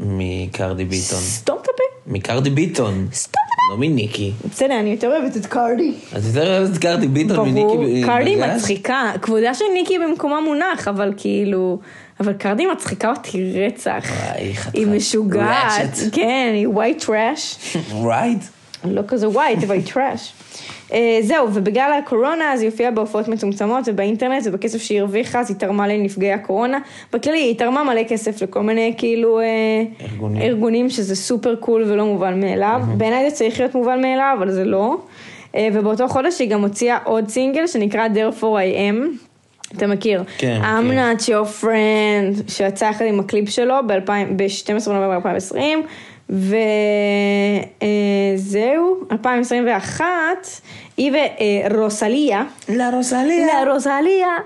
מקרדי 0.00 0.84
ביטון. 0.84 1.18
סתום 1.18 1.58
את 1.62 1.68
הפה. 1.74 1.82
מקרדי 2.06 2.50
ביטון. 2.50 3.08
סתום 3.12 3.41
לא 3.72 3.78
מניקי. 3.78 4.32
בסדר, 4.50 4.80
אני 4.80 4.90
יותר 4.90 5.08
אוהבת 5.08 5.36
את 5.36 5.46
קרדי. 5.46 5.92
את 6.16 6.22
יותר 6.34 6.58
אוהבת 6.58 6.76
את 6.76 6.78
קרדי 6.78 7.08
ביטון 7.08 7.48
מניקי 7.48 8.02
קרדי 8.06 8.36
בגז? 8.36 8.56
מצחיקה, 8.56 9.12
כבודה 9.22 9.54
של 9.54 9.64
ניקי 9.74 9.98
במקומה 9.98 10.40
מונח, 10.40 10.88
אבל 10.88 11.12
כאילו, 11.16 11.78
אבל 12.20 12.32
קרדי 12.32 12.66
מצחיקה 12.66 13.10
אותי 13.10 13.66
רצח. 13.66 14.04
וואי, 14.04 14.54
חתיכת 14.54 14.74
היא 14.74 14.86
משוגעת. 14.86 15.98
כן, 16.12 16.52
היא 16.54 16.68
white 16.68 17.04
trash. 17.04 17.76
רייט? 18.06 18.42
לא 18.84 19.02
כזה 19.08 19.26
white, 19.26 19.64
אבל 19.66 19.74
היא 19.74 19.86
trash. 19.86 20.41
אה, 20.92 21.18
זהו, 21.22 21.48
ובגלל 21.54 22.00
הקורונה 22.04 22.52
אז 22.52 22.62
היא 22.62 22.70
הופיעה 22.70 22.90
בהופעות 22.90 23.28
מצומצמות 23.28 23.84
ובאינטרנט 23.86 24.42
ובכסף 24.46 24.82
שהיא 24.82 25.00
הרוויחה 25.00 25.40
אז 25.40 25.50
היא 25.50 25.56
תרמה 25.56 25.88
לנפגעי 25.88 26.32
הקורונה. 26.32 26.78
בכללי 27.12 27.38
היא 27.38 27.58
תרמה 27.58 27.84
מלא 27.84 28.02
כסף 28.08 28.42
לכל 28.42 28.62
מיני 28.62 28.94
כאילו 28.98 29.40
אה, 29.40 29.44
ארגונים. 30.00 30.42
ארגונים 30.42 30.90
שזה 30.90 31.16
super 31.16 31.54
cool 31.56 31.82
ולא 31.82 32.04
מובן 32.04 32.40
מאליו. 32.40 32.80
בעיניי 32.96 33.30
זה 33.30 33.36
צריך 33.36 33.60
להיות 33.60 33.74
מובן 33.74 34.02
מאליו, 34.02 34.36
אבל 34.38 34.50
זה 34.50 34.64
לא. 34.64 34.96
אה, 35.56 35.68
ובאותו 35.72 36.08
חודש 36.08 36.38
היא 36.38 36.50
גם 36.50 36.62
הוציאה 36.62 36.98
עוד 37.04 37.28
סינגל 37.28 37.66
שנקרא 37.66 38.08
Therefore 38.08 38.42
I 38.42 38.92
am. 38.92 39.26
אתה 39.76 39.86
מכיר? 39.86 40.22
כן, 40.38 40.60
I'm 40.62 40.92
כן. 40.92 41.14
not 41.16 41.20
your 41.20 41.62
friend, 41.62 42.52
שיצא 42.52 42.84
יחד 42.84 43.04
עם 43.04 43.20
הקליפ 43.20 43.48
שלו 43.48 43.74
ב-12 43.86 44.90
בנובמבר 44.90 45.14
2020, 45.16 45.82
וזהו, 46.30 46.54
2021, 49.12 50.04
היא 50.96 51.12
ורוסליה, 51.70 52.42
לה 52.68 52.90
רוסליה. 52.94 53.46
לה 53.46 53.72
רוסליה, 53.72 54.36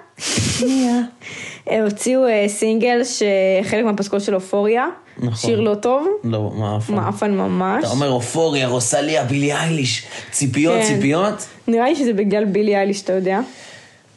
הוציאו 1.85 2.27
אה, 2.27 2.45
סינגל 2.49 3.01
שחלק 3.05 3.85
מהפסקול 3.85 4.20
של 4.20 4.35
אופוריה, 4.35 4.87
נכון. 5.18 5.35
שיר 5.35 5.61
לא 5.61 5.74
טוב, 5.74 6.09
לא, 6.24 6.51
מעפן. 6.55 6.95
מעפן 6.95 7.31
ממש. 7.31 7.85
אתה 7.85 7.93
אומר 7.93 8.11
אופוריה, 8.11 8.68
רוסליה, 8.68 9.24
בילי 9.24 9.53
אייליש, 9.53 10.07
ציפיות, 10.31 10.74
כן. 10.74 10.83
ציפיות? 10.83 11.47
נראה 11.68 11.89
לי 11.89 11.97
שזה 11.97 12.12
בגלל 12.12 12.45
בילי 12.45 12.77
אייליש, 12.77 13.03
אתה 13.03 13.12
יודע. 13.12 13.41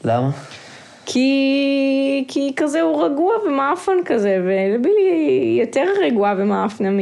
למה? 0.03 0.29
כי, 1.05 2.25
כי 2.27 2.53
כזה 2.55 2.81
הוא 2.81 3.03
רגוע 3.03 3.33
ומאפן 3.47 3.97
כזה, 4.05 4.37
ולבילי 4.43 5.11
היא 5.11 5.61
יותר 5.61 5.85
רגועה 6.01 6.33
ומאפנה 6.37 6.89
מ... 6.89 6.99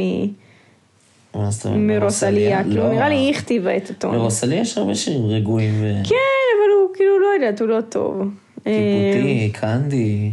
מרוסליה, 1.76 2.64
כאילו 2.64 2.82
לא. 2.82 2.92
נראה 2.92 3.08
לי 3.08 3.14
היא 3.14 3.34
הכתיבה 3.34 3.76
את 3.76 3.90
הטון. 3.90 4.14
לרוסליה 4.14 4.60
יש 4.60 4.78
הרבה 4.78 4.94
שירים 4.94 5.26
רגועים 5.26 5.74
ו... 5.80 5.92
כן, 6.04 6.14
אבל 6.58 6.72
הוא 6.80 6.94
כאילו 6.94 7.20
לא 7.20 7.26
יודעת, 7.34 7.60
הוא 7.60 7.68
לא 7.68 7.80
טוב. 7.80 8.22
טיפוטי, 8.54 9.50
קנדי. 9.52 10.32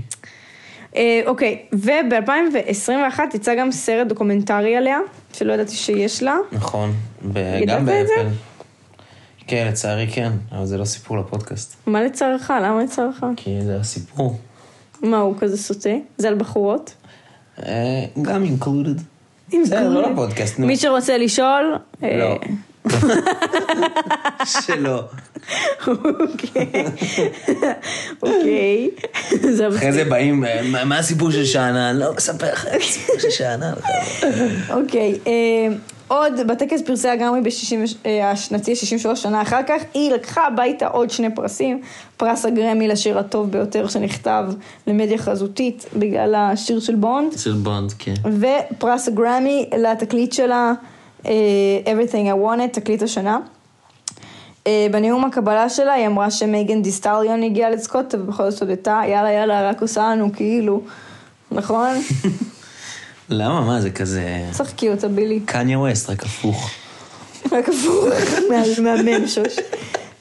אה, 0.96 1.22
אוקיי, 1.26 1.62
וב-2021 1.74 3.20
יצא 3.34 3.56
גם 3.56 3.72
סרט 3.72 4.08
דוקומנטרי 4.08 4.76
עליה, 4.76 5.00
שלא 5.34 5.54
ידעתי 5.54 5.76
שיש 5.76 6.24
לה. 6.24 6.38
נכון. 6.52 6.94
גם? 7.68 7.86
באפל. 7.86 8.28
כן, 9.48 9.68
לצערי 9.70 10.08
כן, 10.08 10.32
אבל 10.52 10.66
זה 10.66 10.78
לא 10.78 10.86
סיפור 10.86 11.18
לפודקאסט. 11.18 11.76
מה 11.88 12.04
לצערך? 12.04 12.54
למה 12.64 12.84
לצערך? 12.84 13.24
כי 13.36 13.62
זה 13.62 13.80
הסיפור. 13.80 14.40
מה, 15.02 15.18
הוא 15.18 15.36
כזה 15.40 15.58
סוטה? 15.58 15.90
זה 16.18 16.28
על 16.28 16.36
בחורות? 16.36 16.94
אה, 17.64 18.06
גם 18.22 18.44
included. 18.44 19.02
בסדר, 19.64 19.90
לא 19.90 20.12
לפודקאסט, 20.12 20.60
נו. 20.60 20.68
מי 20.68 20.78
שרוצה 20.78 21.18
לשאול... 21.18 21.76
אה, 22.04 22.18
לא. 22.18 22.40
שלא. 24.66 25.04
אוקיי. 25.88 26.72
אוקיי. 28.24 28.90
אחרי 29.78 29.92
זה 29.92 30.04
באים, 30.06 30.46
אה, 30.46 30.62
מה- 30.86 30.98
הסיפור 31.00 31.32
של 31.32 31.46
שאנן? 31.46 31.96
לא, 31.96 32.14
אספר 32.18 32.52
לך 32.54 32.68
את 32.68 32.82
הסיפור 32.82 33.16
של 33.20 33.30
שאנן. 33.30 33.74
אוקיי, 34.70 35.20
אה, 35.28 35.68
עוד 36.08 36.34
בטקס 36.48 36.82
פרסי 36.82 37.10
הגרמי 37.10 37.42
ב-60 37.42 38.08
השנתי 38.24 38.76
63 38.76 39.22
שנה 39.22 39.42
אחר 39.42 39.64
כך, 39.68 39.82
היא 39.94 40.12
לקחה 40.12 40.48
הביתה 40.48 40.88
עוד 40.88 41.10
שני 41.10 41.36
פרסים, 41.36 41.82
פרס 42.18 42.46
הגרמי 42.46 42.88
לשיר 42.88 43.20
הטוב 43.20 43.52
ביותר 43.52 43.88
שנכתב 43.88 44.46
למדיה 44.88 45.18
חזותית 45.18 45.86
בגלל 45.96 46.36
השיר 46.36 46.80
של 46.80 46.96
בונד, 46.96 47.34
של 47.38 47.54
בונד, 47.54 47.94
כן. 48.00 48.14
ופרס 48.24 49.08
הגרמי 49.08 49.70
לתקליט 49.78 50.34
שלה 50.34 50.74
אה, 51.26 51.32
Everything 51.86 52.28
I 52.34 52.46
Wanted, 52.46 52.74
תקליט 52.74 53.02
השנה. 53.02 53.40
אה, 54.68 54.88
בנאום 54.92 55.26
הקבלה 55.26 55.70
שלה 55.70 55.94
היא 55.94 56.08
אמרה 56.08 56.32
שמייגן 56.32 56.82
דיסטליון 56.82 57.44
הגיעה 57.44 57.70
לזכות, 57.70 58.16
ובכל 58.18 58.50
זאת 58.50 58.62
הודתה, 58.62 59.02
יאללה 59.08 59.32
יאללה, 59.32 59.70
רק 59.70 59.82
עושה 59.82 60.10
לנו 60.10 60.30
כאילו, 60.34 60.82
נכון? 61.52 61.90
למה? 63.30 63.62
מה, 63.62 63.82
זה 63.82 63.90
כזה... 63.92 64.24
צחקי 64.52 64.90
אותה 64.90 65.08
בילי. 65.08 65.40
קניה 65.46 65.80
ווסט, 65.80 66.10
רק 66.10 66.24
הפוך. 66.24 66.70
רק 67.52 67.70
הפוך 67.70 68.06
מה- 68.50 68.94
מהמם 68.94 69.28
שוש. 69.28 69.56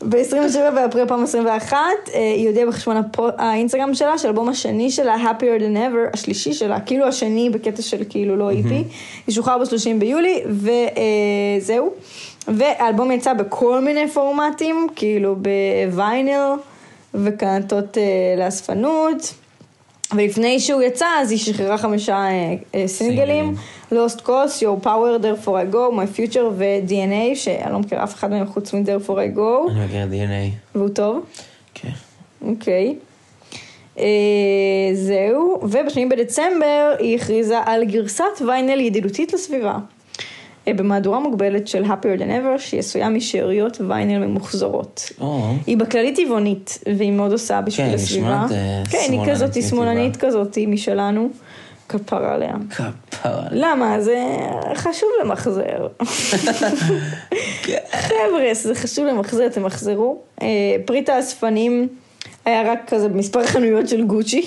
ב-27 0.09 0.35
באפריל 0.75 1.03
2021 1.03 1.77
אה, 2.15 2.21
היא 2.37 2.49
הודיעה 2.49 2.67
בחשבון 2.67 2.97
האינסטגרם 3.39 3.95
שלה 3.95 4.19
שהאלבום 4.19 4.49
השני 4.49 4.91
שלה, 4.91 5.17
Happier 5.17 5.61
Than 5.61 5.77
Ever, 5.77 6.11
השלישי 6.15 6.53
שלה, 6.53 6.81
כאילו 6.81 7.07
השני 7.07 7.51
בקטע 7.51 7.83
של 7.83 8.03
כאילו 8.09 8.37
לא 8.37 8.51
איפי, 8.51 8.85
ישוחרר 9.29 9.59
ב-30 9.59 9.99
ביולי 9.99 10.43
וזהו. 11.61 11.93
והאלבום 12.49 13.11
יצא 13.13 13.33
בכל 13.33 13.81
מיני 13.81 14.09
פורמטים, 14.09 14.87
כאילו 14.97 15.37
בווייניל 15.91 16.41
וקלטות 17.15 17.99
אה, 17.99 18.03
לאספנות. 18.45 19.35
ולפני 20.17 20.61
שהוא 20.61 20.83
יצא, 20.83 21.07
אז 21.21 21.31
היא 21.31 21.39
שחררה 21.39 21.79
חמישה 21.79 22.17
אה, 22.17 22.55
אה, 22.75 22.89
סינגלים, 22.89 23.55
Lost 23.93 24.21
Cause, 24.27 24.61
Your 24.61 24.85
Power, 24.85 25.23
Therefore 25.23 25.73
I 25.73 25.75
Go, 25.75 25.93
My 25.93 26.19
Future 26.19 26.47
ו-DNA, 26.57 27.35
שאני 27.35 27.73
לא 27.73 27.79
מכירה 27.79 28.05
אף 28.05 28.15
אחד 28.15 28.31
מהם 28.31 28.47
חוץ 28.47 28.75
מ-Therefore 28.75 29.35
I 29.35 29.37
Go, 29.37 29.71
אני 29.71 29.85
מכיר 29.85 30.07
DNA. 30.11 30.75
והוא 30.75 30.89
טוב, 30.89 31.25
כן. 31.75 31.91
אוקיי. 32.47 32.95
אה, 33.99 34.05
זהו, 34.95 35.61
ובשני 35.63 36.07
בדצמבר 36.07 36.95
היא 36.99 37.17
הכריזה 37.17 37.59
על 37.67 37.85
גרסת 37.85 38.43
ויינל 38.47 38.81
ידידותית 38.81 39.33
לסביבה. 39.33 39.79
אה, 40.69 40.75
במהדורה 40.75 41.21
מוגבלת 41.21 41.69
של 41.69 41.85
Happier 41.85 42.21
Than 42.21 42.23
Ever, 42.23 42.59
שהיא 42.59 42.81
עשויה 42.81 43.09
משאריות 43.09 43.81
ויינל 43.89 44.27
ממוחזרות. 44.27 45.13
או. 45.21 45.53
היא 45.67 45.77
בכללי 45.77 46.15
טבעונית, 46.15 46.79
והיא 46.99 47.13
מאוד 47.13 47.33
עושה 47.33 47.61
בשביל 47.61 47.87
כן, 47.87 47.95
הסביבה. 47.95 48.27
נשמעת, 48.27 48.53
אה, 48.53 48.83
כן, 48.91 49.09
היא 49.11 49.21
כזאת. 49.31 49.63
שמאלנית 49.63 50.17
כזאת, 50.17 50.55
היא 50.55 50.69
משלנו. 50.69 51.29
כפרה 51.89 52.35
עליה. 52.35 52.55
כפרה. 52.71 53.43
למה? 53.51 54.01
זה 54.01 54.27
חשוב 54.75 55.09
למחזר. 55.23 55.87
חבר'ה, 57.93 58.49
זה 58.53 58.75
חשוב 58.75 59.05
למחזר, 59.07 59.49
תמחזרו. 59.49 60.19
אה, 60.43 60.47
פריט 60.85 61.09
האספנים 61.09 61.89
היה 62.45 62.73
רק 62.73 62.79
כזה 62.87 63.09
במספר 63.09 63.47
חנויות 63.47 63.89
של 63.89 64.05
גוצ'י. 64.05 64.43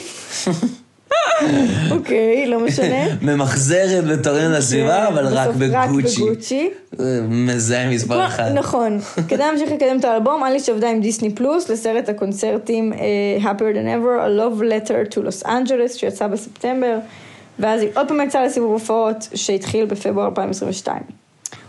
אוקיי, 1.91 2.47
לא 2.47 2.59
משנה. 2.59 3.05
ממחזרת 3.33 4.03
ותורמת 4.07 4.57
לסביבה, 4.57 5.07
אבל 5.07 5.25
רק 5.27 5.49
בסוף 5.49 5.61
רק 5.71 5.89
בגוצ'י. 5.89 6.23
בגוצ'י. 6.23 6.69
זה 6.91 7.21
מזהה 7.29 7.89
מספר 7.89 8.25
אחד. 8.25 8.51
נכון. 8.53 8.99
כדי 9.29 9.37
להמשיך 9.37 9.71
לקדם 9.71 9.99
את 9.99 10.05
האלבום, 10.05 10.43
אליש 10.43 10.69
עבדה 10.69 10.89
עם 10.89 11.01
דיסני 11.01 11.35
פלוס 11.35 11.69
לסרט 11.69 12.09
הקונצרטים 12.09 12.93
אה, 12.93 13.51
Happier 13.51 13.75
Than 13.75 13.87
Ever, 13.87 14.25
A 14.25 14.39
Love 14.39 14.61
Letter 14.61 15.15
to 15.15 15.17
Los 15.17 15.47
Angeles, 15.47 15.97
שיצא 15.97 16.27
בספטמבר, 16.27 16.97
ואז 17.59 17.81
היא 17.81 17.89
עוד 17.95 18.07
פעם 18.07 18.21
יצאה 18.21 18.45
לסיבוב 18.45 18.71
הופעות 18.71 19.27
שהתחיל 19.35 19.85
בפברואר 19.85 20.27
2022. 20.27 20.99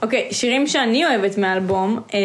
אוקיי, 0.03 0.29
שירים 0.31 0.67
שאני 0.67 1.07
אוהבת 1.07 1.39
מהאלבום, 1.39 2.01
אה, 2.15 2.19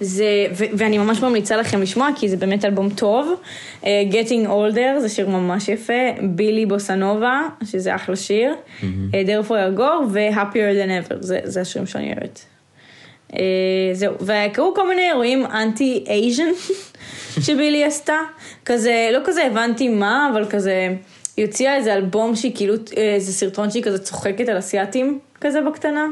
זה, 0.00 0.24
ו- 0.52 0.64
ואני 0.72 0.98
ממש 0.98 1.22
ממליצה 1.22 1.56
לכם 1.56 1.82
לשמוע, 1.82 2.08
כי 2.16 2.28
זה 2.28 2.36
באמת 2.36 2.64
אלבום 2.64 2.90
טוב. 2.90 3.34
אה, 3.86 4.02
Getting 4.10 4.46
Older, 4.48 5.00
זה 5.00 5.08
שיר 5.08 5.28
ממש 5.28 5.68
יפה. 5.68 5.92
בילי 6.22 6.66
בוסנובה, 6.66 7.40
שזה 7.64 7.94
אחלה 7.94 8.16
שיר. 8.16 8.54
אה, 9.14 9.22
Therefore 9.26 9.68
יגור, 9.68 10.04
ו-Happier 10.10 10.54
Than 10.54 11.08
Ever, 11.08 11.16
זה, 11.20 11.40
זה 11.44 11.60
השירים 11.60 11.86
שאני 11.86 12.06
אוהבת. 12.12 12.44
אה, 13.36 13.40
זהו, 13.92 14.14
וקרו 14.20 14.74
כל 14.74 14.88
מיני 14.88 15.08
אירועים 15.08 15.46
אנטי 15.46 16.04
אייז'ן 16.08 16.48
שבילי 17.44 17.84
עשתה. 17.84 18.18
כזה, 18.64 19.10
לא 19.12 19.18
כזה 19.24 19.44
הבנתי 19.44 19.88
מה, 19.88 20.30
אבל 20.32 20.46
כזה, 20.50 20.94
היא 21.36 21.46
הוציאה 21.46 21.76
איזה 21.76 21.94
אלבום 21.94 22.36
שהיא 22.36 22.52
כאילו, 22.54 22.74
אה, 22.96 23.14
איזה 23.14 23.32
סרטון 23.32 23.70
שהיא 23.70 23.82
כזה 23.82 23.98
צוחקת 23.98 24.48
על 24.48 24.58
אסיאתים, 24.58 25.18
כזה 25.40 25.60
בקטנה. 25.60 26.06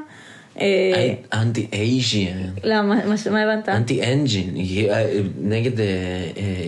אה, 0.60 1.14
אנטי 1.40 1.66
אייז'יאן. 1.72 2.50
למה? 2.64 2.94
מה- 3.30 3.42
הבנת? 3.42 3.68
אנטי 3.68 4.02
אנג'ין. 4.12 4.56
אה, 4.90 5.04
נגד 5.40 5.80
אה, 5.80 5.86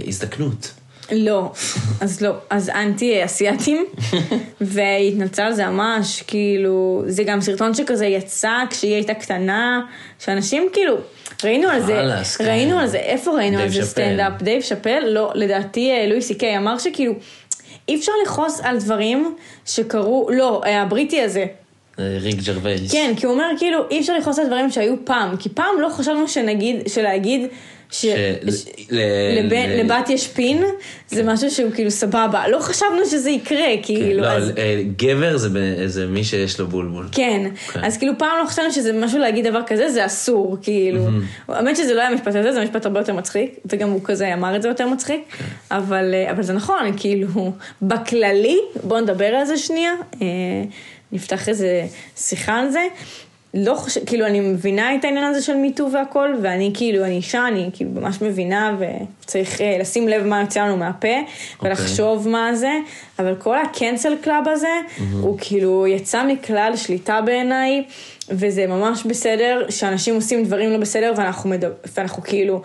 הזדקנות. 0.07 0.73
לא, 1.13 1.53
אז 2.01 2.21
לא, 2.21 2.31
אז 2.51 2.69
אנטי 2.69 3.25
אסיאתים, 3.25 3.85
והיא 4.61 5.13
התנצלה 5.13 5.47
על 5.47 5.53
זה 5.53 5.67
ממש, 5.67 6.23
כאילו, 6.27 7.03
זה 7.07 7.25
גם 7.25 7.41
סרטון 7.41 7.75
שכזה 7.75 8.07
יצא 8.07 8.53
כשהיא 8.71 8.95
הייתה 8.95 9.15
קטנה, 9.15 9.81
שאנשים 10.19 10.69
כאילו, 10.73 10.97
ראינו 11.45 11.69
על 11.69 11.81
זה, 11.83 12.03
כן. 12.39 12.45
ראינו 12.45 12.79
על 12.79 12.87
זה, 12.87 12.99
איפה 12.99 13.31
ראינו 13.31 13.59
על 13.59 13.69
זה. 13.69 13.83
סטנדאפ? 13.83 14.43
דייב 14.43 14.63
שאפל? 14.63 15.01
לא, 15.07 15.33
לדעתי 15.35 15.91
לואי 16.09 16.23
סי 16.23 16.35
קיי 16.35 16.57
אמר 16.57 16.79
שכאילו, 16.79 17.13
אי 17.89 17.97
אפשר 17.97 18.13
לכעוס 18.25 18.61
על 18.63 18.79
דברים 18.79 19.35
שקרו, 19.67 20.29
לא, 20.33 20.63
הבריטי 20.67 21.21
הזה, 21.21 21.47
ריקי 22.21 22.37
ג'רווייס. 22.47 22.93
כן, 22.93 23.13
כי 23.17 23.27
הוא 23.27 23.35
אומר 23.35 23.47
כאילו, 23.59 23.79
אי 23.91 24.01
אפשר 24.01 24.17
לכעוס 24.19 24.39
על 24.39 24.47
דברים 24.47 24.71
שהיו 24.71 24.95
פעם, 25.05 25.37
כי 25.37 25.49
פעם 25.49 25.81
לא 25.81 25.89
חשבנו 25.89 26.29
שנגיד, 26.29 26.77
שלהגיד, 26.89 27.41
ש... 27.93 28.07
ש- 28.07 28.07
ש- 28.07 28.65
ל- 28.91 29.39
לבן, 29.39 29.69
ל- 29.71 29.81
לבת 29.85 30.11
יש 30.11 30.29
פין, 30.29 30.65
זה 31.09 31.23
משהו 31.23 31.51
שהוא 31.51 31.71
כאילו 31.73 31.91
סבבה. 31.91 32.49
לא 32.49 32.59
חשבנו 32.59 33.07
שזה 33.11 33.31
יקרה, 33.31 33.67
כאילו, 33.83 34.23
לא, 34.23 34.27
אז... 34.27 34.51
אה, 34.59 34.83
גבר 34.97 35.37
זה 35.37 35.49
ב- 35.49 35.87
זה 35.87 36.07
מי 36.07 36.25
שיש 36.25 36.61
לו 36.61 36.67
בולבול. 36.67 37.09
כן, 37.13 37.51
כן. 37.73 37.85
אז 37.85 37.97
כאילו 37.99 38.13
פעם 38.19 38.39
לא 38.43 38.47
חשבנו 38.49 38.73
שזה 38.73 38.93
משהו 38.93 39.19
להגיד 39.19 39.47
דבר 39.47 39.61
כזה, 39.67 39.91
זה 39.91 40.07
אסור, 40.07 40.57
כאילו. 40.63 41.01
האמת 41.49 41.77
שזה 41.77 41.95
לא 41.95 42.01
היה 42.01 42.11
משפט 42.11 42.35
הזה, 42.35 42.53
זה 42.53 42.63
משפט 42.65 42.87
הרבה 42.87 43.01
יותר 43.01 43.13
מצחיק, 43.15 43.55
וגם 43.67 43.91
הוא 43.91 44.01
כזה 44.05 44.35
אמר 44.35 44.57
את 44.57 44.63
זה 44.63 44.69
יותר 44.69 44.89
מצחיק, 44.89 45.21
כן. 45.39 45.45
אבל, 45.77 46.15
אה, 46.15 46.31
אבל 46.31 46.43
זה 46.43 46.53
נכון, 46.53 46.93
כאילו, 46.97 47.29
בכללי, 47.83 48.59
בואו 48.83 49.01
נדבר 49.01 49.25
על 49.35 49.45
זה 49.45 49.57
שנייה, 49.57 49.93
אה, 50.23 50.27
נפתח 51.13 51.49
איזה 51.49 51.87
שיחה 52.17 52.59
על 52.59 52.71
זה. 52.71 52.87
לא 53.55 53.75
חושב, 53.75 54.01
כאילו 54.07 54.27
אני 54.27 54.41
מבינה 54.41 54.95
את 54.95 55.05
העניין 55.05 55.25
הזה 55.25 55.43
של 55.43 55.57
מיטו 55.57 55.93
והכל, 55.93 56.35
ואני 56.43 56.71
כאילו, 56.75 57.05
אני 57.05 57.17
אישה, 57.17 57.49
אני 57.49 57.71
כאילו 57.73 57.91
ממש 57.91 58.23
מבינה, 58.23 58.77
וצריך 58.79 59.61
אה, 59.61 59.77
לשים 59.81 60.09
לב 60.09 60.27
מה 60.27 60.41
יוצא 60.41 60.61
לנו 60.61 60.77
מהפה, 60.77 61.19
ולחשוב 61.63 62.29
מה 62.29 62.55
זה, 62.55 62.73
אבל 63.19 63.35
כל 63.35 63.59
ה 63.59 63.67
cancel 63.67 64.17
culture 64.21 64.49
הזה, 64.49 64.81
הוא 65.21 65.39
כאילו 65.41 65.87
יצא 65.87 66.27
מכלל 66.27 66.73
שליטה 66.77 67.21
בעיניי, 67.21 67.85
וזה 68.29 68.67
ממש 68.67 69.05
בסדר 69.05 69.67
שאנשים 69.69 70.15
עושים 70.15 70.45
דברים 70.45 70.71
לא 70.71 70.79
בסדר, 70.79 71.13
ואנחנו, 71.17 71.51
מדבר, 71.51 71.73
ואנחנו 71.97 72.23
כאילו... 72.23 72.63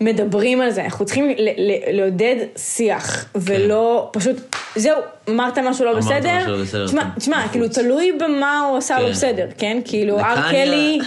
מדברים 0.00 0.60
על 0.60 0.70
זה, 0.70 0.84
אנחנו 0.84 1.04
צריכים 1.04 1.28
ל- 1.28 1.34
ל- 1.38 1.96
לעודד 2.00 2.36
שיח, 2.56 3.30
ולא 3.34 4.08
פשוט, 4.12 4.36
זהו, 4.76 4.96
אמרת 5.28 5.58
משהו 5.58 5.84
לא 5.84 5.90
אמרת 5.90 6.02
בסדר, 6.04 6.36
משהו 6.38 6.52
לא 6.52 6.62
בסדר, 6.62 6.86
תשמע, 7.18 7.42
כן. 7.42 7.48
כאילו 7.52 7.68
תלוי 7.68 8.12
במה 8.12 8.60
הוא 8.60 8.78
עשה 8.78 8.98
לא 9.00 9.04
כן. 9.04 9.10
בסדר, 9.10 9.46
כן? 9.58 9.78
כאילו, 9.84 10.20
אר 10.20 10.50
קלי, 10.50 10.98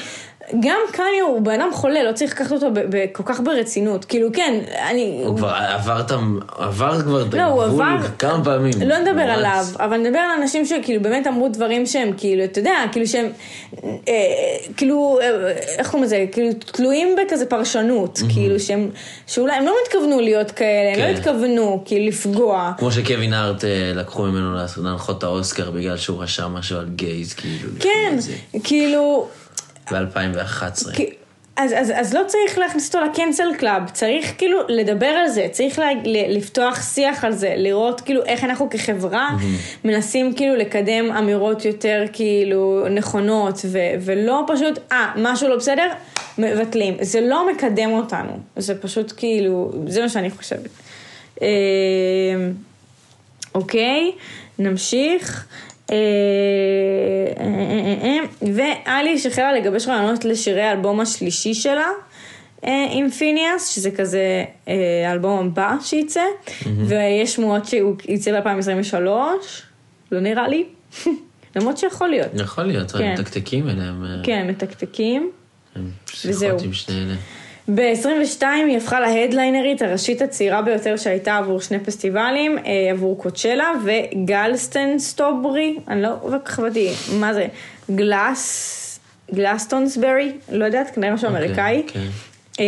גם 0.59 0.79
קניה 0.91 1.23
הוא 1.27 1.41
בן 1.41 1.61
אדם 1.61 1.69
חולה, 1.73 2.03
לא 2.03 2.11
צריך 2.11 2.31
לקחת 2.31 2.51
אותו 2.51 2.67
כל 3.11 3.23
כך 3.25 3.39
ברצינות, 3.39 4.05
כאילו, 4.05 4.29
כן, 4.33 4.59
אני... 4.89 5.21
הוא 5.25 5.37
כבר 5.37 5.49
עבר 5.49 5.99
את 5.99 6.11
ה... 6.11 6.15
עבר 6.57 7.01
כבר 7.01 7.21
את 7.21 7.33
לא, 7.33 7.63
הגבול 7.63 7.85
כמה 8.19 8.43
פעמים. 8.43 8.73
לא 8.85 8.97
נדבר. 8.97 9.21
עליו, 9.21 9.65
אבל 9.79 9.97
נדבר 9.97 10.19
על 10.19 10.41
אנשים 10.41 10.65
שכאילו 10.65 11.01
באמת 11.01 11.27
אמרו 11.27 11.49
דברים 11.49 11.85
שהם 11.85 12.11
כאילו, 12.17 12.43
אתה 12.43 12.59
יודע, 12.59 12.75
כאילו 12.91 13.07
שהם, 13.07 13.25
אה, 13.83 14.13
כאילו, 14.77 15.19
אה, 15.21 15.51
איך 15.77 15.89
קוראים 15.89 16.03
לזה, 16.03 16.25
כאילו 16.31 16.53
תלויים 16.53 17.15
בכזה 17.15 17.45
פרשנות, 17.45 18.19
כאילו 18.33 18.59
שהם, 18.59 18.89
שאולי 19.27 19.53
הם 19.55 19.65
לא 19.65 19.73
התכוונו 19.85 20.19
להיות 20.19 20.51
כאלה, 20.51 20.93
הם 20.93 20.99
לא 20.99 21.05
כן. 21.05 21.15
התכוונו 21.19 21.83
כאילו 21.85 22.07
לפגוע. 22.07 22.71
כמו 22.77 22.91
שקווין 22.91 23.33
הארט 23.33 23.65
אה, 23.65 23.91
לקחו 23.95 24.23
ממנו 24.23 24.55
להנחות 24.77 25.17
את 25.17 25.23
האוסקר 25.23 25.71
בגלל 25.71 25.97
שהוא 25.97 26.23
רשם 26.23 26.51
משהו 26.53 26.77
על 26.77 26.89
גייז, 26.95 27.33
כאילו. 27.33 27.69
כן. 27.79 28.17
כאילו, 28.63 29.27
ב-2011. 29.91 30.93
כי- 30.95 31.09
אז, 31.55 31.73
אז, 31.77 31.91
אז 31.95 32.13
לא 32.13 32.21
צריך 32.27 32.57
להכניס 32.57 32.95
אותו 32.95 33.05
ל 33.05 33.11
cancel 33.11 33.43
club, 33.57 33.89
צריך 33.89 34.33
כאילו 34.37 34.59
לדבר 34.69 35.05
על 35.07 35.27
זה, 35.29 35.47
צריך 35.51 35.79
לה, 35.79 35.85
ל, 36.03 36.37
לפתוח 36.37 36.81
שיח 36.93 37.23
על 37.23 37.31
זה, 37.31 37.53
לראות 37.57 38.01
כאילו 38.01 38.23
איך 38.25 38.43
אנחנו 38.43 38.69
כחברה 38.69 39.29
מנסים 39.83 40.33
כאילו 40.35 40.55
לקדם 40.55 41.11
אמירות 41.11 41.65
יותר 41.65 42.03
כאילו 42.13 42.85
נכונות, 42.89 43.59
ו, 43.65 43.77
ולא 44.01 44.43
פשוט, 44.47 44.79
אה, 44.91 45.11
משהו 45.17 45.47
לא 45.49 45.55
בסדר, 45.57 45.87
מבטלים. 46.37 46.97
זה 47.01 47.21
לא 47.21 47.51
מקדם 47.51 47.91
אותנו, 47.91 48.31
זה 48.55 48.81
פשוט 48.81 49.13
כאילו, 49.17 49.71
זה 49.87 50.01
מה 50.01 50.09
שאני 50.09 50.31
חושבת. 50.31 50.69
אה, 51.41 51.47
אוקיי, 53.55 54.11
נמשיך. 54.59 55.45
אה, 55.93 57.45
אה, 57.45 57.95
אה, 58.03 58.53
ואליש 58.85 59.25
החלה 59.25 59.53
לגבש 59.53 59.87
רעיונות 59.87 60.25
לשירי 60.25 60.61
האלבום 60.61 60.99
השלישי 60.99 61.53
שלה 61.53 61.87
עם 62.91 63.09
פיניאס, 63.09 63.75
שזה 63.75 63.91
כזה 63.91 64.43
האלבום 65.07 65.47
הבא 65.47 65.75
שייצא, 65.81 66.21
ויש 66.87 67.33
שמועות 67.33 67.65
שהוא 67.65 67.95
יצא 68.07 68.39
ב-2023, 68.39 69.07
לא 70.11 70.19
נראה 70.19 70.47
לי, 70.47 70.65
למרות 71.55 71.77
שיכול 71.77 72.09
להיות. 72.09 72.27
יכול 72.33 72.63
להיות, 72.63 72.91
כן. 72.91 73.03
הם 73.03 73.13
מתקתקים 73.13 73.69
אליהם. 73.69 74.03
כן, 74.23 74.47
מתקתקים. 74.47 75.31
הם 75.75 75.89
וזהו. 76.25 76.49
שיחות 76.49 76.61
עם 76.61 76.73
שני 76.73 76.95
אלה. 76.95 77.15
ב-22 77.67 78.43
היא 78.67 78.77
הפכה 78.77 78.99
להדליינרית 78.99 79.81
הראשית 79.81 80.21
הצעירה 80.21 80.61
ביותר 80.61 80.97
שהייתה 80.97 81.37
עבור 81.37 81.61
שני 81.61 81.79
פסטיבלים, 81.79 82.57
אה, 82.57 82.91
עבור 82.91 83.21
קוצ'לה 83.21 83.71
וגלסטן 83.85 84.99
סטוברי, 84.99 85.77
אני 85.87 86.01
לא 86.01 86.09
כל 86.21 86.37
כך 86.45 86.59
הבנתי, 86.59 86.93
מה 87.19 87.33
זה? 87.33 87.47
גלאס, 87.95 88.99
גלסטונסברי, 89.33 90.31
לא 90.51 90.65
יודעת, 90.65 90.95
כנראה 90.95 91.13
משהו 91.13 91.27
אמריקאי. 91.29 91.83
כן. 91.87 92.07
אה, 92.59 92.65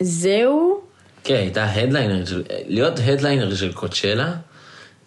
זהו, 0.00 0.80
כן, 1.24 1.34
הייתה 1.34 1.64
headliner 1.72 2.24
של... 2.24 2.42
להיות 2.66 2.98
headliner 3.04 3.54
של 3.54 3.72
קוצ'לה, 3.72 4.32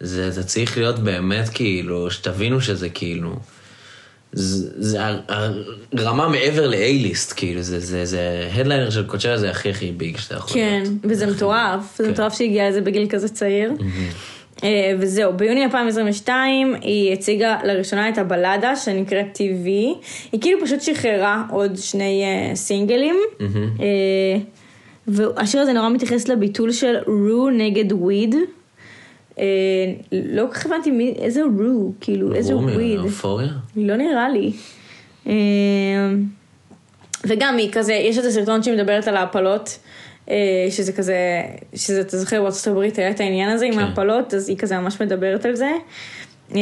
זה, 0.00 0.30
זה 0.30 0.44
צריך 0.44 0.78
להיות 0.78 0.98
באמת 0.98 1.48
כאילו, 1.48 2.10
שתבינו 2.10 2.60
שזה 2.60 2.88
כאילו... 2.88 3.36
זה, 4.36 4.68
זה 4.76 5.04
הר- 5.04 5.62
הרמה 5.92 6.28
מעבר 6.28 6.66
ל-A-list, 6.66 7.32
כאילו, 7.36 7.62
זה, 7.62 7.80
זה, 7.80 8.04
זה, 8.04 8.48
headliner 8.54 8.90
של 8.90 9.06
קוצ'לה 9.06 9.38
זה 9.38 9.50
הכי 9.50 9.70
הכי 9.70 9.92
big 9.92 10.16
שאתה 10.16 10.34
יכול 10.34 10.54
כן, 10.54 10.80
להיות. 10.82 10.94
וזה 11.04 11.26
מטורף, 11.26 11.96
זה 11.98 12.04
כן. 12.04 12.10
מטורף 12.10 12.38
שהגיע 12.38 12.68
לזה 12.70 12.80
בגיל 12.80 13.06
כזה 13.08 13.28
צעיר. 13.28 13.72
אה, 14.64 14.94
וזהו, 14.98 15.32
ביוני 15.32 15.64
2022 15.64 16.74
היא 16.80 17.12
הציגה 17.12 17.56
לראשונה 17.64 18.08
את 18.08 18.18
הבלדה 18.18 18.76
שנקראת 18.76 19.26
TV. 19.36 19.66
היא 20.32 20.40
כאילו 20.40 20.60
פשוט 20.64 20.80
שחררה 20.80 21.42
עוד 21.50 21.76
שני 21.76 22.22
אה, 22.24 22.56
סינגלים. 22.56 23.16
אה, 23.40 23.46
והשיר 25.08 25.60
הזה 25.60 25.72
נורא 25.72 25.88
מתייחס 25.88 26.28
לביטול 26.28 26.72
של 26.72 26.94
רו 27.06 27.50
נגד 27.50 27.92
וויד. 27.92 28.34
אה, 29.38 29.44
לא 30.12 30.46
כל 30.46 30.52
כך 30.54 30.66
הבנתי 30.66 30.90
מי, 30.90 31.14
איזה 31.18 31.42
רו, 31.58 31.92
כאילו, 32.00 32.34
איזה 32.34 32.56
וויד. 32.56 32.98
אופוריה? 32.98 33.48
לא 33.76 33.96
נראה 33.96 34.28
לי. 34.28 34.52
אה, 35.26 35.32
וגם 37.26 37.56
היא 37.56 37.72
כזה, 37.72 37.92
יש 37.92 38.18
את 38.18 38.24
הסרטון 38.24 38.62
שהיא 38.62 38.74
מדברת 38.74 39.08
על 39.08 39.16
ההפלות, 39.16 39.78
אה, 40.30 40.36
שזה 40.70 40.92
כזה, 40.92 41.16
שזה, 41.74 42.00
אתה 42.00 42.18
זוכר, 42.18 42.42
בארצות 42.42 42.66
הברית 42.66 42.98
היה 42.98 43.10
את 43.10 43.20
העניין 43.20 43.50
הזה 43.50 43.64
עם 43.66 43.72
כן. 43.72 43.78
ההפלות, 43.78 44.34
אז 44.34 44.48
היא 44.48 44.56
כזה 44.56 44.78
ממש 44.78 45.00
מדברת 45.00 45.44
על 45.44 45.54
זה. 45.56 45.70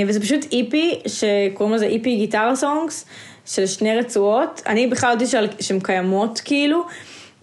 וזה 0.07 0.21
פשוט 0.21 0.41
EP, 0.53 0.95
שקוראים 1.07 1.75
לזה 1.77 1.87
EP 1.87 2.17
Guitar 2.17 2.57
Songs, 2.57 3.05
של 3.47 3.67
שני 3.67 3.97
רצועות. 3.97 4.63
אני 4.67 4.87
בכלל 4.87 5.27
שעל- 5.27 5.49
שהן 5.61 5.81
קיימות, 5.81 6.41
כאילו. 6.45 6.83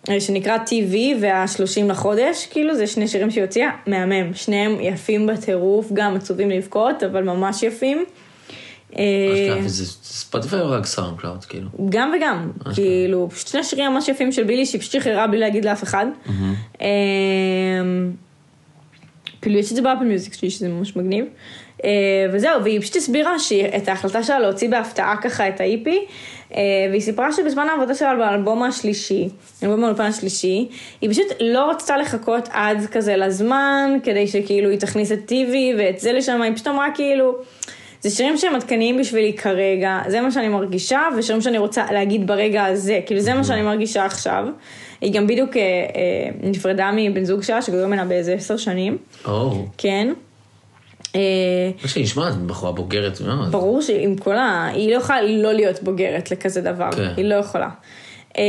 אה, 0.10 0.20
שנקרא 0.20 0.58
TV 0.58 0.96
והשלושים 1.22 1.90
לחודש, 1.90 2.48
כאילו, 2.52 2.76
זה 2.76 2.88
שני 2.88 3.08
שירים 3.08 3.32
שהיא 3.32 3.44
הוציאה, 3.44 3.70
מהמם, 3.88 4.34
שניהם 4.34 4.78
יפים 4.82 5.28
בטירוף, 5.28 5.92
גם 5.94 6.16
עצובים 6.16 6.50
לבכות, 6.50 7.04
אבל 7.04 7.24
ממש 7.24 7.64
יפים. 7.64 8.06
אה, 8.98 9.04
אשכרה, 9.34 9.66
וזה 9.66 9.86
ספוטיפיי 10.04 10.62
או 10.62 10.70
רק 10.70 10.86
סאונד 10.86 11.20
קלאוד, 11.20 11.46
כאילו? 11.46 11.70
גם 11.90 12.14
וגם, 12.18 12.52
כאילו, 12.74 13.30
פשוט 13.30 13.48
שני 13.48 13.64
שירים 13.64 13.92
ממש 13.92 14.08
יפים 14.08 14.32
של 14.32 14.44
בילי, 14.44 14.66
שהיא 14.66 14.82
פשוט 14.82 14.92
שחררה 14.92 15.28
בלי 15.28 15.40
להגיד 15.40 15.66
לאף 15.66 15.84
אחד. 15.84 16.06
אמ, 16.82 18.12
כאילו, 19.42 19.60
יש 19.60 19.72
את 19.72 19.76
זה 19.76 19.82
באפל 19.82 20.04
מיוזיק 20.04 20.34
שלי, 20.34 20.50
שזה 20.50 20.70
ממש 20.70 20.96
מגניב. 20.96 21.26
אה, 21.86 21.90
וזהו, 22.34 22.64
והיא 22.64 22.82
פשוט 22.82 22.96
הסבירה 22.96 23.40
שהיא- 23.40 23.66
את 23.78 23.88
ההחלטה 23.88 24.24
שלה 24.24 24.40
להוציא 24.40 24.70
בהפתעה 24.70 25.16
ככה 25.22 25.48
את 25.48 25.62
ה-EP, 25.62 25.88
אה, 26.56 26.62
והיא 26.90 27.02
סיפרה 27.02 27.32
שבזמן 27.32 27.68
העבודה 27.70 27.96
שלה 27.96 28.16
באלבום 28.16 28.64
השלישי, 28.64 29.28
אלבום 29.64 29.84
האולפן 29.84 30.04
השלישי, 30.04 30.68
היא 31.02 31.10
פשוט 31.10 31.26
לא 31.40 31.70
רצתה 31.72 31.98
לחכות 31.98 32.50
עד 32.52 32.86
כזה 32.92 33.16
לזמן, 33.16 33.98
כדי 34.04 34.28
שכאילו 34.28 34.70
היא 34.70 34.80
תכניס 34.80 35.12
את 35.12 35.20
טיבי 35.26 35.74
ואת 35.78 36.00
זה 36.00 36.12
לשם, 36.14 36.42
היא 36.42 36.54
פשוט 36.56 36.68
אמרה 36.68 36.88
כאילו, 36.96 37.36
זה 38.02 38.10
שירים 38.10 38.38
שהם 38.38 38.56
עדכניים 38.56 38.98
בשבילי 38.98 39.34
כרגע, 39.34 40.00
זה 40.08 40.22
מה 40.22 40.32
שאני 40.32 40.48
מרגישה, 40.48 41.02
ושירים 41.18 41.42
שאני 41.42 41.58
רוצה 41.58 41.86
להגיד 41.92 42.28
ברגע 42.28 42.66
הזה, 42.66 43.00
כאילו 43.06 43.22
זה 43.22 43.34
מה 43.34 43.44
שאני 43.44 43.62
מרגישה 43.62 44.06
עכשיו. 44.06 44.46
היא 45.02 45.14
גם 45.14 45.28
בדיוק 45.28 45.58
אה, 45.58 45.62
אה, 45.62 46.30
נפרדה 46.44 46.92
מבן 46.96 47.24
זוג 47.24 47.44
שלה, 47.44 47.62
שגדול 47.62 47.86
ממנה 47.86 48.06
באיזה 48.06 48.34
עשר 48.34 48.58
שנים, 48.58 48.98
או, 49.26 49.66
כן. 49.78 50.14
אה, 51.16 51.22
מה 51.82 51.88
שנשמע, 51.88 52.30
את 52.30 52.38
בחורה 52.38 52.72
בוגרת 52.72 53.22
מאוד. 53.22 53.52
ברור 53.52 53.82
שעם 53.82 54.16
כל 54.16 54.38
ה... 54.38 54.68
היא 54.74 54.92
לא 54.92 54.98
יכולה 54.98 55.22
לא 55.22 55.54
להיות 55.54 55.84
בוגרת 55.84 56.32
לכזה 56.32 56.62
דבר, 56.62 56.92
כן. 56.92 57.14
היא 57.18 57.26
לא 57.26 57.36
יכולה. 57.36 57.70
אה, 58.38 58.44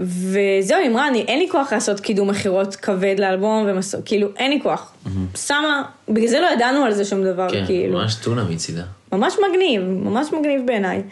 וזהו, 0.00 0.78
היא 0.78 0.88
אמרה, 0.90 1.08
אין 1.14 1.38
לי 1.38 1.48
כוח 1.50 1.72
לעשות 1.72 2.00
קידום 2.00 2.30
מכירות 2.30 2.76
כבד 2.76 3.14
לאלבום, 3.18 3.64
ומס... 3.66 3.94
כאילו, 4.04 4.28
אין 4.36 4.50
לי 4.50 4.60
כוח. 4.62 4.92
שמה, 5.36 5.82
בגלל 6.08 6.28
זה 6.28 6.40
לא 6.40 6.46
ידענו 6.52 6.84
על 6.84 6.92
זה 6.92 7.04
שום 7.04 7.24
דבר, 7.24 7.50
כן, 7.50 7.66
כאילו. 7.66 7.98
ממש 7.98 8.14
טונה 8.14 8.44
מצידה. 8.44 8.82
ממש 9.12 9.34
מגניב, 9.48 9.82
ממש 9.82 10.28
מגניב 10.32 10.60
בעיניי. 10.66 11.02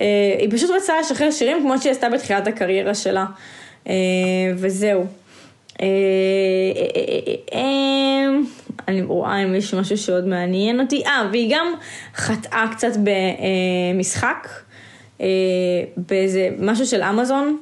אה, 0.00 0.06
היא 0.38 0.48
פשוט 0.50 0.70
רצתה 0.70 0.92
לשחרר 1.00 1.30
שירים 1.30 1.62
כמו 1.62 1.78
שהיא 1.78 1.92
עשתה 1.92 2.08
בתחילת 2.08 2.46
הקריירה 2.46 2.94
שלה, 2.94 3.26
אה, 3.88 3.94
וזהו. 4.56 5.06
אני 8.88 9.02
רואה 9.02 9.42
אם 9.42 9.54
יש 9.54 9.74
משהו 9.74 9.98
שעוד 9.98 10.26
מעניין 10.26 10.80
אותי. 10.80 11.02
אה, 11.06 11.28
והיא 11.32 11.56
גם 11.56 11.66
חטאה 12.14 12.64
קצת 12.72 12.92
במשחק, 12.96 14.48
אה, 15.20 15.26
באיזה 15.96 16.48
משהו 16.58 16.86
של 16.86 17.02
אמזון, 17.02 17.56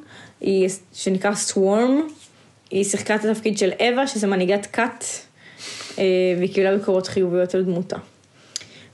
שנקרא 0.93 1.35
סוורם. 1.35 2.01
היא 2.71 2.85
שיחקה 2.85 3.15
את 3.15 3.25
התפקיד 3.25 3.59
של 3.59 3.71
אווה, 3.81 4.07
שזה 4.07 4.27
מנהיגת 4.27 4.67
כת, 4.67 5.05
אה, 5.99 6.05
והיא 6.39 6.55
קיבלה 6.55 6.77
ביקורות 6.77 7.07
חיוביות 7.07 7.55
על 7.55 7.63
דמותה. 7.63 7.97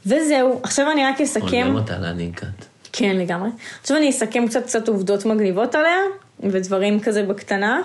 וזהו, 0.07 0.61
עכשיו 0.63 0.93
אני 0.93 1.05
רק 1.05 1.21
אסכם. 1.21 1.47
עולם 1.47 1.75
אותה 1.75 1.99
להנהיגת. 1.99 2.67
כן, 2.93 3.17
לגמרי. 3.17 3.49
עכשיו 3.81 3.97
אני 3.97 4.11
אסכם 4.11 4.47
קצת 4.49 4.65
קצת 4.65 4.89
עובדות 4.89 5.25
מגניבות 5.25 5.75
עליה, 5.75 5.99
ודברים 6.41 7.01
כזה 7.01 7.23
בקטנה. 7.23 7.81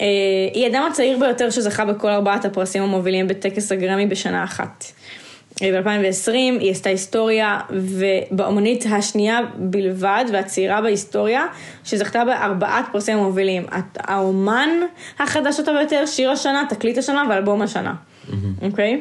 אה, 0.00 0.06
היא 0.54 0.64
האדם 0.64 0.88
הצעיר 0.90 1.18
ביותר 1.18 1.50
שזכה 1.50 1.84
בכל 1.84 2.08
ארבעת 2.08 2.44
הפרסים 2.44 2.82
המובילים 2.82 3.28
בטקס 3.28 3.72
הגרמי 3.72 4.06
בשנה 4.06 4.44
אחת. 4.44 4.84
אה, 5.62 5.82
ב-2020 5.82 6.32
היא 6.32 6.70
עשתה 6.70 6.88
היסטוריה, 6.90 7.60
ובאמנית 7.70 8.84
השנייה 8.90 9.38
בלבד, 9.54 10.24
והצעירה 10.32 10.80
בהיסטוריה, 10.80 11.46
שזכתה 11.84 12.24
בארבעת 12.24 12.84
פרסים 12.92 13.18
המובילים. 13.18 13.66
האומן 13.96 14.68
החדש 15.18 15.60
הטוב 15.60 15.76
ביותר, 15.78 16.06
שיר 16.06 16.30
השנה, 16.30 16.64
תקליט 16.68 16.98
השנה 16.98 17.24
ואלבום 17.30 17.62
השנה. 17.62 17.94
אוקיי? 18.62 19.00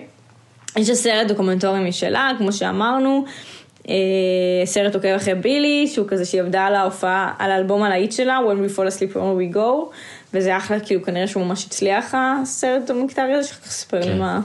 יש 0.77 0.89
לה 0.89 0.95
סרט 0.95 1.27
דוקומנטורי 1.27 1.89
משלה, 1.89 2.31
כמו 2.37 2.53
שאמרנו, 2.53 3.25
אה, 3.89 4.65
סרט 4.65 4.95
עוקב 4.95 5.07
אחרי 5.07 5.35
בילי, 5.35 5.87
שהוא 5.87 6.07
כזה 6.07 6.25
שהיא 6.25 6.41
עבדה 6.41 6.65
על 6.65 6.75
ההופעה, 6.75 7.33
על 7.39 7.51
האלבום 7.51 7.83
הלהיט 7.83 8.11
שלה, 8.11 8.39
When 8.39 8.69
We 8.69 8.77
Fall 8.77 8.81
Asleep 8.81 9.15
Where 9.15 9.53
We 9.53 9.55
Go, 9.55 9.93
וזה 10.35 10.57
אחלה, 10.57 10.79
כאילו 10.79 11.03
כנראה 11.03 11.27
שהוא 11.27 11.45
ממש 11.45 11.65
הצליח 11.65 12.13
הסרט 12.13 12.89
הדוקומנטרי 12.89 13.33
הזה, 13.33 13.47
שכח 13.47 13.67
לספר 13.67 13.99
לי 13.99 14.05
כן. 14.05 14.19
מה. 14.19 14.39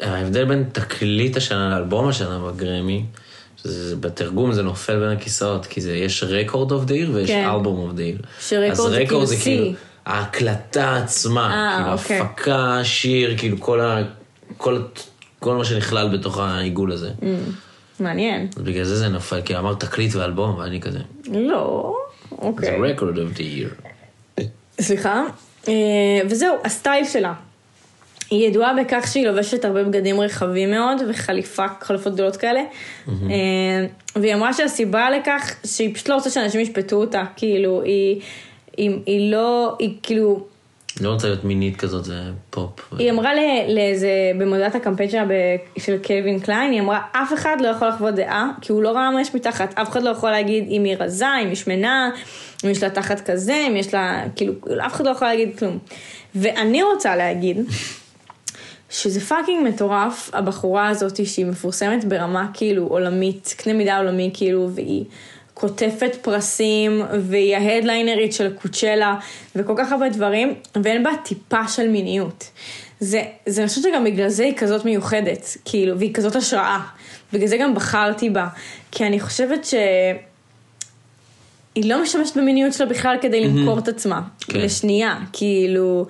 ההבדל 0.00 0.44
בין 0.44 0.64
תקליט 0.72 1.36
השנה 1.36 1.70
לאלבום 1.70 2.08
השנה 2.08 2.38
בגרמי, 2.38 3.04
שזה 3.56 3.96
בתרגום 3.96 4.52
זה 4.52 4.62
נופל 4.62 5.00
בין 5.00 5.16
הכיסאות, 5.16 5.66
כי 5.66 5.80
זה, 5.80 5.92
יש 5.92 6.24
record 6.24 6.72
of 6.72 6.84
the 6.84 6.94
year 6.94 7.10
ויש. 7.14 7.30
album 7.30 7.78
of 7.78 7.92
the 7.92 8.02
year. 8.02 8.18
ש 8.40 8.53
record 8.53 8.90
זה 8.90 9.04
כאילו 9.06 9.26
זה 9.26 9.36
C. 9.36 9.38
כאילו 9.42 9.72
ההקלטה 10.06 10.96
עצמה, 10.96 11.54
אה, 11.54 11.76
כאילו 11.76 11.92
אוקיי. 11.92 12.20
הפקה, 12.20 12.80
שיר, 12.82 13.38
כאילו 13.38 13.60
כל, 13.60 13.80
ה, 13.80 14.02
כל, 14.56 14.82
כל 15.38 15.56
מה 15.56 15.64
שנכלל 15.64 16.18
בתוך 16.18 16.38
העיגול 16.38 16.92
הזה. 16.92 17.10
Mm. 17.20 17.24
מעניין. 18.00 18.48
אז 18.56 18.62
בגלל 18.62 18.84
זה 18.84 18.96
זה 18.96 19.08
נופל, 19.08 19.40
כי 19.40 19.56
אמרת 19.56 19.80
תקליט 19.80 20.14
ואלבום, 20.14 20.58
ואני 20.58 20.80
כזה, 20.80 20.98
לא, 21.26 21.94
זה 22.30 22.36
אוקיי. 22.38 22.92
record 22.92 23.18
of 23.18 23.32
the 23.32 23.42
year. 23.42 23.70
סליחה. 24.80 25.24
אה, 25.68 25.72
וזהו, 26.30 26.56
הסטייל 26.64 27.04
שלה. 27.04 27.32
היא 28.30 28.48
ידועה 28.48 28.74
בכך 28.74 29.06
שהיא 29.12 29.26
לובשת 29.26 29.64
הרבה 29.64 29.84
בגדים 29.84 30.20
רחבים 30.20 30.70
מאוד 30.70 31.02
וחליפה, 31.08 31.64
חליפות 31.80 32.14
גדולות 32.14 32.36
כאלה. 32.36 32.60
אה, 33.08 33.86
והיא 34.16 34.34
אמרה 34.34 34.52
שהסיבה 34.52 35.10
לכך 35.10 35.54
שהיא 35.66 35.94
פשוט 35.94 36.08
לא 36.08 36.14
רוצה 36.14 36.30
שאנשים 36.30 36.60
ישפטו 36.60 36.96
אותה, 36.96 37.22
כאילו, 37.36 37.82
היא, 37.82 38.20
היא, 38.76 38.90
היא 39.06 39.32
לא, 39.32 39.76
היא 39.78 39.94
כאילו, 40.02 40.46
לא 41.00 41.08
רוצה 41.08 41.26
להיות 41.28 41.44
מינית 41.44 41.76
כזאת, 41.76 42.04
זה 42.04 42.20
פופ. 42.50 42.92
היא 42.98 43.10
אמרה 43.10 43.30
לאיזה, 43.68 44.08
במודעת 44.38 44.74
הקמפיין 44.74 45.10
שלה 45.10 45.24
של 45.78 45.98
קלווין 45.98 46.40
קליין, 46.40 46.72
היא 46.72 46.80
אמרה, 46.80 47.00
אף 47.12 47.32
אחד 47.32 47.56
לא 47.60 47.68
יכול 47.68 47.88
לחוות 47.88 48.14
דעה, 48.14 48.50
כי 48.60 48.72
הוא 48.72 48.82
לא 48.82 48.88
ראה 48.88 49.10
מה 49.10 49.20
יש 49.20 49.34
מתחת, 49.34 49.78
אף 49.78 49.90
אחד 49.90 50.02
לא 50.02 50.10
יכול 50.10 50.30
להגיד 50.30 50.64
אם 50.68 50.84
היא 50.84 50.96
רזה, 51.00 51.26
אם 51.42 51.48
היא 51.48 51.54
שמנה, 51.54 52.10
אם 52.64 52.70
יש 52.70 52.82
לה 52.82 52.90
תחת 52.90 53.30
כזה, 53.30 53.66
אם 53.70 53.76
יש 53.76 53.94
לה, 53.94 54.24
כאילו, 54.36 54.52
אף 54.86 54.94
אחד 54.94 55.06
לא 55.06 55.10
יכול 55.10 55.28
להגיד 55.28 55.58
כלום. 55.58 55.78
ואני 56.34 56.82
רוצה 56.82 57.16
להגיד, 57.16 57.56
שזה 58.90 59.20
fucking 59.20 59.68
מטורף, 59.68 60.30
הבחורה 60.32 60.88
הזאת 60.88 61.26
שהיא 61.26 61.46
מפורסמת 61.46 62.04
ברמה 62.04 62.46
כאילו 62.54 62.86
עולמית, 62.86 63.54
קנה 63.58 63.72
מידה 63.72 63.98
עולמי 63.98 64.30
כאילו, 64.34 64.70
והיא 64.74 65.04
קוטפת 65.54 66.16
פרסים, 66.22 67.02
והיא 67.20 67.56
ההדליינרית 67.56 68.32
של 68.32 68.52
קוצ'לה, 68.62 69.14
וכל 69.56 69.74
כך 69.78 69.92
הרבה 69.92 70.08
דברים, 70.08 70.54
ואין 70.82 71.02
בה 71.02 71.10
טיפה 71.24 71.68
של 71.68 71.88
מיניות. 71.88 72.50
זה, 73.00 73.22
זה 73.46 73.60
אני 73.60 73.68
חושבת 73.68 73.84
שגם 73.84 74.04
בגלל 74.04 74.28
זה 74.28 74.44
היא 74.44 74.54
כזאת 74.56 74.84
מיוחדת, 74.84 75.56
כאילו, 75.64 75.98
והיא 75.98 76.14
כזאת 76.14 76.36
השראה. 76.36 76.80
בגלל 77.32 77.46
זה 77.46 77.56
גם 77.56 77.74
בחרתי 77.74 78.30
בה, 78.30 78.46
כי 78.90 79.06
אני 79.06 79.20
חושבת 79.20 79.64
ש... 79.64 79.74
היא 81.74 81.90
לא 81.90 82.02
משתמשת 82.02 82.36
במיניות 82.36 82.72
שלה 82.72 82.86
בכלל 82.86 83.16
כדי 83.20 83.40
למכור 83.40 83.78
את 83.78 83.88
עצמה, 83.88 84.20
כן. 84.40 84.60
לשנייה, 84.60 85.18
כאילו, 85.32 86.06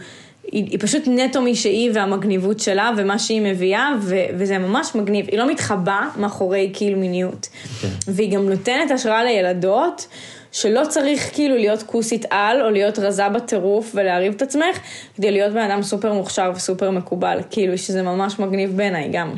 היא, 0.54 0.64
היא 0.70 0.78
פשוט 0.80 1.02
נטו 1.06 1.42
מי 1.42 1.56
שהיא 1.56 1.90
והמגניבות 1.94 2.60
שלה 2.60 2.90
ומה 2.96 3.18
שהיא 3.18 3.40
מביאה, 3.42 3.90
ו, 4.02 4.16
וזה 4.38 4.58
ממש 4.58 4.94
מגניב, 4.94 5.26
היא 5.28 5.38
לא 5.38 5.50
מתחבאה 5.50 6.08
מאחורי 6.16 6.70
כאילו 6.74 6.98
מיניות. 6.98 7.48
כן. 7.80 7.88
והיא 8.08 8.32
גם 8.32 8.48
נותנת 8.48 8.90
השראה 8.90 9.24
לילדות, 9.24 10.06
שלא 10.52 10.82
צריך 10.88 11.30
כאילו 11.32 11.56
להיות 11.56 11.82
כוסית 11.82 12.24
על, 12.30 12.62
או 12.62 12.70
להיות 12.70 12.98
רזה 12.98 13.28
בטירוף 13.28 13.92
ולהריב 13.94 14.34
את 14.36 14.42
עצמך, 14.42 14.78
כדי 15.16 15.30
להיות 15.30 15.52
בן 15.52 15.70
אדם 15.70 15.82
סופר 15.82 16.12
מוכשר 16.12 16.52
וסופר 16.56 16.90
מקובל, 16.90 17.38
כאילו 17.50 17.78
שזה 17.78 18.02
ממש 18.02 18.38
מגניב 18.38 18.76
בעיניי 18.76 19.08
גם. 19.12 19.34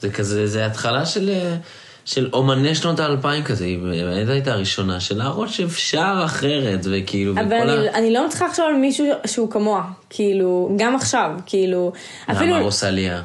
זה 0.00 0.10
כזה, 0.10 0.46
זה 0.46 0.66
התחלה 0.66 1.06
של, 1.06 1.30
אה, 1.30 1.56
של 2.04 2.28
אומני 2.32 2.74
שנות 2.74 3.00
האלפיים 3.00 3.44
כזה, 3.44 3.64
היא 3.64 3.78
באמת 3.78 4.28
הייתה 4.28 4.52
הראשונה, 4.52 5.00
של 5.00 5.18
להראות 5.18 5.48
שאפשר 5.48 6.22
אחרת, 6.24 6.80
וכאילו, 6.84 7.32
אבל 7.32 7.46
וכל 7.46 7.70
אני, 7.70 7.88
ה... 7.88 7.94
אני 7.94 8.12
לא 8.12 8.26
מצליחה 8.26 8.46
לחשוב 8.46 8.64
על 8.68 8.74
מישהו 8.74 9.06
שהוא 9.26 9.50
כמוה, 9.50 9.84
כאילו, 10.10 10.76
גם 10.78 10.96
עכשיו, 10.96 11.30
כאילו, 11.46 11.92
אפילו, 12.30 12.46
נעמה 12.46 12.64
רוסליה. 12.64 13.22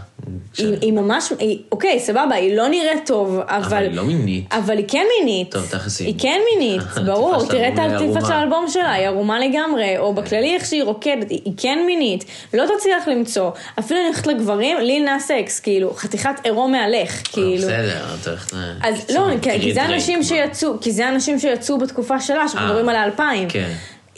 היא, 0.58 0.76
היא 0.82 0.94
ממש, 0.94 1.34
היא, 1.40 1.60
אוקיי, 1.72 2.00
סבבה, 2.00 2.36
היא 2.36 2.56
לא 2.58 2.68
נראית 2.68 3.06
טוב, 3.06 3.40
אבל... 3.48 3.64
אבל 3.66 3.84
היא 3.84 3.96
לא 3.96 4.04
מינית. 4.04 4.54
אבל 4.54 4.78
היא 4.78 4.86
כן 4.88 5.06
מינית. 5.20 5.52
טוב, 5.52 5.66
תכלס 5.72 6.00
היא- 6.00 6.14
כן 6.18 6.40
מינית, 6.54 6.82
ברור. 7.08 7.46
תראה 7.50 7.68
את 7.68 7.74
הטיפה 7.80 8.26
של. 8.26 8.32
האלבום 8.34 8.66
שלה, 8.68 8.92
היא 8.92 9.08
ערומה 9.08 9.40
לגמרי. 9.40 9.98
או 9.98 10.14
בכללי 10.14 10.54
איך 10.56 10.66
שהיא 10.66 10.84
רוקדת, 10.84 11.30
היא 11.30 11.40
היא 11.46 11.54
כן 11.58 11.80
מינית. 11.86 12.26
לא 12.54 12.66
תצליח 12.78 13.08
למצוא. 13.08 13.50
אפילו 13.80 14.00
אני 14.00 14.08
הולכת 14.08 14.28
לגברים, 14.28 14.78
ליל 14.78 15.04
נאס 15.04 15.32
אקס, 15.32 15.60
כאילו, 15.60 15.94
חתיכת 15.94 16.36
עירום 16.44 16.72
מהלך, 16.72 17.22
כאילו. 17.32 17.68
בסדר. 17.68 18.06
אז 18.84 19.06
לא, 19.16 19.22
כי- 19.42 19.60
כי 19.62 19.74
זה 19.74 19.86
אנשים 19.86 20.24
שיצאו, 20.24 20.80
כי 20.82 20.92
זה 20.92 21.10
אנשים 21.10 21.40
שיצאו 21.40 21.78
בתקופה 21.78 22.20
שלה, 22.20 22.48
שאנחנו 22.48 22.60
אה, 22.60 22.66
מדברים 22.66 22.90
על 22.90 22.96
האלפיים. 22.96 23.50
כן. 23.50 23.70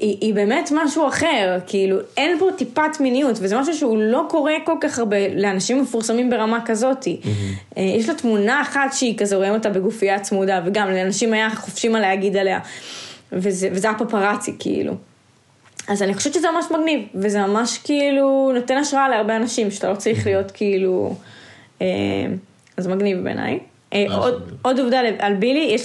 היא, 0.02 0.18
היא 0.22 0.34
באמת 0.34 0.70
משהו 0.76 1.08
אחר, 1.08 1.58
כאילו, 1.68 1.97
אין 2.18 2.39
פה 2.39 2.49
טיפת 2.58 2.99
מיניות, 2.99 3.38
וזה 3.41 3.60
משהו 3.60 3.74
שהוא 3.74 3.97
לא 4.02 4.26
קורה 4.30 4.54
כל 4.66 4.76
כך 4.82 4.99
הרבה 4.99 5.16
לאנשים 5.36 5.82
מפורסמים 5.82 6.30
ברמה 6.30 6.60
כזאת. 6.66 7.08
אה, 7.78 7.82
יש 7.82 8.10
לה 8.10 8.16
תמונה 8.16 8.62
אחת 8.62 8.93
שהיא 8.93 9.18
כזה, 9.18 9.36
רואים 9.36 9.54
אותה 9.54 9.70
בגופייה 9.70 10.20
צמודה, 10.20 10.62
וגם 10.66 10.91
לאנשים 10.91 11.34
היה 11.34 11.49
חופשי 11.49 11.88
מה 11.88 11.99
להגיד 11.99 12.38
עליה, 12.38 12.60
וזה, 13.32 13.70
וזה 13.72 13.89
הפפראצי, 13.89 14.52
כאילו. 14.60 14.93
אז 15.88 16.02
אני 16.04 16.14
חושבת 16.14 16.34
שזה 16.34 16.47
ממש 16.56 16.66
מגניב, 16.72 17.02
וזה 17.16 17.41
ממש 17.41 17.78
כאילו 17.84 18.52
נותן 18.56 18.78
השראה 18.78 19.10
להרבה 19.10 19.36
אנשים, 19.36 19.72
שאתה 19.72 19.89
לא 19.89 19.95
צריך 19.95 20.28
להיות 20.28 20.52
כאילו... 20.52 21.16
אה, 21.82 21.88
אז 22.78 22.88
מגניב 22.88 23.24
בעיניי. 23.24 23.60
אה, 23.93 24.06
עוד. 24.18 24.52
עוד 24.62 24.80
עובדה 24.80 24.99
על- 25.20 25.34
בילי, 25.34 25.76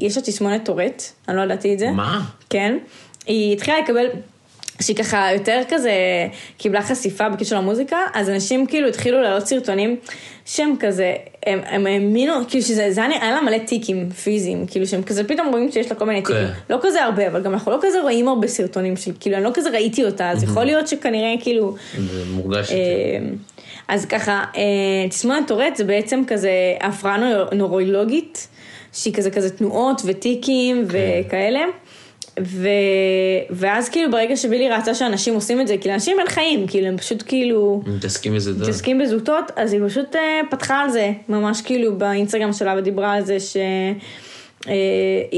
יש 0.00 0.16
לה 0.16 0.22
תסמונת 0.24 0.64
טורט, 0.64 1.02
אני 1.28 1.36
לא 1.36 1.42
ידעתי 1.42 1.74
את 1.74 1.78
זה. 1.78 1.90
מה? 1.90 2.20
כן. 2.50 2.78
היא 3.26 3.52
התחילה 3.52 3.80
לקבל, 3.80 4.06
שהיא 4.80 4.96
ככה 4.96 5.28
יותר 5.32 5.60
כזה 5.68 5.92
קיבלה 6.58 6.82
חשיפה 6.82 7.28
בקשר 7.28 7.56
למוזיקה, 7.56 7.96
אז 8.14 8.30
אנשים 8.30 8.66
כאילו 8.66 8.88
התחילו 8.88 9.22
להעלות 9.22 9.46
סרטונים 9.46 9.96
שהם 10.44 10.74
כזה, 10.80 11.14
הם 11.46 11.60
הם 11.66 11.86
האמינו, 11.86 12.32
כאילו 12.48 12.64
שזה 12.64 12.90
זה 12.90 13.04
היה 13.04 13.30
לה 13.30 13.40
מלא 13.40 13.58
טיקים 13.58 14.10
פיזיים, 14.10 14.66
כאילו 14.66 14.86
שהם 14.86 15.02
כזה 15.02 15.24
פתאום 15.24 15.48
רואים 15.48 15.72
שיש 15.72 15.90
לה 15.90 15.96
כל 15.96 16.04
מיני 16.04 16.22
כן. 16.22 16.34
טיקים. 16.34 16.54
לא 16.70 16.78
כזה 16.82 17.04
הרבה, 17.04 17.26
אבל 17.26 17.42
גם 17.42 17.52
אנחנו 17.52 17.72
לא 17.72 17.78
כזה 17.82 18.00
רואים 18.00 18.28
הרבה 18.28 18.48
סרטונים 18.48 18.96
של, 18.96 19.12
כאילו 19.20 19.36
אני 19.36 19.44
לא 19.44 19.50
כזה 19.54 19.70
ראיתי 19.70 20.04
אותה, 20.04 20.30
אז 20.30 20.42
יכול 20.42 20.64
להיות 20.64 20.88
שכנראה 20.88 21.34
כאילו... 21.40 21.76
זה 21.98 22.24
מורגש. 22.30 22.70
אה, 22.72 22.76
אז 23.88 24.06
ככה, 24.06 24.44
אה, 24.56 25.08
תסמונת 25.08 25.48
טורט 25.48 25.76
זה 25.76 25.84
בעצם 25.84 26.22
כזה 26.26 26.50
הפרעה 26.80 27.16
נו- 27.16 27.44
נוירולוגית, 27.52 28.48
שהיא 28.92 29.14
כזה 29.14 29.30
כזה 29.30 29.50
תנועות 29.50 30.02
וטיקים 30.04 30.86
וכאלה. 30.86 31.60
ו... 32.40 32.68
ואז 33.50 33.88
כאילו 33.88 34.10
ברגע 34.10 34.36
שבילי 34.36 34.68
ראתה 34.68 34.94
שאנשים 34.94 35.34
עושים 35.34 35.60
את 35.60 35.68
זה, 35.68 35.76
כאילו 35.76 35.94
אנשים 35.94 36.18
אין 36.20 36.28
חיים, 36.28 36.66
כאילו 36.66 36.86
הם 36.86 36.96
פשוט 36.96 37.22
כאילו 37.26 37.82
מתעסקים 37.86 38.34
בזה 38.34 38.52
דוד. 38.52 38.62
מתעסקים 38.62 38.98
בזוטות, 38.98 39.50
אז 39.56 39.72
היא 39.72 39.80
פשוט 39.86 40.16
אה, 40.16 40.40
פתחה 40.50 40.80
על 40.80 40.90
זה, 40.90 41.12
ממש 41.28 41.62
כאילו 41.62 41.98
באינסטגרם 41.98 42.52
שלה 42.52 42.74
ודיברה 42.78 43.12
על 43.12 43.24
זה 43.24 43.40
ש... 43.40 43.56
אה, 44.68 44.72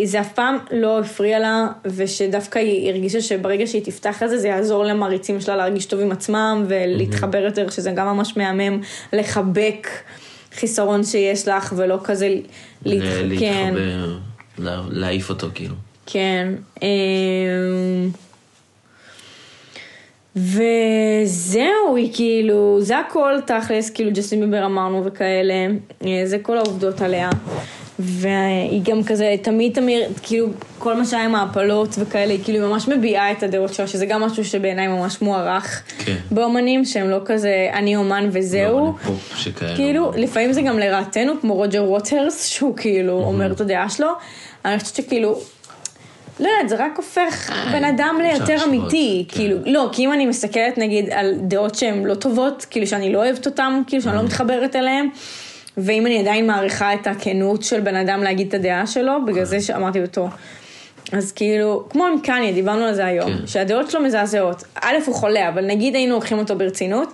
זה 0.05 0.21
אף 0.21 0.33
פעם 0.33 0.59
לא 0.71 0.99
הפריע 1.01 1.39
לה, 1.39 1.67
ושדווקא 1.85 2.59
היא 2.59 2.91
הרגישה 2.91 3.21
שברגע 3.21 3.67
שהיא 3.67 3.83
תפתח 3.85 4.23
את 4.23 4.31
זה, 4.31 4.39
זה 4.39 4.49
יעזור 4.49 4.85
למעריצים 4.85 5.41
שלה 5.41 5.57
להרגיש 5.57 5.87
טוב 5.87 6.01
עם 6.01 6.13
עצמם 6.13 6.65
ולהתחבר 6.69 7.39
יותר, 7.39 7.71
שזה 7.71 7.91
גם 7.91 8.07
ממש 8.07 8.37
מהמם 8.37 8.81
לחבק 9.13 9.89
חיסרון 10.55 11.05
שיש 11.05 11.49
לך, 11.49 11.75
ולא 11.77 11.99
כזה 12.05 12.29
כן. 12.29 12.41
להתחבר, 12.89 14.17
לה- 14.59 14.83
להעיף 14.91 15.31
אותו 15.31 15.47
כאילו. 15.55 15.75
כן. 16.07 16.49
אמ, 16.83 18.11
וזהו, 20.37 21.97
היא 21.97 22.11
כאילו, 22.15 22.79
זה 22.81 22.99
הכל 22.99 23.35
תכלס, 23.47 23.91
כאילו 23.91 24.11
ג'סטין 24.15 24.41
ביבר 24.41 24.67
אמרנו 24.67 25.05
וכאלה, 25.05 25.67
אה, 26.07 26.23
זה 26.25 26.39
כל 26.39 26.57
העובדות 26.57 27.01
עליה. 27.01 27.31
והיא 27.99 28.83
גם 28.85 29.05
כזה, 29.05 29.35
תמיד 29.43 29.75
תמיד, 29.75 30.03
כאילו, 30.23 30.49
כל 30.79 30.95
מה 30.95 31.05
שהיה 31.05 31.25
עם 31.25 31.35
ההפלות 31.35 31.89
וכאלה, 31.99 32.33
היא 32.33 32.45
כאילו 32.45 32.69
ממש 32.69 32.89
מביעה 32.89 33.33
את 33.33 33.43
הדעות 33.43 33.75
שלה, 33.75 33.87
שזה 33.87 34.07
גם 34.07 34.23
משהו 34.23 34.45
שבעיניי 34.45 34.89
ממש 34.89 35.23
מוערך. 35.23 35.83
כן. 35.99 36.17
באומנים 36.31 36.85
שהם 36.85 37.11
לא 37.11 37.19
כזה, 37.25 37.71
אני 37.73 37.97
אומן 37.97 38.29
וזהו. 38.33 38.79
לא, 38.79 39.13
שכאלה. 39.37 39.77
כאילו, 39.77 40.13
לפעמים 40.17 40.53
זה 40.53 40.63
גם 40.63 40.79
לרעתנו, 40.79 41.33
כמו 41.41 41.55
רוג'ר 41.55 41.85
ווטרס, 41.85 42.47
שהוא 42.47 42.77
כאילו 42.77 43.13
אומר 43.13 43.53
את 43.53 43.61
הדעה 43.61 43.91
שלו. 43.91 44.09
אני 44.65 44.79
חושבת 44.79 44.97
שכאילו, 44.97 45.41
לא 46.41 46.49
יודעת, 46.49 46.69
זה 46.69 46.77
רק 46.85 46.93
הופך 46.97 47.51
אה, 47.53 47.73
בן 47.73 47.85
אדם 47.85 48.19
ליותר 48.23 48.65
אמיתי. 48.65 49.25
כן. 49.29 49.37
כאילו, 49.37 49.57
לא, 49.67 49.89
כי 49.93 50.05
אם 50.05 50.13
אני 50.13 50.27
מסתכלת 50.27 50.79
נגיד 50.79 51.11
על 51.11 51.35
דעות 51.41 51.75
שהן 51.75 52.05
לא 52.05 52.15
טובות, 52.15 52.67
כאילו 52.71 52.87
שאני 52.87 53.13
לא 53.13 53.19
אוהבת 53.19 53.47
אותן, 53.47 53.83
כאילו 53.87 54.03
שאני 54.03 54.17
לא 54.17 54.23
מתחברת 54.23 54.77
אליהן, 54.77 55.09
ואם 55.77 56.07
אני 56.07 56.21
עדיין 56.21 56.47
מעריכה 56.47 56.95
את 56.95 57.07
הכנות 57.07 57.63
של 57.63 57.81
בן 57.81 57.97
אדם 57.97 58.23
להגיד 58.23 58.49
את 58.49 58.55
הדעה 58.55 58.87
שלו, 58.87 59.13
בגלל 59.27 59.45
זה 59.45 59.61
שאמרתי 59.61 60.03
אותו. 60.03 60.29
אז 61.13 61.33
כאילו, 61.33 61.85
כמו 61.91 62.07
עם 62.07 62.21
קניה, 62.21 62.53
דיברנו 62.53 62.85
על 62.85 62.95
זה 62.95 63.07
היום, 63.07 63.39
כן. 63.39 63.47
שהדעות 63.47 63.91
שלו 63.91 64.01
מזעזעות. 64.01 64.65
א', 64.83 64.95
הוא 65.07 65.15
חולה, 65.15 65.49
אבל 65.49 65.67
נגיד 65.67 65.95
היינו 65.95 66.15
לוקחים 66.15 66.39
אותו 66.39 66.59
ברצינות, 66.59 67.13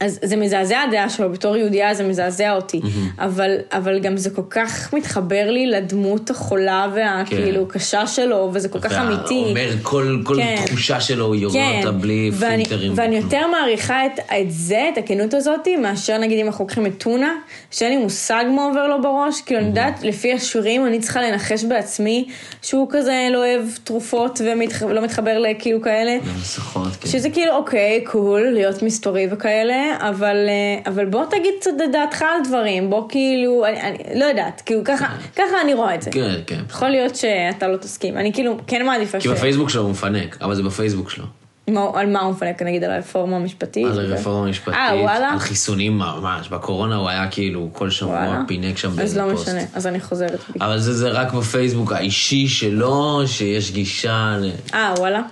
אז 0.00 0.18
זה 0.22 0.36
מזעזע 0.36 0.80
הדעה 0.88 1.08
שלו, 1.08 1.32
בתור 1.32 1.56
יהודייה 1.56 1.94
זה 1.94 2.04
מזעזע 2.04 2.52
אותי, 2.52 2.80
אבל, 3.18 3.56
אבל 3.72 3.98
גם 3.98 4.16
זה 4.16 4.30
כל 4.30 4.42
כך 4.50 4.94
מתחבר 4.94 5.50
לי 5.50 5.66
לדמות 5.66 6.30
החולה 6.30 6.86
והכאילו 6.94 7.68
קשה 7.68 8.06
שלו, 8.06 8.50
וזה 8.52 8.68
כל 8.68 8.80
כך 8.80 8.92
אמיתי. 8.92 9.44
אומר 9.48 9.70
כל 9.82 10.18
כל 10.24 10.36
כן. 10.36 10.62
תחושה 10.66 11.00
שלו, 11.00 11.26
הוא 11.26 11.34
יורד 11.34 11.54
כן, 11.54 11.76
אותה 11.78 11.90
בלי 11.90 12.30
ואני, 12.32 12.64
פילטרים. 12.64 12.92
ואני 12.96 13.16
יותר 13.16 13.46
מעריכה 13.46 14.06
את, 14.06 14.20
את 14.40 14.50
זה, 14.50 14.88
את 14.92 14.98
הכנות 14.98 15.34
הזאת, 15.34 15.68
מאשר 15.82 16.18
נגיד 16.18 16.38
אם 16.38 16.46
אנחנו 16.46 16.64
לוקחים 16.64 16.86
את 16.86 16.92
טונה, 16.98 17.32
שאין 17.70 17.90
לי 17.90 17.96
מושג 17.96 18.44
מה 18.56 18.64
עובר 18.64 18.86
לו 18.88 19.02
בראש, 19.02 19.40
כאילו 19.40 19.60
אני 19.60 19.68
יודעת, 19.68 20.02
לפי 20.02 20.32
השירים 20.32 20.86
אני 20.86 21.00
צריכה 21.00 21.22
לנחש 21.22 21.64
בעצמי 21.64 22.28
שהוא 22.62 22.86
כזה 22.90 23.28
לא 23.32 23.38
אוהב 23.38 23.62
תרופות 23.84 24.40
ולא 24.82 25.02
מתחבר 25.02 25.38
לכאילו 25.38 25.82
כאלה. 25.82 26.18
מסכות, 26.40 26.96
כן. 27.00 27.08
שזה 27.08 27.30
כאילו, 27.30 27.56
אוקיי, 27.56 28.04
קול, 28.04 28.50
להיות 28.50 28.82
מסתורי 28.82 29.26
וכאלה, 29.30 29.87
אבל, 29.96 30.36
אה, 30.48 30.92
אבל 30.92 31.06
בוא 31.06 31.24
תגיד 31.24 31.54
קצת 31.60 31.70
את 31.84 31.92
דעתך 31.92 32.22
על 32.22 32.48
דברים, 32.48 32.90
בוא 32.90 33.08
כאילו, 33.08 33.64
אני, 33.66 33.80
אני 33.80 34.20
לא 34.20 34.24
יודעת, 34.24 34.62
כאילו 34.66 34.80
ככה, 34.84 35.06
ככה 35.36 35.60
אני 35.64 35.74
רואה 35.74 35.94
את 35.94 36.02
זה. 36.02 36.10
כן, 36.10 36.34
כן. 36.46 36.60
יכול 36.70 36.88
להיות 36.88 37.16
שאתה 37.16 37.68
לא 37.68 37.76
תסכים, 37.76 38.18
אני 38.18 38.32
כאילו 38.32 38.56
כן 38.66 38.86
מעדיפה 38.86 39.20
ש... 39.20 39.22
כי 39.22 39.28
בפייסבוק 39.28 39.70
שלו 39.70 39.82
הוא 39.82 39.90
מפנק, 39.90 40.38
אבל 40.40 40.54
זה 40.54 40.62
בפייסבוק 40.62 41.10
שלו. 41.10 41.24
מה, 41.70 41.90
על 41.94 42.06
מה 42.06 42.20
הוא 42.20 42.32
מפנק, 42.32 42.62
נגיד 42.62 42.84
על 42.84 42.90
הרפורמה 42.90 43.36
המשפטית? 43.36 43.86
על 43.86 44.12
הרפורמה 44.12 44.46
המשפטית, 44.46 44.74
אה, 44.74 44.96
וואלה? 45.02 45.30
על 45.30 45.38
חיסונים 45.38 45.98
ממש. 45.98 46.48
בקורונה 46.48 46.96
הוא 46.96 47.08
היה 47.08 47.28
כאילו 47.30 47.68
כל 47.72 47.90
שבוע 47.90 48.14
וואלה? 48.14 48.42
פינק 48.46 48.78
שם 48.78 48.88
אז 48.88 48.96
באיזה 48.96 49.22
לא 49.22 49.30
פוסט. 49.30 49.48
משנה, 49.48 49.60
אז 49.74 49.86
אני 49.86 50.00
חוזרת. 50.00 50.40
אבל 50.60 50.78
זה, 50.78 50.94
זה 50.94 51.08
רק 51.08 51.32
בפייסבוק 51.32 51.92
האישי 51.92 52.48
שלו, 52.48 53.22
שיש 53.26 53.70
גישה 53.72 54.36
ל... 54.40 54.50
אה, 54.74 54.94
וואלה. 54.98 55.22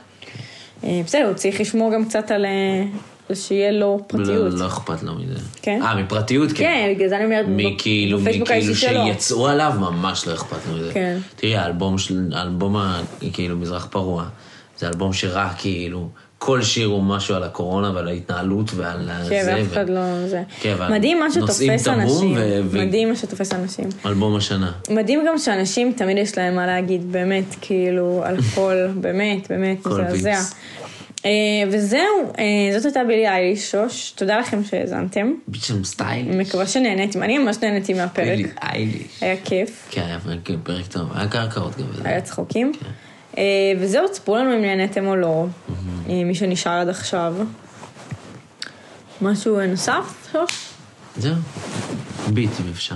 אה, 0.84 1.00
בסדר, 1.04 1.26
הוא 1.26 1.34
צריך 1.34 1.60
לשמור 1.60 1.94
גם 1.94 2.04
קצת 2.04 2.30
על... 2.30 2.46
שיהיה 3.34 3.72
לו 3.72 4.00
פרטיות. 4.06 4.52
לא, 4.52 4.58
לא 4.58 4.66
אכפת 4.66 5.02
לו 5.02 5.14
מזה. 5.14 5.40
כן? 5.62 5.82
אה, 5.82 6.02
מפרטיות 6.02 6.48
כן. 6.48 6.56
כן, 6.56 6.92
בגלל 6.94 7.08
זה 7.08 7.16
אני 7.16 7.24
אומרת, 7.24 7.46
מכאילו, 7.48 8.18
בפייסבוק 8.18 8.48
מכאילו 8.48 8.66
האישי 8.66 8.86
שלו. 8.86 9.04
שיצאו 9.06 9.48
עליו, 9.48 9.72
ממש 9.80 10.28
לא 10.28 10.34
אכפת 10.34 10.58
לו 10.68 10.78
מזה. 10.78 10.90
כן. 10.92 11.18
תראי, 11.36 11.56
האלבום 11.56 11.98
של, 11.98 12.32
האלבום 12.34 12.76
ה... 12.76 13.00
כאילו, 13.32 13.56
מזרח 13.56 13.86
פרוע, 13.90 14.24
זה 14.78 14.88
אלבום 14.88 15.12
שרק 15.12 15.52
כאילו, 15.58 16.08
כל 16.38 16.62
שיר 16.62 16.86
הוא 16.86 17.02
משהו 17.02 17.34
על 17.34 17.42
הקורונה 17.42 17.92
ועל 17.94 18.08
ההתנהלות 18.08 18.70
ועל 18.74 19.10
כן, 19.28 19.44
זה. 19.44 19.54
ואף 19.56 19.72
אחד 19.72 19.88
לא... 19.88 20.28
זה. 20.28 20.42
כן, 20.60 20.74
מדהים 20.90 21.20
מה 21.20 21.30
שתופס 21.30 21.88
אנשים. 21.88 22.32
ו- 22.36 22.60
ו- 22.70 22.86
מדהים 22.86 23.08
מה 23.08 23.16
שתופס 23.16 23.52
אנשים. 23.52 23.84
אלבום 24.06 24.36
השנה. 24.36 24.72
מדהים 24.90 25.24
גם 25.28 25.38
שאנשים 25.38 25.92
תמיד 25.92 26.18
יש 26.18 26.38
להם 26.38 26.56
מה 26.56 26.66
להגיד, 26.66 27.12
באמת, 27.12 27.44
כאילו, 27.60 28.22
על 28.24 28.36
כל, 28.54 28.74
באמת, 28.94 29.48
באמת, 29.48 29.86
מזעזע. 29.86 30.38
אה, 31.26 31.30
וזהו, 31.72 32.00
אה, 32.38 32.44
זאת 32.80 32.84
הייתה 32.84 33.04
בילי 33.04 33.28
אייליש, 33.28 33.70
שוש, 33.70 34.10
תודה 34.10 34.38
לכם 34.38 34.64
שהאזנתם. 34.64 35.32
ביצ'ם 35.48 35.84
סטייל. 35.84 36.36
מקווה 36.36 36.66
שנהניתם, 36.66 37.22
אני 37.22 37.38
ממש 37.38 37.56
נהניתי 37.62 37.94
מהפרק, 37.94 38.26
בילי 38.26 38.48
אייליש. 38.62 39.22
היה 39.22 39.36
כיף, 39.44 39.86
כן, 39.90 40.02
היה 40.02 40.18
פרק- 40.20 40.86
טוב. 40.90 41.08
היה 41.14 41.28
קרקעות 41.28 41.76
גם. 41.78 41.84
וזה. 41.90 42.08
היה 42.08 42.20
צחוקים. 42.20 42.72
אה, 43.38 43.42
וזהו, 43.80 44.08
תספרו 44.08 44.36
לנו 44.36 44.54
אם 44.54 44.60
נהניתם 44.62 45.06
או 45.06 45.16
לא, 45.16 45.46
מי 46.08 46.34
שנשאר 46.34 46.72
עד 46.72 46.88
עכשיו. 46.88 47.34
משהו 49.22 49.66
נוסף? 49.66 50.34
זהו. 51.16 51.34
ביט 52.28 52.50
אם 52.64 52.70
אפשר. 52.72 52.94